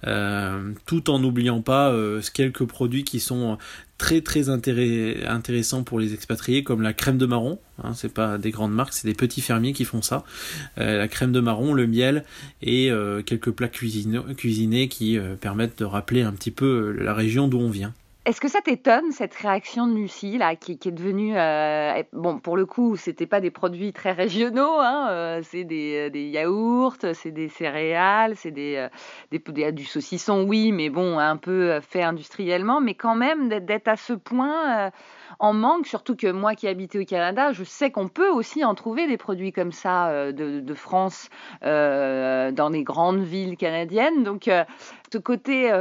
euh, 0.07 0.71
tout 0.85 1.09
en 1.09 1.19
n'oubliant 1.19 1.61
pas 1.61 1.91
euh, 1.91 2.21
quelques 2.33 2.65
produits 2.65 3.03
qui 3.03 3.19
sont 3.19 3.57
très 3.97 4.21
très 4.21 4.49
intéressants 4.49 5.83
pour 5.83 5.99
les 5.99 6.13
expatriés, 6.13 6.63
comme 6.63 6.81
la 6.81 6.93
crème 6.93 7.19
de 7.19 7.27
marron. 7.27 7.59
Hein, 7.83 7.93
c'est 7.93 8.11
pas 8.13 8.39
des 8.39 8.49
grandes 8.49 8.73
marques, 8.73 8.93
c'est 8.93 9.07
des 9.07 9.13
petits 9.13 9.41
fermiers 9.41 9.73
qui 9.73 9.85
font 9.85 10.01
ça. 10.01 10.23
la 10.77 11.07
crème 11.07 11.31
de 11.31 11.39
marron, 11.39 11.73
le 11.73 11.85
miel 11.85 12.23
et 12.63 12.91
quelques 13.27 13.51
plats 13.51 13.67
cuisinés 13.67 14.87
qui 14.87 15.19
permettent 15.39 15.77
de 15.77 15.85
rappeler 15.85 16.23
un 16.23 16.31
petit 16.31 16.51
peu 16.51 16.95
la 16.99 17.13
région 17.13 17.47
d'où 17.47 17.59
on 17.59 17.69
vient. 17.69 17.93
Est-ce 18.23 18.39
que 18.39 18.47
ça 18.47 18.61
t'étonne 18.61 19.11
cette 19.11 19.33
réaction 19.33 19.87
de 19.87 19.95
Lucie 19.95 20.37
là, 20.37 20.55
qui, 20.55 20.73
est 20.73 20.91
devenue 20.91 21.35
euh, 21.35 22.03
bon 22.13 22.37
pour 22.37 22.55
le 22.55 22.67
coup, 22.67 22.95
c'était 22.95 23.25
pas 23.25 23.41
des 23.41 23.49
produits 23.49 23.93
très 23.93 24.11
régionaux, 24.11 24.77
hein, 24.77 25.07
euh, 25.09 25.41
c'est 25.43 25.63
des, 25.63 26.05
euh, 26.05 26.09
des, 26.11 26.27
yaourts, 26.27 26.97
c'est 27.13 27.31
des 27.31 27.49
céréales, 27.49 28.35
c'est 28.35 28.51
des, 28.51 28.87
des, 29.31 29.71
du 29.71 29.85
saucisson, 29.85 30.43
oui, 30.47 30.71
mais 30.71 30.91
bon 30.91 31.17
un 31.17 31.35
peu 31.35 31.79
fait 31.81 32.03
industriellement, 32.03 32.79
mais 32.79 32.93
quand 32.93 33.15
même 33.15 33.49
d'être 33.49 33.87
à 33.87 33.95
ce 33.95 34.13
point 34.13 34.91
en 35.39 35.53
manque, 35.53 35.87
surtout 35.87 36.15
que 36.15 36.31
moi 36.31 36.53
qui 36.53 36.67
habitais 36.67 36.99
au 36.99 37.05
Canada, 37.05 37.53
je 37.53 37.63
sais 37.63 37.89
qu'on 37.89 38.07
peut 38.07 38.29
aussi 38.29 38.63
en 38.63 38.75
trouver 38.75 39.07
des 39.07 39.17
produits 39.17 39.51
comme 39.51 39.71
ça 39.71 40.31
de, 40.31 40.59
de, 40.59 40.73
France 40.75 41.29
dans 41.63 42.69
les 42.71 42.83
grandes 42.83 43.23
villes 43.23 43.57
canadiennes, 43.57 44.23
donc 44.23 44.47
ce 45.11 45.17
côté 45.17 45.71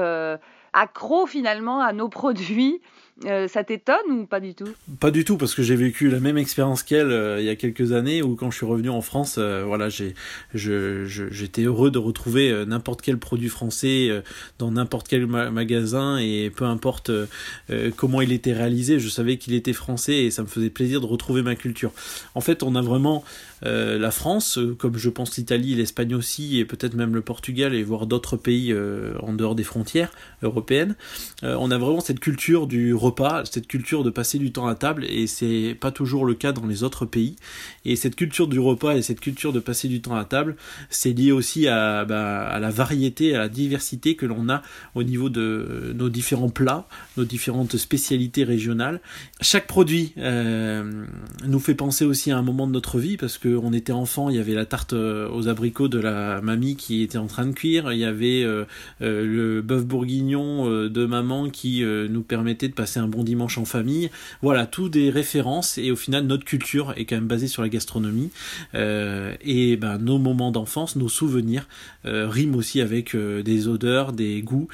accro 0.72 1.26
finalement 1.26 1.80
à 1.80 1.92
nos 1.92 2.08
produits. 2.08 2.80
Euh, 3.26 3.48
ça 3.48 3.64
t'étonne 3.64 4.10
ou 4.10 4.26
pas 4.26 4.40
du 4.40 4.54
tout? 4.54 4.68
Pas 4.98 5.10
du 5.10 5.24
tout, 5.24 5.36
parce 5.36 5.54
que 5.54 5.62
j'ai 5.62 5.76
vécu 5.76 6.08
la 6.08 6.20
même 6.20 6.38
expérience 6.38 6.82
qu'elle 6.82 7.10
euh, 7.10 7.38
il 7.38 7.44
y 7.44 7.50
a 7.50 7.56
quelques 7.56 7.92
années, 7.92 8.22
où 8.22 8.34
quand 8.34 8.50
je 8.50 8.56
suis 8.56 8.66
revenu 8.66 8.88
en 8.88 9.02
France, 9.02 9.36
euh, 9.38 9.62
voilà, 9.66 9.90
j'ai, 9.90 10.14
je, 10.54 11.04
j'étais 11.06 11.64
heureux 11.64 11.90
de 11.90 11.98
retrouver 11.98 12.64
n'importe 12.66 13.02
quel 13.02 13.18
produit 13.18 13.48
français 13.48 14.08
dans 14.58 14.70
n'importe 14.70 15.06
quel 15.06 15.26
ma- 15.26 15.50
magasin, 15.50 16.16
et 16.16 16.50
peu 16.50 16.64
importe 16.64 17.10
comment 17.96 18.22
il 18.22 18.32
était 18.32 18.52
réalisé, 18.52 18.98
je 18.98 19.08
savais 19.08 19.36
qu'il 19.36 19.54
était 19.54 19.72
français, 19.74 20.24
et 20.24 20.30
ça 20.30 20.42
me 20.42 20.48
faisait 20.48 20.70
plaisir 20.70 21.00
de 21.00 21.06
retrouver 21.06 21.42
ma 21.42 21.56
culture. 21.56 21.92
En 22.34 22.40
fait, 22.40 22.62
on 22.62 22.74
a 22.74 22.80
vraiment 22.80 23.22
la 23.62 24.10
France, 24.10 24.58
comme 24.78 24.96
je 24.96 25.10
pense 25.10 25.36
l'Italie, 25.36 25.74
l'Espagne 25.74 26.14
aussi, 26.14 26.58
et 26.58 26.64
peut-être 26.64 26.94
même 26.94 27.14
le 27.14 27.20
Portugal, 27.20 27.74
et 27.74 27.82
voire 27.82 28.06
d'autres 28.06 28.36
pays 28.36 28.74
en 29.20 29.32
dehors 29.34 29.54
des 29.54 29.64
frontières 29.64 30.10
européennes. 30.42 30.96
On 31.42 31.70
a 31.70 31.76
vraiment 31.76 32.00
cette 32.00 32.20
culture 32.20 32.66
du 32.66 32.94
cette 33.44 33.66
culture 33.66 34.04
de 34.04 34.10
passer 34.10 34.38
du 34.38 34.52
temps 34.52 34.66
à 34.66 34.74
table, 34.74 35.04
et 35.08 35.26
c'est 35.26 35.76
pas 35.78 35.90
toujours 35.90 36.24
le 36.24 36.34
cas 36.34 36.52
dans 36.52 36.66
les 36.66 36.82
autres 36.82 37.06
pays. 37.06 37.36
Et 37.84 37.96
cette 37.96 38.16
culture 38.16 38.48
du 38.48 38.58
repas 38.58 38.96
et 38.96 39.02
cette 39.02 39.20
culture 39.20 39.52
de 39.52 39.60
passer 39.60 39.88
du 39.88 40.00
temps 40.00 40.16
à 40.16 40.24
table, 40.24 40.56
c'est 40.88 41.12
lié 41.12 41.32
aussi 41.32 41.68
à, 41.68 42.00
à 42.00 42.58
la 42.58 42.70
variété, 42.70 43.34
à 43.34 43.38
la 43.38 43.48
diversité 43.48 44.16
que 44.16 44.26
l'on 44.26 44.48
a 44.48 44.62
au 44.94 45.02
niveau 45.02 45.28
de 45.28 45.94
nos 45.94 46.08
différents 46.08 46.48
plats, 46.48 46.86
nos 47.16 47.24
différentes 47.24 47.76
spécialités 47.76 48.44
régionales. 48.44 49.00
Chaque 49.40 49.66
produit 49.66 50.12
euh, 50.18 51.04
nous 51.46 51.58
fait 51.58 51.74
penser 51.74 52.04
aussi 52.04 52.30
à 52.30 52.38
un 52.38 52.42
moment 52.42 52.66
de 52.66 52.72
notre 52.72 52.98
vie, 52.98 53.16
parce 53.16 53.38
qu'on 53.38 53.72
était 53.72 53.92
enfant, 53.92 54.30
il 54.30 54.36
y 54.36 54.38
avait 54.38 54.54
la 54.54 54.66
tarte 54.66 54.92
euh, 54.92 55.28
aux 55.30 55.48
abricots 55.48 55.88
de 55.88 55.98
la 55.98 56.40
mamie 56.40 56.76
qui 56.76 57.02
était 57.02 57.18
en 57.18 57.26
train 57.26 57.46
de 57.46 57.52
cuire, 57.52 57.92
il 57.92 57.98
y 57.98 58.04
avait 58.04 58.42
euh, 58.42 58.64
le 59.00 59.62
bœuf 59.62 59.84
bourguignon 59.84 60.88
de 60.88 61.06
maman 61.06 61.48
qui 61.50 61.82
nous 61.82 62.22
permettait 62.22 62.68
de 62.68 62.74
passer 62.74 62.99
un 63.00 63.08
bon 63.08 63.24
dimanche 63.24 63.58
en 63.58 63.64
famille. 63.64 64.10
Voilà, 64.42 64.66
tout 64.66 64.88
des 64.88 65.10
références 65.10 65.78
et 65.78 65.90
au 65.90 65.96
final 65.96 66.26
notre 66.26 66.44
culture 66.44 66.94
est 66.96 67.04
quand 67.04 67.16
même 67.16 67.26
basée 67.26 67.48
sur 67.48 67.62
la 67.62 67.68
gastronomie 67.68 68.30
Euh, 68.74 69.34
et 69.42 69.76
ben 69.76 69.98
nos 69.98 70.18
moments 70.18 70.50
d'enfance, 70.50 70.96
nos 70.96 71.08
souvenirs 71.08 71.66
euh, 72.06 72.28
riment 72.28 72.56
aussi 72.56 72.80
avec 72.80 73.14
euh, 73.14 73.42
des 73.42 73.68
odeurs, 73.68 74.12
des 74.12 74.42
goûts 74.42 74.68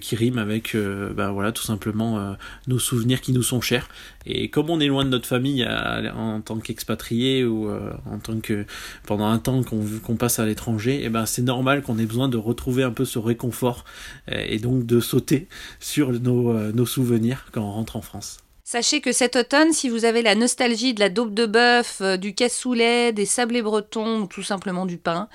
qui 0.00 0.16
riment 0.16 0.38
avec 0.38 0.74
ben 0.74 1.30
voilà 1.30 1.52
tout 1.52 1.62
simplement 1.62 2.36
nos 2.66 2.78
souvenirs 2.78 3.20
qui 3.20 3.32
nous 3.32 3.42
sont 3.42 3.60
chers. 3.60 3.88
Et 4.24 4.48
comme 4.48 4.70
on 4.70 4.80
est 4.80 4.86
loin 4.86 5.04
de 5.04 5.10
notre 5.10 5.26
famille 5.26 5.66
en 5.66 6.40
tant 6.40 6.58
qu'expatrié 6.58 7.44
ou 7.44 7.70
en 7.70 8.18
tant 8.18 8.40
que 8.40 8.64
pendant 9.06 9.26
un 9.26 9.38
temps 9.38 9.62
qu'on 9.62 9.84
qu'on 10.02 10.16
passe 10.16 10.38
à 10.38 10.46
l'étranger, 10.46 11.04
et 11.04 11.08
ben 11.08 11.26
c'est 11.26 11.42
normal 11.42 11.82
qu'on 11.82 11.98
ait 11.98 12.06
besoin 12.06 12.28
de 12.28 12.36
retrouver 12.36 12.82
un 12.82 12.90
peu 12.90 13.04
ce 13.04 13.18
réconfort 13.18 13.84
et 14.30 14.58
donc 14.58 14.86
de 14.86 15.00
sauter 15.00 15.48
sur 15.80 16.12
nos 16.12 16.86
souvenirs 16.86 17.46
rentre 17.64 17.96
en 17.96 18.02
France. 18.02 18.38
Sachez 18.68 19.00
que 19.00 19.12
cet 19.12 19.36
automne, 19.36 19.72
si 19.72 19.88
vous 19.88 20.04
avez 20.04 20.22
la 20.22 20.34
nostalgie 20.34 20.92
de 20.92 20.98
la 20.98 21.08
daube 21.08 21.32
de 21.32 21.46
bœuf, 21.46 21.98
euh, 22.00 22.16
du 22.16 22.34
cassoulet, 22.34 23.12
des 23.12 23.24
sablés 23.24 23.62
bretons 23.62 24.22
ou 24.22 24.26
tout 24.26 24.42
simplement 24.42 24.86
du 24.86 24.98
pain, 24.98 25.28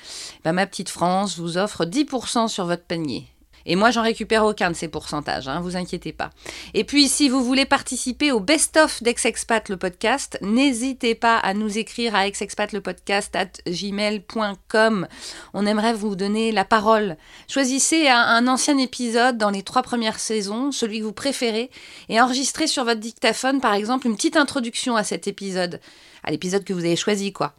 bah, 0.43 0.51
ma 0.51 0.67
petite 0.67 0.89
France 0.89 1.39
vous 1.39 1.57
offre 1.57 1.85
10% 1.85 2.49
sur 2.49 2.65
votre 2.65 2.83
panier. 2.83 3.27
Et 3.65 3.75
moi, 3.75 3.91
j'en 3.91 4.01
récupère 4.01 4.45
aucun 4.45 4.71
de 4.71 4.75
ces 4.75 4.87
pourcentages, 4.87 5.47
hein, 5.47 5.59
vous 5.61 5.75
inquiétez 5.75 6.13
pas. 6.13 6.29
Et 6.73 6.83
puis, 6.83 7.07
si 7.07 7.29
vous 7.29 7.43
voulez 7.43 7.65
participer 7.65 8.31
au 8.31 8.39
best-of 8.39 9.01
d'Ex-Expat 9.03 9.69
le 9.69 9.77
podcast, 9.77 10.37
n'hésitez 10.41 11.15
pas 11.15 11.37
à 11.37 11.53
nous 11.53 11.77
écrire 11.77 12.15
à 12.15 12.27
exexpatlepodcast 12.27 13.35
at 13.35 13.51
gmail.com. 13.67 15.07
On 15.53 15.65
aimerait 15.65 15.93
vous 15.93 16.15
donner 16.15 16.51
la 16.51 16.65
parole. 16.65 17.17
Choisissez 17.47 18.07
un 18.09 18.47
ancien 18.47 18.77
épisode 18.77 19.37
dans 19.37 19.49
les 19.49 19.63
trois 19.63 19.83
premières 19.83 20.19
saisons, 20.19 20.71
celui 20.71 20.99
que 20.99 21.05
vous 21.05 21.13
préférez, 21.13 21.69
et 22.09 22.21
enregistrez 22.21 22.67
sur 22.67 22.83
votre 22.83 22.99
dictaphone, 22.99 23.61
par 23.61 23.73
exemple, 23.73 24.07
une 24.07 24.15
petite 24.15 24.37
introduction 24.37 24.95
à 24.95 25.03
cet 25.03 25.27
épisode, 25.27 25.79
à 26.23 26.31
l'épisode 26.31 26.63
que 26.63 26.73
vous 26.73 26.85
avez 26.85 26.95
choisi, 26.95 27.33
quoi. 27.33 27.53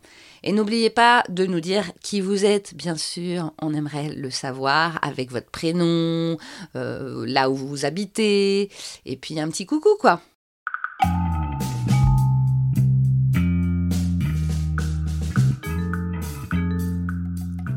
Et 0.44 0.52
n'oubliez 0.52 0.90
pas 0.90 1.22
de 1.28 1.46
nous 1.46 1.60
dire 1.60 1.92
qui 2.02 2.20
vous 2.20 2.44
êtes, 2.44 2.74
bien 2.74 2.96
sûr, 2.96 3.52
on 3.60 3.74
aimerait 3.74 4.08
le 4.08 4.30
savoir 4.30 4.98
avec 5.02 5.30
votre 5.30 5.50
prénom, 5.50 6.36
euh, 6.74 7.24
là 7.26 7.50
où 7.50 7.54
vous 7.54 7.84
habitez, 7.84 8.70
et 9.06 9.16
puis 9.16 9.38
un 9.38 9.48
petit 9.48 9.66
coucou, 9.66 9.96
quoi. 10.00 10.20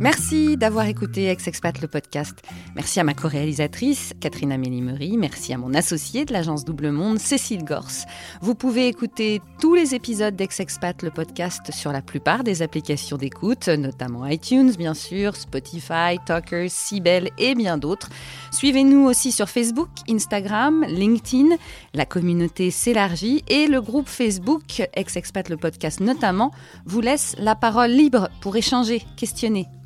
Merci 0.01 0.57
d'avoir 0.57 0.87
écouté 0.87 1.27
Ex-Expat 1.29 1.81
le 1.81 1.87
podcast. 1.87 2.41
Merci 2.75 2.99
à 2.99 3.05
ma 3.05 3.13
co-réalisatrice, 3.13 4.13
Catherine 4.19 4.51
Amélie. 4.51 5.15
Merci 5.17 5.53
à 5.53 5.57
mon 5.57 5.73
associé 5.73 6.25
de 6.25 6.33
l'agence 6.33 6.65
Double 6.65 6.91
Monde, 6.91 7.17
Cécile 7.17 7.63
Gors. 7.63 8.05
Vous 8.41 8.55
pouvez 8.55 8.89
écouter 8.89 9.41
tous 9.61 9.73
les 9.73 9.95
épisodes 9.95 10.35
d'Ex-Expat 10.35 11.01
le 11.01 11.11
podcast 11.11 11.71
sur 11.71 11.93
la 11.93 12.01
plupart 12.01 12.43
des 12.43 12.61
applications 12.61 13.15
d'écoute, 13.15 13.69
notamment 13.69 14.27
iTunes, 14.27 14.73
bien 14.77 14.93
sûr, 14.93 15.37
Spotify, 15.37 16.19
Talkers, 16.25 16.69
Sibel 16.69 17.29
et 17.37 17.55
bien 17.55 17.77
d'autres. 17.77 18.09
Suivez-nous 18.51 19.05
aussi 19.05 19.31
sur 19.31 19.47
Facebook, 19.47 19.89
Instagram, 20.09 20.83
LinkedIn. 20.89 21.55
La 21.93 22.05
communauté 22.05 22.69
s'élargit 22.69 23.45
et 23.47 23.67
le 23.67 23.79
groupe 23.79 24.09
Facebook, 24.09 24.83
Ex-Expat 24.93 25.47
le 25.47 25.55
podcast 25.55 26.01
notamment, 26.01 26.51
vous 26.85 26.99
laisse 26.99 27.33
la 27.39 27.55
parole 27.55 27.91
libre 27.91 28.29
pour 28.41 28.57
échanger, 28.57 29.01
questionner, 29.15 29.67